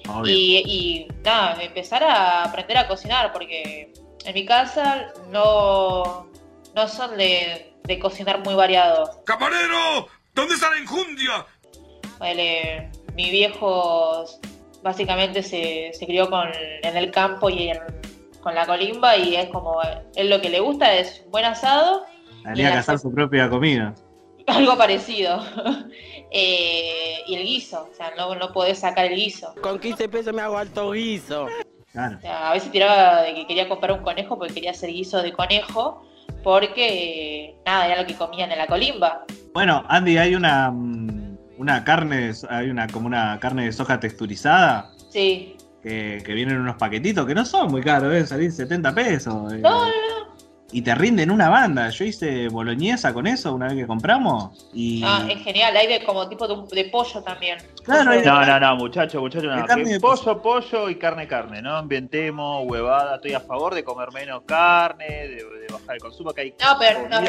[0.07, 0.33] Obvio.
[0.33, 3.93] Y, y nada, empezar a aprender a cocinar, porque
[4.25, 6.29] en mi casa no,
[6.75, 9.09] no son de, de cocinar muy variados.
[9.25, 10.07] ¡Camarero!
[10.33, 11.45] ¿Dónde está la enjundia?
[12.17, 14.25] Ponele, mi viejo
[14.81, 18.02] básicamente se, se crió con, en el campo y en-
[18.43, 19.77] con la colimba y es como,
[20.15, 22.03] él lo que le gusta es un buen asado,
[22.43, 23.95] Salía a la- cazar su propia comida.
[24.47, 25.41] algo parecido.
[26.35, 29.53] Eh, y el guiso, o sea, no, no podés sacar el guiso.
[29.61, 31.45] Con 15 pesos me hago alto guiso.
[31.91, 32.17] Claro.
[32.17, 35.21] O sea, a veces tiraba de que quería comprar un conejo porque quería hacer guiso
[35.21, 36.03] de conejo,
[36.43, 39.25] porque nada, era lo que comían en la colimba.
[39.53, 44.89] Bueno, Andy, hay una, mm, una carne, hay una como una carne de soja texturizada
[45.11, 45.52] Sí.
[45.83, 49.53] Que, que vienen en unos paquetitos que no son muy caros, deben salir 70 pesos.
[49.53, 50.23] eh, No, no, no.
[50.75, 51.87] Y te rinden una banda.
[51.91, 54.69] Yo hice boloñesa con eso una vez que compramos.
[54.73, 57.59] Y Ah, es genial, hay de como tipo de, un- de pollo también.
[57.83, 59.63] Claro, hay- No, no, no, muchacho, muchacho, no.
[59.67, 61.79] Carne de pollo, pollo y carne, carne, ¿no?
[61.79, 63.17] Inventemos huevada.
[63.17, 66.75] Estoy a favor de comer menos carne, de, de bajar el consumo, que hay No,
[66.79, 67.21] pero nos,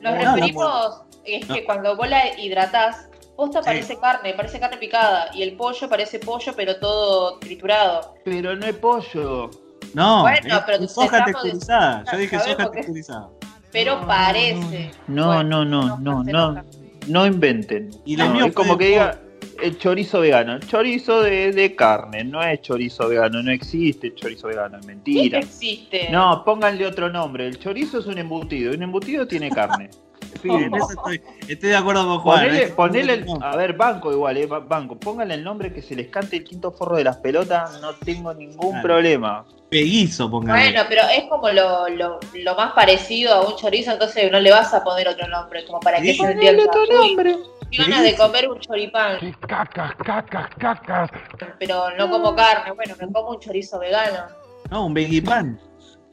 [0.00, 1.54] nos- referimos, es No.
[1.56, 3.66] que cuando vos la hidratás, posta Sí.
[3.66, 8.14] parece carne, parece carne picada, y el pollo parece pollo, pero todo triturado.
[8.24, 9.50] Pero no es pollo.
[9.94, 12.04] No, Bueno, es, pero es soja de- texturizada.
[12.10, 13.28] Yo dije ¿sabés soja texturizada.
[13.72, 14.90] Pero parece.
[15.06, 16.64] No, no, no, no, no,
[17.06, 17.90] no inventen.
[18.04, 19.18] Y los No, míos es como que diga,
[19.62, 20.58] el chorizo vegano.
[20.60, 25.38] Chorizo de, de carne, no es chorizo vegano, no existe chorizo vegano, es Sí mentira.
[25.38, 26.08] existe.
[26.10, 27.46] No, pónganle otro nombre.
[27.46, 29.90] El chorizo es un embutido, y un embutido tiene carne.
[30.42, 32.38] Sí, en eso estoy, estoy de acuerdo con Juan.
[32.46, 32.68] Ponele, ¿eh?
[32.68, 34.96] ponele el- a ver, banco igual, eh, ba- banco.
[34.96, 38.32] Pónganle el nombre que se les cante el quinto forro de las pelotas, no tengo
[38.34, 38.82] ningún Claro.
[38.82, 39.44] problema.
[39.70, 40.60] Peguizo, póngale.
[40.70, 44.50] Bueno, pero es como lo, lo, lo más parecido a un chorizo, entonces no le
[44.52, 46.62] vas a poner otro nombre, como para que se entienda.
[46.64, 47.36] otro nombre.
[47.72, 49.18] qué ganas de comer un choripán,
[49.48, 51.10] Cacas, cacas, cacas.
[51.58, 52.70] pero no como carne.
[52.72, 54.26] Bueno, me como un chorizo vegano.
[54.70, 55.58] No, un veggie pan.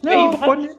[0.02, 0.70] No, pon-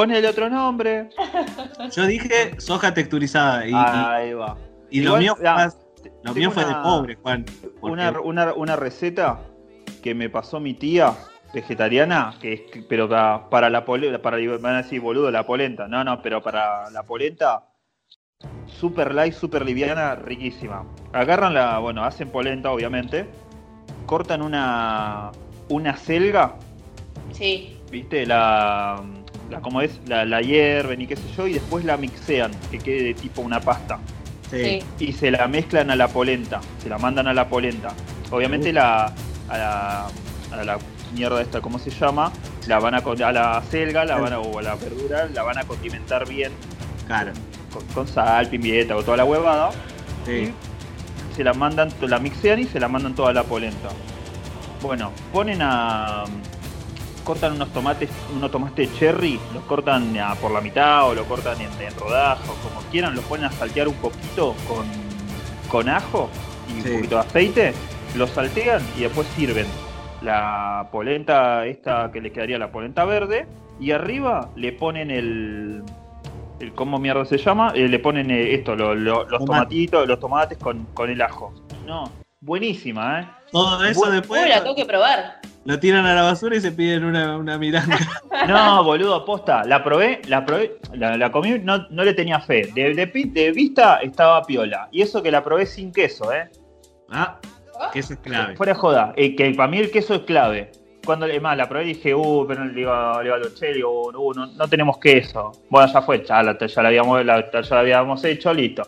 [0.00, 1.10] ponele otro nombre.
[1.96, 3.66] Yo dije soja texturizada.
[3.66, 4.56] Y, Ahí va.
[4.90, 5.78] y lo Igual, mío fue, ya, más-
[6.24, 7.44] lo mío fue de pobre, Juan.
[7.44, 9.40] porque- Una, una, una receta
[10.02, 11.12] que me pasó mi tía
[11.52, 15.88] vegetariana, que es, pero para, para la polenta, para van a decir boludo la polenta,
[15.88, 17.64] no, no, pero para la polenta
[18.66, 20.84] super light, super liviana, riquísima.
[21.12, 23.26] Agarran la, bueno, hacen polenta obviamente,
[24.06, 25.30] cortan una
[25.70, 26.54] una selga,
[27.32, 29.02] Sí, viste, la,
[29.50, 32.78] la como es, la, la hierven y qué sé yo, y después la mixean, que
[32.78, 33.98] quede tipo una pasta
[34.50, 34.82] sí.
[34.98, 37.92] y se la mezclan a la polenta, se la mandan a la polenta.
[38.30, 39.12] Obviamente la,
[39.48, 40.06] a la,
[40.52, 40.78] a la
[41.14, 42.30] mierda esta, ¿cómo se llama?
[42.66, 45.42] La van a, con- a la selga, la van a, o a la verdura, la
[45.42, 46.52] van a condimentar bien
[47.06, 47.32] Claro.
[47.72, 49.70] con, con sal, pimienta o toda la huevada.
[50.26, 50.52] Sí.
[51.32, 53.88] Y se la mandan, la mixean y se la mandan toda a la polenta.
[54.82, 56.24] Bueno, ponen a.
[57.28, 61.60] cortan unos tomates, unos tomates cherry, los cortan a- por la mitad o lo cortan
[61.60, 64.86] en, en rodajas, como quieran, los ponen a saltear un poquito con,
[65.70, 66.30] con ajo
[66.68, 66.88] y Sí.
[66.88, 67.74] un poquito de aceite,
[68.16, 69.66] los saltean y después sirven
[70.22, 73.46] la polenta esta que le quedaría la polenta verde
[73.78, 75.82] y arriba le ponen el,
[76.60, 77.72] el ¿cómo mierda se llama?
[77.74, 79.46] Eh, le ponen eh, esto, lo- lo- los Tomate.
[79.46, 81.52] tomatitos, los tomates con, con el ajo.
[81.86, 82.10] No,
[82.40, 83.28] buenísima, ¿eh?
[83.52, 85.40] Todo eso después Uy, la tengo que probar.
[85.68, 87.98] Lo tiran a la basura y se piden una, una miranda.
[88.48, 89.64] No, boludo, posta.
[89.64, 92.70] La probé, la probé, la, la comí, no, no le tenía fe.
[92.74, 94.88] De, de, vista estaba piola.
[94.90, 96.48] Y eso que la probé sin queso, ¿eh?
[97.10, 97.38] ah,
[97.92, 98.56] que eso es clave.
[98.56, 99.12] Fuera joda.
[99.16, 100.72] Eh, que para mí el queso es clave.
[101.04, 103.74] Cuando es más, la probé y dije, uh, pero le iba, le iba a Che,
[103.74, 105.52] digo, uh, no, no tenemos queso.
[105.68, 108.84] Bueno, ya fue, ya la, ya la habíamos, la- ya la habíamos hecho, listo.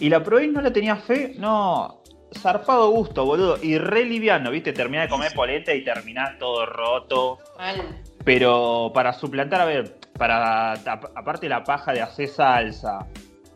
[0.00, 1.99] Y la probé y no le tenía fe, no.
[2.38, 3.58] Zarpado gusto, boludo.
[3.62, 4.72] Y re liviano, ¿viste?
[4.72, 7.38] Terminás de comer polenta y terminás todo roto.
[7.58, 7.76] Mal.
[8.24, 13.06] Pero para suplantar, a ver, para ap- aparte la paja de hacer salsa,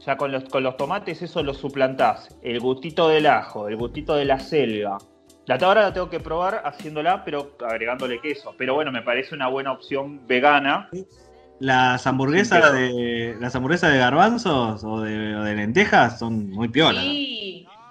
[0.04, 2.28] ya con los, con los tomates eso lo suplantás.
[2.42, 4.98] El gustito del ajo, el gustito de la selga.
[5.46, 8.54] La ahora la tengo que probar haciéndola, pero agregándole queso.
[8.56, 10.88] Pero bueno, me parece una buena opción vegana.
[11.60, 16.68] Las hamburguesas Sí, de las hamburguesas de garbanzos o de, o de lentejas son muy
[16.68, 17.04] piolas.
[17.04, 17.12] ¿no?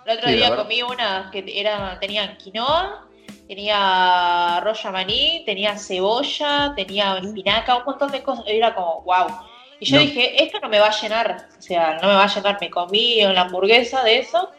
[0.05, 3.07] El otro Sí, día comí unas que era, tenían quinoa,
[3.47, 8.45] tenía arroz maní, tenía cebolla, tenía espinaca, un montón de cosas.
[8.47, 9.27] Era como, wow.
[9.79, 10.01] Y yo No.
[10.03, 11.47] dije, esto no me va a llenar.
[11.57, 12.57] O sea, no me va a llenar.
[12.59, 14.49] Me comí una hamburguesa de eso.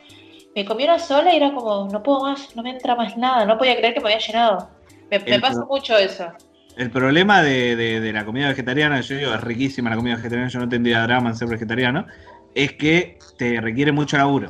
[0.54, 3.44] Me comí una sola y era como, no puedo más, no me entra más nada.
[3.44, 4.70] No podía creer que me había llenado.
[5.10, 6.32] Me, me pasa pro- mucho eso.
[6.76, 10.48] El problema de, de- de la comida vegetariana, yo digo, es riquísima la comida vegetariana,
[10.50, 12.06] yo no tendría drama en ser vegetariano,
[12.54, 14.48] es que te requiere mucho laburo.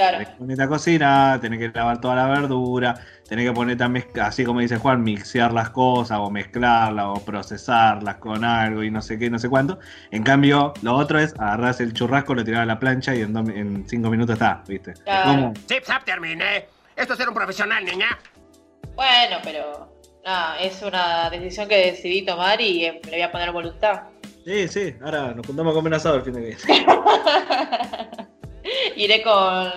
[0.00, 0.16] Claro.
[0.16, 2.94] Tenés que ponerte a cocinar, tenés que lavar toda la verdura,
[3.28, 7.22] tenés que ponerte a mezclar, así como dice Juan, mixear las cosas o mezclarlas o
[7.22, 9.78] procesarlas con algo y no sé qué, no sé cuánto.
[10.10, 13.34] En cambio, lo otro es agarrás el churrasco, lo tirás a la plancha y en,
[13.34, 14.94] dos- en cinco minutos está, ¿viste?
[15.04, 15.30] Claro.
[15.32, 15.52] ¿Cómo?
[15.68, 16.66] Zip, zap, terminé.
[16.96, 18.18] Esto es ser un profesional, niña.
[18.94, 19.94] Bueno, pero
[20.24, 24.04] nada, es una decisión que decidí tomar y eh, le voy a poner voluntad.
[24.46, 26.56] Sí, sí, ahora nos juntamos a comer asado el fin de viene.
[28.96, 29.70] Iré con,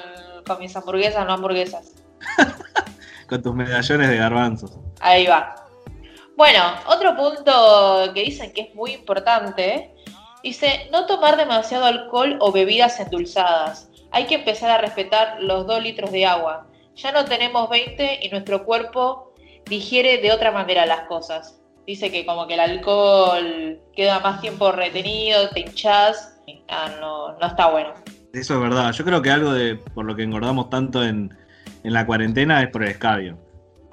[0.45, 1.91] con mis hamburguesas, no hamburguesas.
[3.27, 4.71] Con tus medallones de garbanzos.
[4.99, 5.55] Ahí va.
[6.35, 9.93] Bueno, otro punto que dicen que es muy importante,
[10.43, 13.89] dice no tomar demasiado alcohol o bebidas endulzadas.
[14.11, 16.67] Hay que empezar a respetar los 2 litros de agua.
[16.95, 19.33] Ya no tenemos 20 y nuestro cuerpo
[19.65, 21.59] digiere de otra manera las cosas.
[21.85, 26.39] Dice que como que el alcohol queda más tiempo retenido, te hinchás.
[26.67, 27.93] Ah, no, no está bueno.
[28.33, 28.91] Eso es verdad.
[28.91, 31.37] Yo creo que algo de por lo que engordamos tanto en,
[31.83, 33.37] en la cuarentena es por el escabio.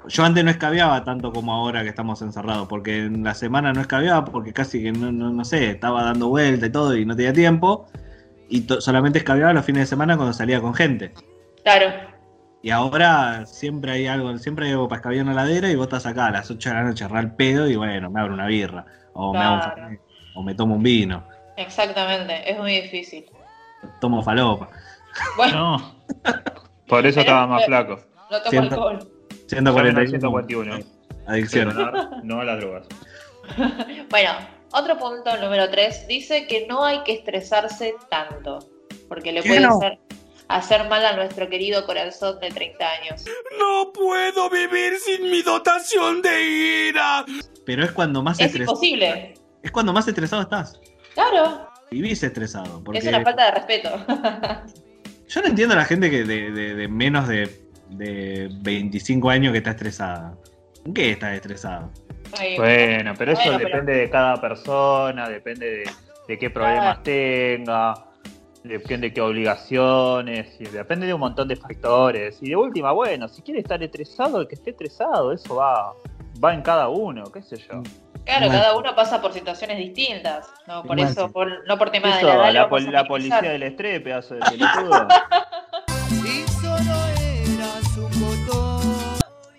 [0.07, 3.81] Yo antes no escabiaba tanto como ahora que estamos encerrados, porque en la semana no
[3.81, 7.15] escabiaba porque casi que no, no, no sé, estaba dando vuelta y todo y no
[7.15, 7.87] tenía tiempo.
[8.49, 11.13] Y solamente escabiaba los fines de semana cuando salía con gente.
[11.63, 11.93] Claro,
[12.63, 15.85] Y ahora siempre hay algo, siempre hay algo para escabiar en la heladera y vos
[15.85, 18.47] estás acá a las 8 de la noche, al pedo y bueno, me abro una
[18.47, 18.85] birra.
[19.13, 19.99] O me hago un
[20.33, 21.27] o me tomo un vino,
[21.57, 22.49] exactamente.
[22.49, 23.25] Es muy difícil.
[23.99, 24.69] Tomo falopa.
[25.37, 25.95] Bueno, No.
[26.87, 27.99] Por eso estaba más flaco.
[28.29, 29.11] No tomo Siento- alcohol.
[29.47, 30.09] 141.
[30.09, 30.79] 141.
[31.27, 31.75] Adicciones.
[31.75, 32.87] Pero no, no a las drogas.
[34.09, 34.31] Bueno,
[34.73, 38.59] otro punto número 3 dice que no hay que estresarse tanto,
[39.09, 39.77] porque le ¿Qué puede no?
[39.77, 39.99] hacer,
[40.47, 43.25] hacer mal a nuestro querido corazón de 30 años.
[43.59, 47.25] No puedo vivir sin mi dotación de ira.
[47.65, 48.71] Pero es cuando más Es estresado.
[48.73, 49.33] imposible.
[49.63, 50.79] Es cuando más estresado estás.
[51.13, 52.81] Claro, Vivís estresado.
[52.85, 53.89] Porque es una falta de respeto.
[55.27, 57.49] yo no entiendo a la gente que de, de- de menos de,
[57.89, 60.33] de 25 años que está estresada.
[60.85, 61.91] ¿En qué estás estresado?
[62.39, 65.83] Ay, Bueno, pero eso Bueno, pero- depende de cada persona, depende de,
[66.29, 68.05] de qué problemas tenga,
[68.63, 72.37] depende de qué obligaciones, y depende de un montón de factores.
[72.41, 75.91] Y de última, bueno, si quiere estar estresado, el que esté estresado, eso va,
[76.41, 77.83] va en cada uno, qué sé yo.
[78.25, 80.47] Claro, cada uno pasa por situaciones distintas.
[80.67, 81.33] No por eso, sí.
[81.33, 85.07] por- no por tema de la la, pol- la policía del estrés, pedazo de pelotudo.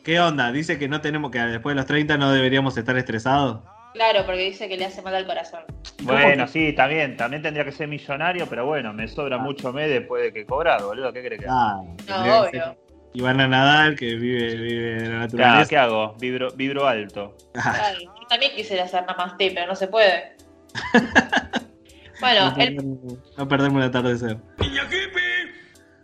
[0.04, 0.50] ¿Qué onda?
[0.50, 3.60] Dice que no tenemos que después de los 30 no deberíamos estar estresados.
[3.94, 5.60] Claro, porque dice que le hace mal al corazón.
[6.02, 9.08] bueno, sí, también, también tendría que ser millonario, pero bueno, me Ah.
[9.08, 11.46] sobra mucho mes después de que cobrar, boludo, ¿qué crees que?
[11.48, 12.76] Ah, No, tendría que ser obvio.
[13.14, 15.68] Ivana Nadal, que vive, vive de la Claro, naturaleza.
[15.68, 16.14] ¿Qué hago?
[16.18, 17.36] Vibro, vibro alto.
[17.52, 20.36] Claro, yo también quisiera hacer namaste, pero no se puede.
[22.20, 24.36] bueno, no, el, perdemos, no perdemos el atardecer.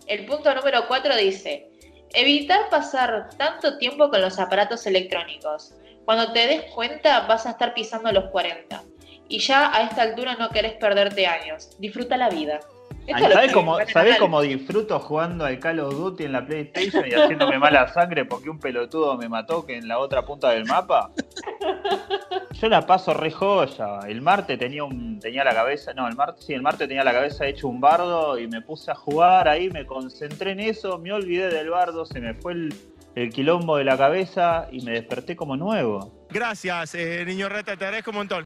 [0.06, 1.70] el punto número 4 dice:
[2.14, 5.74] evitar pasar tanto tiempo con los aparatos electrónicos.
[6.04, 8.82] Cuando te des cuenta, vas a estar pisando los 40.
[9.28, 11.70] Y ya a esta altura no querés perderte años.
[11.78, 12.60] Disfruta la vida.
[13.08, 17.04] ¿Sabes cómo, Ivana ¿sabés Nadal- cómo disfruto jugando al Call of Duty en la PlayStation
[17.06, 20.64] y haciéndome mala sangre porque un pelotudo me mató que en la otra punta del
[20.66, 21.10] mapa?
[22.60, 24.00] Yo la paso re joya.
[24.08, 27.12] El martes tenía un, tenía la cabeza, no, el martes sí, el martes tenía la
[27.12, 31.12] cabeza hecho un bardo y me puse a jugar ahí, me concentré en eso, me
[31.12, 32.74] olvidé del bardo, se me fue el,
[33.14, 36.26] el quilombo de la cabeza y me desperté como nuevo.
[36.30, 38.44] Gracias, eh, niño rata, te agradezco un montón.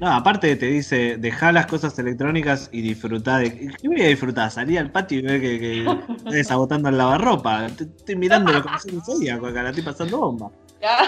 [0.00, 3.68] No, aparte te dice, deja las cosas electrónicas y disfrutá de...
[3.80, 4.48] ¿Qué voy a disfrutar?
[4.50, 5.80] Salí al patio y ver que, que
[6.16, 7.66] estás desabotando el lavarropa.
[7.76, 10.50] Te- Estoy mirando lo que pasó en Zodíaco acá, la estoy pasando bomba.
[10.80, 10.98] Ya.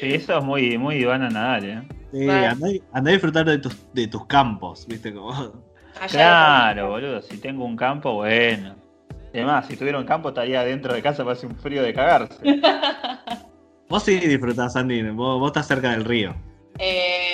[0.00, 1.82] Sí, eso es muy, muy Ivana Nadal, ¿eh?
[2.12, 2.46] Sí, Vale.
[2.46, 5.12] andá, andá a disfrutar de tus, de tus campos, ¿viste?
[5.12, 5.32] Como...
[6.10, 8.74] Claro, boludo, si tengo un campo, bueno.
[9.34, 12.36] Además, si tuviera un campo estaría dentro de casa, hace un frío de cagarse.
[13.88, 16.34] Vos sí disfrutás, Andy, vos, vos estás cerca del río.
[16.78, 17.29] Eh,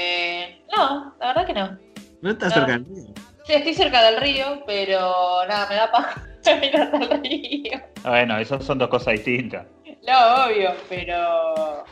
[0.77, 1.79] no, la verdad que no.
[2.23, 2.55] ¿No estás No.
[2.57, 3.15] cerca del río?
[3.45, 6.23] Sí, estoy cerca del río, pero nada, me da paja
[6.61, 7.81] mirar al río.
[8.03, 9.67] Bueno, esas son dos cosas distintas.
[10.07, 11.85] No, obvio, pero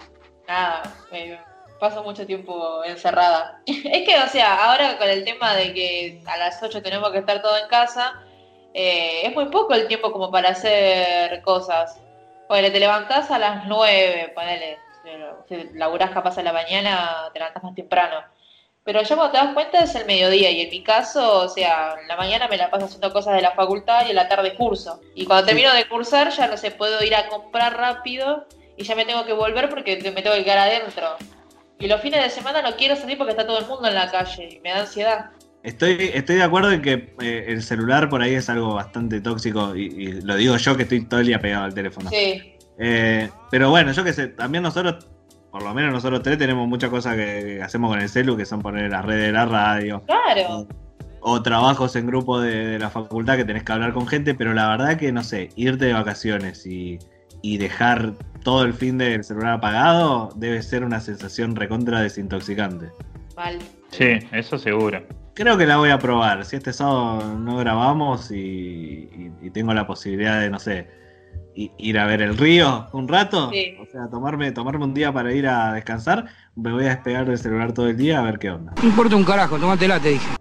[0.49, 0.83] nada,
[1.13, 1.39] me
[1.81, 3.61] paso mucho tiempo encerrada.
[3.67, 7.19] Es que, o sea, ahora con el tema de que a las 8 tenemos que
[7.19, 8.21] estar todo en casa,
[8.73, 12.01] eh, es muy poco el tiempo como para hacer cosas.
[12.49, 14.79] Ponele, te levantás a las 9, ponele,
[15.49, 18.17] si laburás capaz a la mañana, te levantás más temprano.
[18.85, 21.95] Pero ya cuando te das cuenta es el mediodía y en mi caso, o sea,
[22.01, 24.55] en la mañana me la paso haciendo cosas de la facultad y en la tarde
[24.55, 25.01] curso.
[25.15, 28.47] Y cuando termino de cursar ya no sé, puedo ir a comprar rápido
[28.77, 31.17] y ya me tengo que volver porque me tengo que quedar adentro.
[31.79, 34.11] Y los fines de semana no quiero salir porque está todo el mundo en la
[34.11, 35.31] calle y me da ansiedad.
[35.63, 39.75] Estoy, estoy de acuerdo en que eh, el celular por ahí es algo bastante tóxico
[39.75, 42.11] y, y lo digo yo que estoy todo el día pegado al teléfono.
[42.11, 45.07] Sí, Eh, pero bueno, yo qué sé, también nosotros,
[45.55, 48.45] por lo menos nosotros tres, tenemos muchas cosas que, que hacemos con el celu, que
[48.45, 50.67] son poner las redes de la radio, claro.
[51.21, 54.53] o trabajos en grupo de, de la facultad que tenés que hablar con gente, pero
[54.53, 56.99] la verdad que, no sé, irte de vacaciones y,
[57.41, 62.89] y dejar todo el fin del celular apagado debe ser una sensación recontra desintoxicante.
[63.37, 63.59] Mal.
[63.91, 65.05] Sí, eso seguro.
[65.35, 66.45] Creo que la voy a probar.
[66.45, 70.89] Si este sábado no grabamos y, y- y tengo la posibilidad de, no sé,
[71.55, 73.77] ir a ver el río un rato, Sí.
[73.81, 76.27] o sea, tomarme, tomarme un día para ir a descansar,
[76.57, 78.73] me voy a despegar del celular todo el día a ver qué onda.
[78.83, 80.37] No importa un carajo, tómatela, te dije.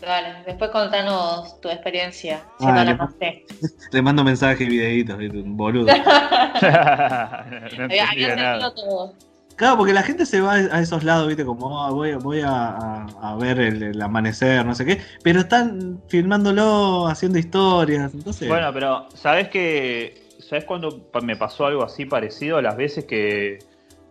[0.00, 3.46] Dale, después contanos tu experiencia Ah, siendo le- namaste.
[3.90, 5.38] Te mando mensajes y videitos, ¿viste?
[5.38, 5.86] un boludo.
[5.94, 9.14] no Había todo.
[9.56, 11.44] Claro, porque la gente se va a esos lados, ¿viste?
[11.44, 15.40] Como "Ah, voy, voy a, a- a ver el, el amanecer, no sé qué, pero
[15.40, 18.48] están filmándolo, haciendo historias, entonces...
[18.48, 22.60] Bueno, pero ¿sabes que ¿Sabes cuando me pasó algo así parecido?
[22.60, 23.58] Las veces que,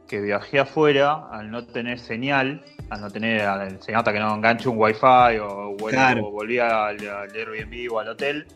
[0.07, 4.33] que viajé afuera, al no tener señal, al no tener, al, se nota que no
[4.35, 6.25] engancho un wifi o, vuelvo- Claro.
[6.27, 8.47] o volvía al, al Airbnb o al hotel.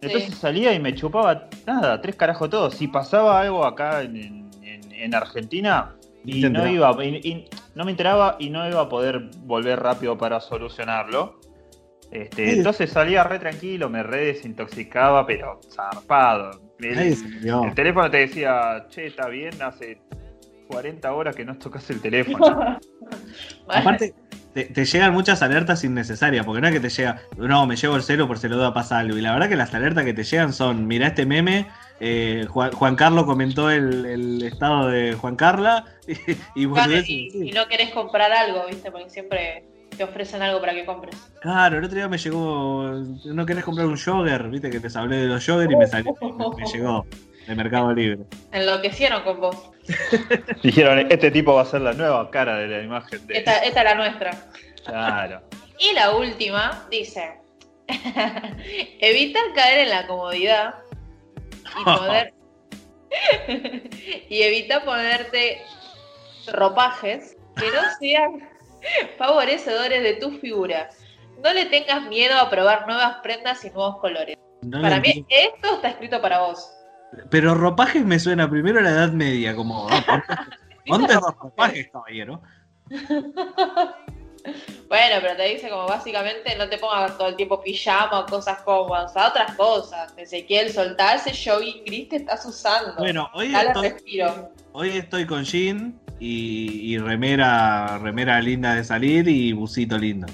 [0.00, 2.70] Entonces salía y me chupaba nada, tres carajos todo.
[2.70, 4.16] Si pasaba algo acá en,
[4.62, 5.94] en- en Argentina
[6.24, 7.44] y no iba, y- y
[7.74, 11.40] no me enteraba y no iba a poder volver rápido para solucionarlo.
[12.10, 16.60] Este, entonces salía re tranquilo, me re desintoxicaba, pero zarpado.
[16.78, 19.98] El, teléfono te decía, che, está bien, hace
[20.68, 22.78] 40 horas que no tocas el teléfono.
[23.68, 24.14] Aparte,
[24.52, 27.96] te, te llegan muchas alertas innecesarias, porque no es que te llega, no, me llevo
[27.96, 29.16] el celo por se lo da pasa algo.
[29.16, 31.66] Y la verdad que las alertas que te llegan son, mira este meme,
[32.00, 35.84] eh, Juan, Juan Carlos comentó el, el estado de Juan Carla,
[36.54, 38.90] y, y y no querés comprar algo, ¿viste?
[38.90, 39.64] Porque siempre
[39.96, 41.16] te ofrecen algo para que compres.
[41.40, 42.90] Claro, el otro día me llegó,
[43.24, 46.14] no querés comprar un jogger, viste que les hablé de los joggers y me salió,
[46.20, 47.06] me, me llegó
[47.46, 48.24] de Mercado Libre.
[48.52, 49.70] Enloquecieron con vos.
[50.62, 53.38] Dijeron, este tipo va a ser la nueva cara de la imagen de...
[53.38, 54.30] Esta, esta es la nuestra.
[54.84, 55.42] Claro.
[55.78, 57.38] Y la última dice:
[59.00, 60.74] evitar caer en la comodidad
[61.80, 62.34] y poder.
[64.28, 65.60] y evita ponerte
[66.52, 68.55] ropajes que no sean
[69.18, 70.88] favorecedores de tu figura.
[71.42, 74.36] No le tengas miedo a probar nuevas prendas y nuevos colores.
[74.62, 75.54] No para mí, entiendo.
[75.56, 76.70] esto está escrito para vos.
[77.30, 80.26] Pero ropajes me suena primero a la Edad Media, como, ah, ponte-
[80.86, 82.40] ponte los ropajes, caballero.
[84.88, 88.62] Bueno, pero te dice como básicamente no te pongas todo el tiempo pijama o cosas
[88.62, 90.14] cómodas, a otras cosas.
[90.16, 92.94] Ezequiel, soltar ese jogging gris que estás usando.
[92.98, 94.50] Bueno, hoy Dale estoy- respiro.
[94.72, 100.26] Hoy estoy con jean y, y remera, remera linda de salir y busito lindo.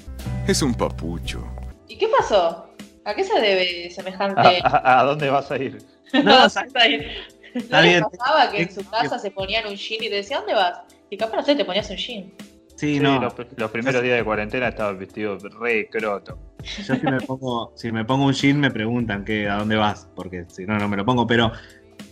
[0.47, 1.45] Es un papucho.
[1.87, 2.69] ¿Y qué pasó?
[3.05, 4.41] ¿A qué se debe semejante?
[4.63, 5.77] ¿A, a- a dónde vas a ir?
[6.23, 7.05] No, Está ahí.
[7.53, 10.39] ¿No Está les pasaba que en su casa se ponían un jean y te decían,
[10.41, 10.79] ¿dónde vas?
[11.09, 12.31] Y capaz no sé, te ponías un jean.
[12.75, 13.19] Sí, Sí, no.
[13.21, 16.39] los, los primeros días de cuarentena estaba vestido re croto.
[16.87, 20.07] Yo si me pongo, si me pongo un jean me preguntan que a dónde vas,
[20.15, 21.51] porque si no, no me lo pongo, pero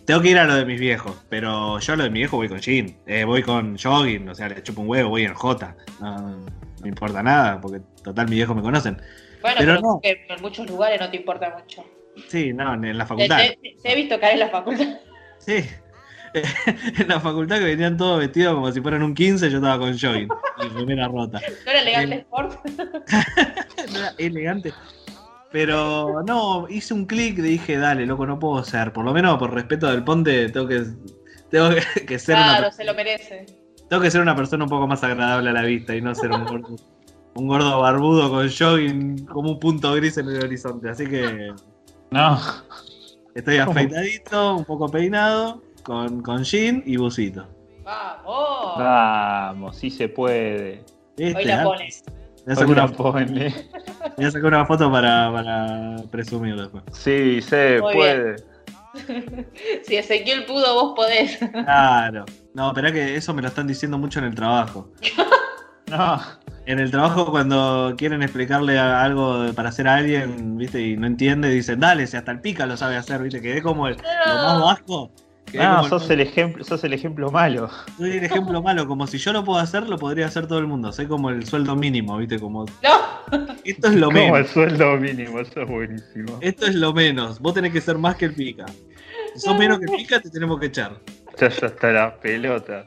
[0.06, 2.38] tengo que ir a lo de mis viejos, pero yo a lo de mi viejo
[2.38, 5.34] voy con jean, eh, voy con jogging, o sea, le chupo un huevo, voy en
[5.34, 6.45] J, no, no
[6.82, 9.02] me importa nada, porque total mis viejos me conocen.
[9.41, 9.99] Bueno, Pero pero, no.
[10.02, 11.84] que en muchos lugares no te importa mucho.
[12.28, 13.38] Sí, no, en la facultad.
[13.38, 14.98] te- te he visto caer en la facultad.
[15.40, 15.64] Sí.
[16.34, 19.91] En la facultad que venían todos vestidos como si fueran un 15, yo estaba con
[19.99, 20.30] jogging
[20.64, 21.41] y remera rota.
[21.65, 22.60] ¿No era elegante Eh, sport?
[23.91, 24.73] No era elegante.
[25.52, 28.94] Pero no, hice un clic y dije, dale, loco, no puedo ser.
[28.94, 30.84] Por lo menos por respeto del ponte, tengo que,
[31.49, 33.45] tengo que, que ser una, Claro, per- se lo merece.
[33.90, 36.32] tengo que ser una persona un poco más agradable a la vista y no ser
[36.32, 36.76] un gordo,
[37.36, 40.90] un gordo barbudo con jogging como un punto gris en el horizonte.
[40.90, 41.52] Así que
[42.11, 42.40] No.
[43.36, 47.45] estoy afeitadito, un poco peinado, con, con jean y busito.
[47.84, 48.78] ¡Vamos!
[48.78, 50.84] Vamos, sí se puede.
[51.18, 51.38] ¿Viste?
[51.38, 52.03] Hoy la pones.
[52.45, 56.84] Voy a sacar una, voy a sacar una foto para, para presumir después.
[56.91, 58.35] Sí, se Muy puede.
[59.84, 61.38] si Ezequiel pudo, vos podés.
[61.38, 62.26] Claro.
[62.53, 64.89] No, espera que eso me lo están diciendo mucho en el trabajo.
[65.89, 66.22] No.
[66.65, 70.80] En el trabajo cuando quieren explicarle algo para hacer a alguien, ¿viste?
[70.80, 73.41] Y no entiende, dicen, dale, si hasta el pica lo sabe hacer, ¿viste?
[73.41, 75.11] Que es como el, lo más bajo.
[75.57, 77.69] Como sos el ejemplo, sos el ejemplo malo.
[77.98, 80.68] Soy el ejemplo malo, como si yo lo puedo hacer, lo podría hacer todo el
[80.68, 80.91] mundo.
[80.91, 82.40] Soy como el sueldo mínimo, ¿viste?
[82.40, 84.49] Como, No, esto es lo Como el menos.
[84.49, 86.38] sueldo mínimo, eso es buenísimo.
[86.41, 87.40] Esto es lo menos.
[87.40, 88.65] Vos tenés que ser más que el pica.
[89.34, 90.99] Si sos menos que el pica, te tenemos que echar.
[91.40, 92.84] Ya, ya está la pelota.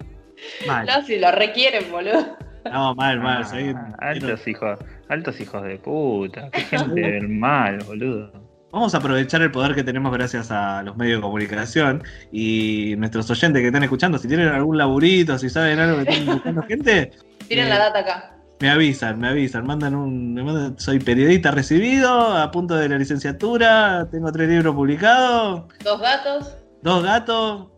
[0.66, 0.86] Mal.
[0.86, 2.36] no, si lo requieren, boludo.
[2.70, 3.44] No, mal, mal.
[3.46, 4.78] soy un- Altos hijos,
[5.08, 6.50] altos hijos de puta.
[6.50, 8.43] Qué gente del mal, boludo.
[8.74, 12.02] Vamos a aprovechar el poder que tenemos gracias a los medios de comunicación
[12.32, 14.18] y nuestros oyentes que están escuchando.
[14.18, 17.12] Si tienen algún laburito, si saben algo que están buscando gente,
[17.46, 18.36] Tienen Eh, la data acá.
[18.60, 19.64] me avisan, me avisan.
[19.64, 20.34] Mandan un.
[20.34, 26.00] me mandan- soy periodista recibido, a punto de la licenciatura, tengo tres libros publicados, Dos
[26.00, 26.56] gatos.
[26.82, 27.68] dos gatos,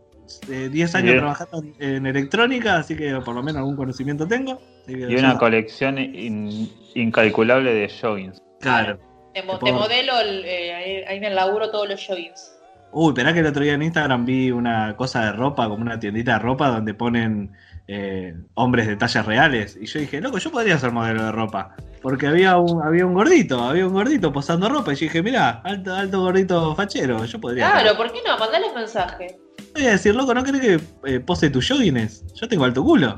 [0.51, 1.19] eh, 10 años Bien.
[1.19, 4.63] trabajando en, electrónica, así que por lo menos algún conocimiento tengo.
[4.89, 8.43] Y una ya- colección in- incalculable de joggings.
[8.63, 8.99] Claro.
[9.43, 12.53] Te, modelo el- eh, ahí- ahí en el laburo todos los joggings.
[12.93, 15.99] Uy, esperá que el otro día en Instagram vi una cosa de ropa, como una
[15.99, 17.53] tiendita de ropa donde ponen
[17.89, 19.77] eh, hombres de tallas reales.
[19.81, 21.77] Y yo dije, loco, yo podría ser modelo de ropa.
[22.03, 24.93] Porque había un, había un gordito, había un gordito posando ropa.
[24.93, 27.71] Y yo dije, mirá, alto, alto gordito fachero, yo podría.
[27.71, 27.81] ser".
[27.83, 28.37] Claro, ¿por qué no?
[28.39, 29.39] Mandales mensaje.
[29.75, 30.81] Voy a decir, loco, ¿no crees que
[31.13, 32.25] eh, pose tus joggings?
[32.35, 33.15] Yo tengo alto culo.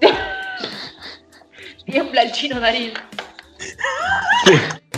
[1.86, 2.92] Tiembla el chino Darín.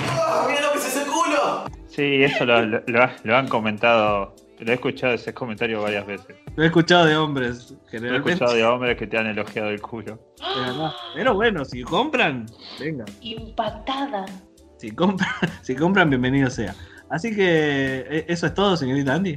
[0.48, 1.64] ¡Mira lo que es ese culo!
[1.88, 4.34] Sí, eso lo, lo- lo ha- lo han comentado.
[4.58, 6.36] Lo he escuchado ese comentario varias veces.
[6.54, 8.32] Lo he escuchado de hombres, Lo he generalmente.
[8.32, 10.20] escuchado de hombres que te han elogiado el culo.
[10.38, 10.94] Pero, no.
[11.14, 12.46] Pero bueno, si compran,
[12.78, 13.04] venga.
[13.22, 14.24] Empatada.
[14.78, 15.30] Si compran,
[15.62, 16.74] si compran, bienvenido sea.
[17.10, 19.36] Así que eh, eso es todo, señorita Andy.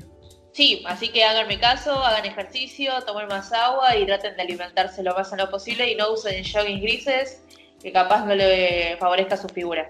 [0.53, 5.13] Sí, así que háganme caso, hagan ejercicio, tomen más agua y traten de alimentarse lo
[5.13, 7.41] más sano posible y no usen jogging grises
[7.81, 9.89] que capaz no le favorezca su figura.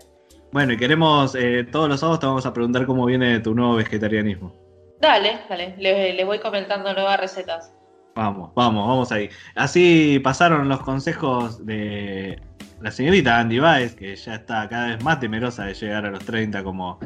[0.55, 3.75] Bueno, y queremos, eh, todos los sábados te vamos a preguntar cómo viene tu nuevo
[3.75, 4.53] vegetarianismo.
[5.01, 7.73] Dale, dale, les, les voy comentando nuevas recetas.
[8.15, 9.29] Vamos, vamos, vamos ahí.
[9.55, 12.41] Así pasaron los consejos de
[12.79, 16.23] la señorita Andy Baez, que ya está cada vez más temerosa de llegar a los
[16.23, 16.99] 30, como,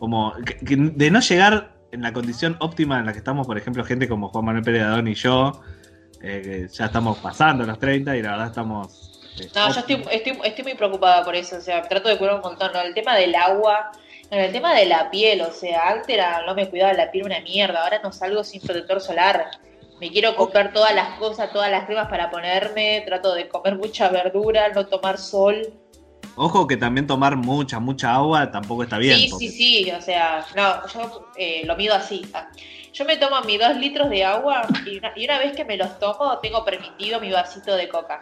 [0.00, 3.56] como que- que de no llegar en la condición óptima en la que estamos, por
[3.58, 5.62] ejemplo, gente como Juan Manuel Pérez Adón y yo,
[6.20, 9.07] eh, que ya estamos pasando los 30 y la verdad estamos...
[9.54, 12.40] No, yo estoy, estoy, estoy muy preocupada por eso, o sea, trato de cuidar un
[12.40, 12.80] montón, ¿no?
[12.80, 13.90] El tema del agua,
[14.30, 17.24] no, el tema de la piel, o sea, antes era, no me cuidaba la piel
[17.24, 19.46] una mierda, ahora no salgo sin protector solar.
[20.00, 24.08] Me quiero comprar todas las cosas, todas las cremas para ponerme, trato de comer mucha
[24.08, 25.60] verdura, no tomar sol.
[26.36, 29.18] Ojo que también tomar mucha, mucha agua tampoco está bien.
[29.18, 32.22] sí, porque- sí, sí, o sea, no, yo eh, lo mido así.
[32.32, 32.48] ah.
[32.92, 35.76] Yo me tomo mis dos litros de agua y una, y una vez que me
[35.76, 38.20] los tomo, tengo permitido mi vasito de coca.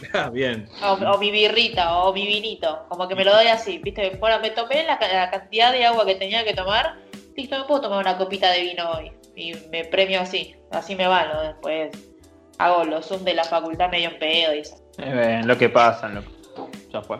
[0.12, 0.68] Ah, bien.
[0.82, 4.16] O, o mi birrita, o mi vinito, como que me lo doy así, ¿viste?
[4.20, 6.98] Bueno, me tomé la, la cantidad de agua que tenía que tomar,
[7.36, 9.12] listo, me puedo tomar una copita de vino hoy.
[9.34, 11.42] Y me premio así, así me va, ¿no?
[11.42, 11.90] Después
[12.58, 14.76] hago los Zoom de la facultad medio en pedo y eso.
[14.98, 16.22] Eh, lo que pasa, lo-
[16.92, 17.18] ya fue.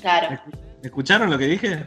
[0.00, 0.36] Claro.
[0.82, 1.86] ¿Escucharon lo que dije?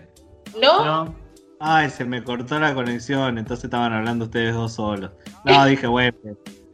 [0.62, 1.16] ¿No?
[1.60, 5.12] Ay, se me cortó la conexión, entonces estaban hablando ustedes dos solos.
[5.46, 6.18] No, dije, bueno,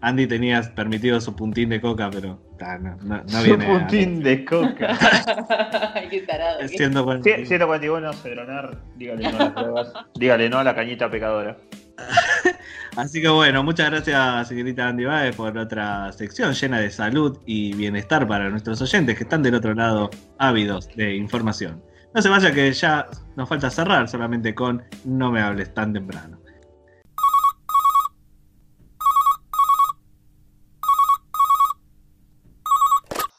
[0.02, 3.66] Andy tenías permitido su puntín de coca, pero ta, no, no, no Su viene.
[3.66, 4.98] a- puntín de coca.
[5.96, 6.60] Ay, qué tarado.
[6.60, 6.78] Es ¿qué?
[6.78, 7.24] 141.
[7.24, 9.94] Sí, 141, Cedronar, dígale no a las drogas.
[10.16, 11.58] Dígale no a la cañita pecadora.
[12.96, 17.74] Así que bueno, muchas gracias, señorita Andy Baez, por otra sección llena de salud y
[17.76, 21.84] bienestar para nuestros oyentes que están del otro lado ávidos de información.
[22.14, 26.38] No se vaya que ya nos falta cerrar solamente con No me hables tan temprano.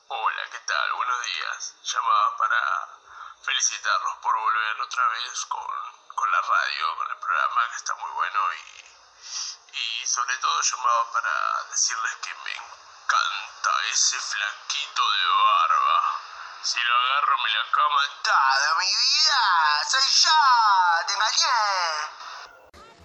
[0.09, 0.89] Hola, ¿qué tal?
[0.97, 1.75] Buenos días.
[1.85, 2.61] Llamaba para
[3.43, 5.67] felicitarlos por volver otra vez con,
[6.15, 8.63] con la radio, con el programa que está muy bueno y,
[9.73, 11.35] y sobre todo llamaba para
[11.79, 15.99] decirles que me encanta ese flaquito de barba.
[16.67, 19.43] Si lo agarro me la cama toda mi vida.
[19.87, 20.39] Soy yo,
[21.07, 21.59] te engañé.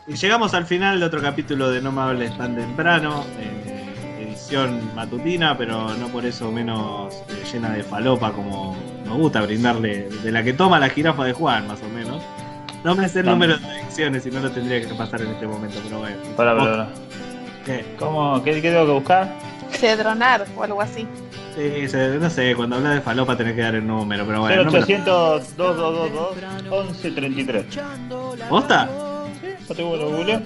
[0.07, 4.95] Y llegamos al final de otro capítulo de No me hables tan temprano, eh, edición
[4.95, 8.75] matutina, pero no por eso menos eh, llena de falopa como
[9.05, 12.23] nos gusta brindarle, de la que toma la jirafa de Juan, más o menos.
[12.83, 15.45] No me sé el número de ediciones y no lo tendría que pasar en este
[15.45, 16.17] momento, pero bueno.
[16.35, 16.87] Para, Vos- para,
[17.65, 17.85] ¿Qué?
[17.97, 18.41] ¿Cómo?
[18.43, 19.29] ¿Qué, qué tengo que buscar?
[19.71, 21.07] Cedronar o algo así.
[21.55, 24.63] Sí, se- no sé, cuando hablas de falopa tenés que dar el número, pero bueno.
[24.63, 27.65] no me lo- 0800 2222 1133.
[28.49, 28.89] ¿Posta?
[29.69, 30.41] ¿No tengo lo googleo?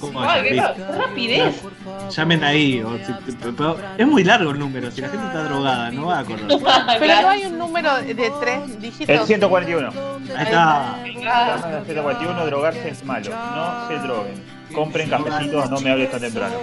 [0.00, 0.60] ¿Cómo Ay, qué
[0.98, 1.62] rapidez.
[2.10, 2.82] Llamen ahí.
[2.82, 6.16] o si- pero es muy largo el número, si la gente está drogada, no va
[6.16, 6.48] a acordar.
[6.98, 9.08] Pero no hay un número de tres dígitos.
[9.08, 9.88] El 141.
[10.36, 10.94] Ahí está.
[10.94, 13.30] Al 141, drogarse es malo.
[13.30, 14.51] No se droguen.
[14.72, 16.54] Compren cafecitos, no me hables tan temprano.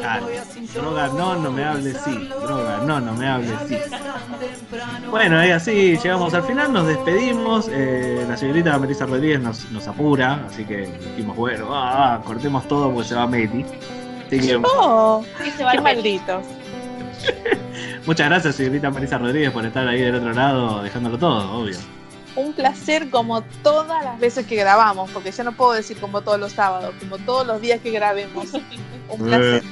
[0.00, 0.26] Claro.
[0.74, 2.28] Droga no, no me hables sí.
[2.42, 3.76] Droga no, no me hables sí.
[5.10, 7.68] Bueno, y así llegamos al final, nos despedimos.
[7.70, 12.92] eh, la señorita Melissa Rodríguez nos, nos apura, así que dijimos, bueno, ah, cortemos todo
[12.92, 13.64] porque se va Meti.
[14.26, 16.42] Así que Oh, Y se malditos.
[18.06, 21.76] muchas gracias, señorita Melissa Rodríguez, por estar ahí del otro lado, dejándolo todo, obvio.
[22.36, 26.38] Un placer como todas las veces que grabamos, porque ya no puedo decir como todos
[26.40, 28.52] los sábados, como todos los días que grabemos.
[29.08, 29.62] Un placer.
[29.62, 29.68] Eh,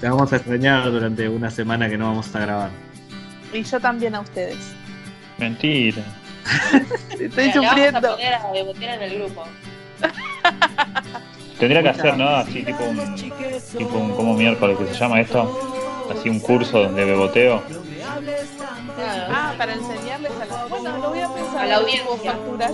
[0.00, 2.70] Te vamos a extrañar durante una semana que no vamos a grabar.
[3.52, 4.58] Y yo también a ustedes.
[5.38, 6.02] Mentira.
[7.10, 8.10] Estoy Mira, le vamos a sufriendo.
[8.10, 9.44] poner a bebotear en el grupo.
[11.58, 12.28] Tendría que hacer, ¿no?
[12.28, 16.06] Así tipo un, tipo un como miércoles que se llama esto.
[16.12, 17.62] Así un curso de beboteo.
[19.30, 21.62] Ah, para enseñarles a la, bueno, lo voy a pensar.
[21.62, 22.32] A la audiencia.
[22.32, 22.70] facturar.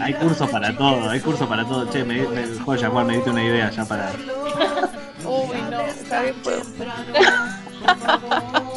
[0.00, 1.90] Hay cursos para todo, hay cursos para todo.
[1.90, 4.12] Che, me, me, joya, Juan, me diste una idea ya para.
[5.24, 5.82] Uy, no,
[6.22, 6.62] bien puedo.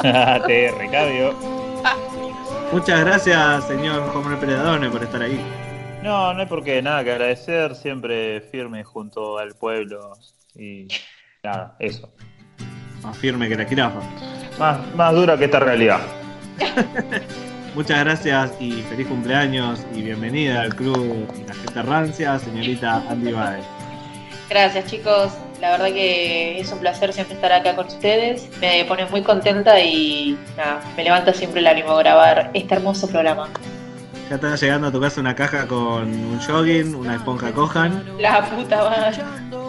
[0.46, 1.34] Te recabio.
[2.72, 5.40] Muchas gracias, señor Juan Peredadone, por estar ahí.
[6.02, 7.74] No, no hay por qué nada que agradecer.
[7.76, 10.14] Siempre firme junto al pueblo.
[10.54, 10.88] Y
[11.42, 12.12] nada, eso.
[13.02, 14.00] Más firme que la jirafa.
[14.58, 16.00] Más, más dura que esta realidad.
[17.74, 23.64] Muchas gracias y feliz cumpleaños y bienvenida al club La Gente Rancia, señorita Andy Baez.
[24.50, 29.06] Gracias chicos, la verdad que es un placer siempre estar acá con ustedes, me pone
[29.06, 33.48] muy contenta y nada, me levanta siempre el ánimo grabar este hermoso programa.
[34.32, 38.42] Ya está llegando a tu casa una caja con un jogging, una esponja cojan La
[38.48, 39.22] puta madre.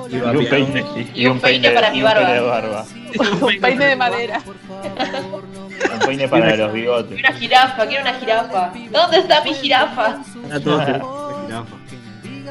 [0.09, 2.33] y, Y un peine, y, y un peine, para mi un peine barba.
[2.33, 2.85] de barba.
[3.41, 4.39] Un peine de madera.
[4.45, 7.19] Un peine para los bigotes.
[7.19, 8.71] Una jirafa, quiero una jirafa.
[8.89, 10.05] ¿Dónde está mi jirafa?
[10.49, 11.75] A todos te- jirafa.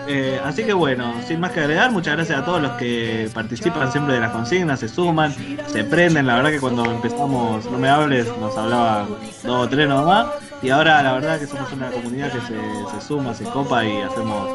[0.08, 3.90] Eh, así que bueno, sin más que agregar, muchas gracias a todos los que participan
[3.92, 5.34] siempre de las consignas, se suman,
[5.66, 6.26] se prenden.
[6.26, 9.08] La verdad que cuando empezamos No Me Hables nos hablaban
[9.44, 10.26] dos o tres nomás.
[10.62, 14.48] Y ahora la verdad que somos una comunidad que se, suma, se copa y hacemos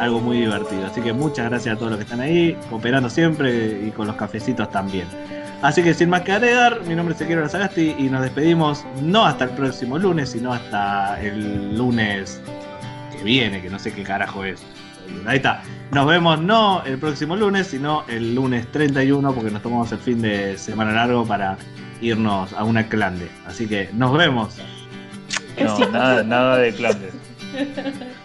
[0.00, 0.86] algo muy divertido.
[0.86, 4.16] Así que muchas gracias a todos los que están ahí, cooperando siempre y con los
[4.16, 5.06] cafecitos también.
[5.62, 9.26] Así que sin más que agregar, mi nombre es Ezequiel Sagasti y nos despedimos no
[9.26, 12.40] hasta el próximo lunes, sino hasta el lunes
[13.14, 14.62] que viene, que no sé qué carajo es.
[15.26, 15.62] Ahí está.
[15.92, 20.22] Nos vemos no el próximo lunes, sino el lunes 31, porque nos tomamos el fin
[20.22, 21.56] de semana largo para
[22.00, 23.28] irnos a una clande.
[23.46, 24.56] Así que nos vemos.
[25.60, 27.12] No, nada, nada de clandes.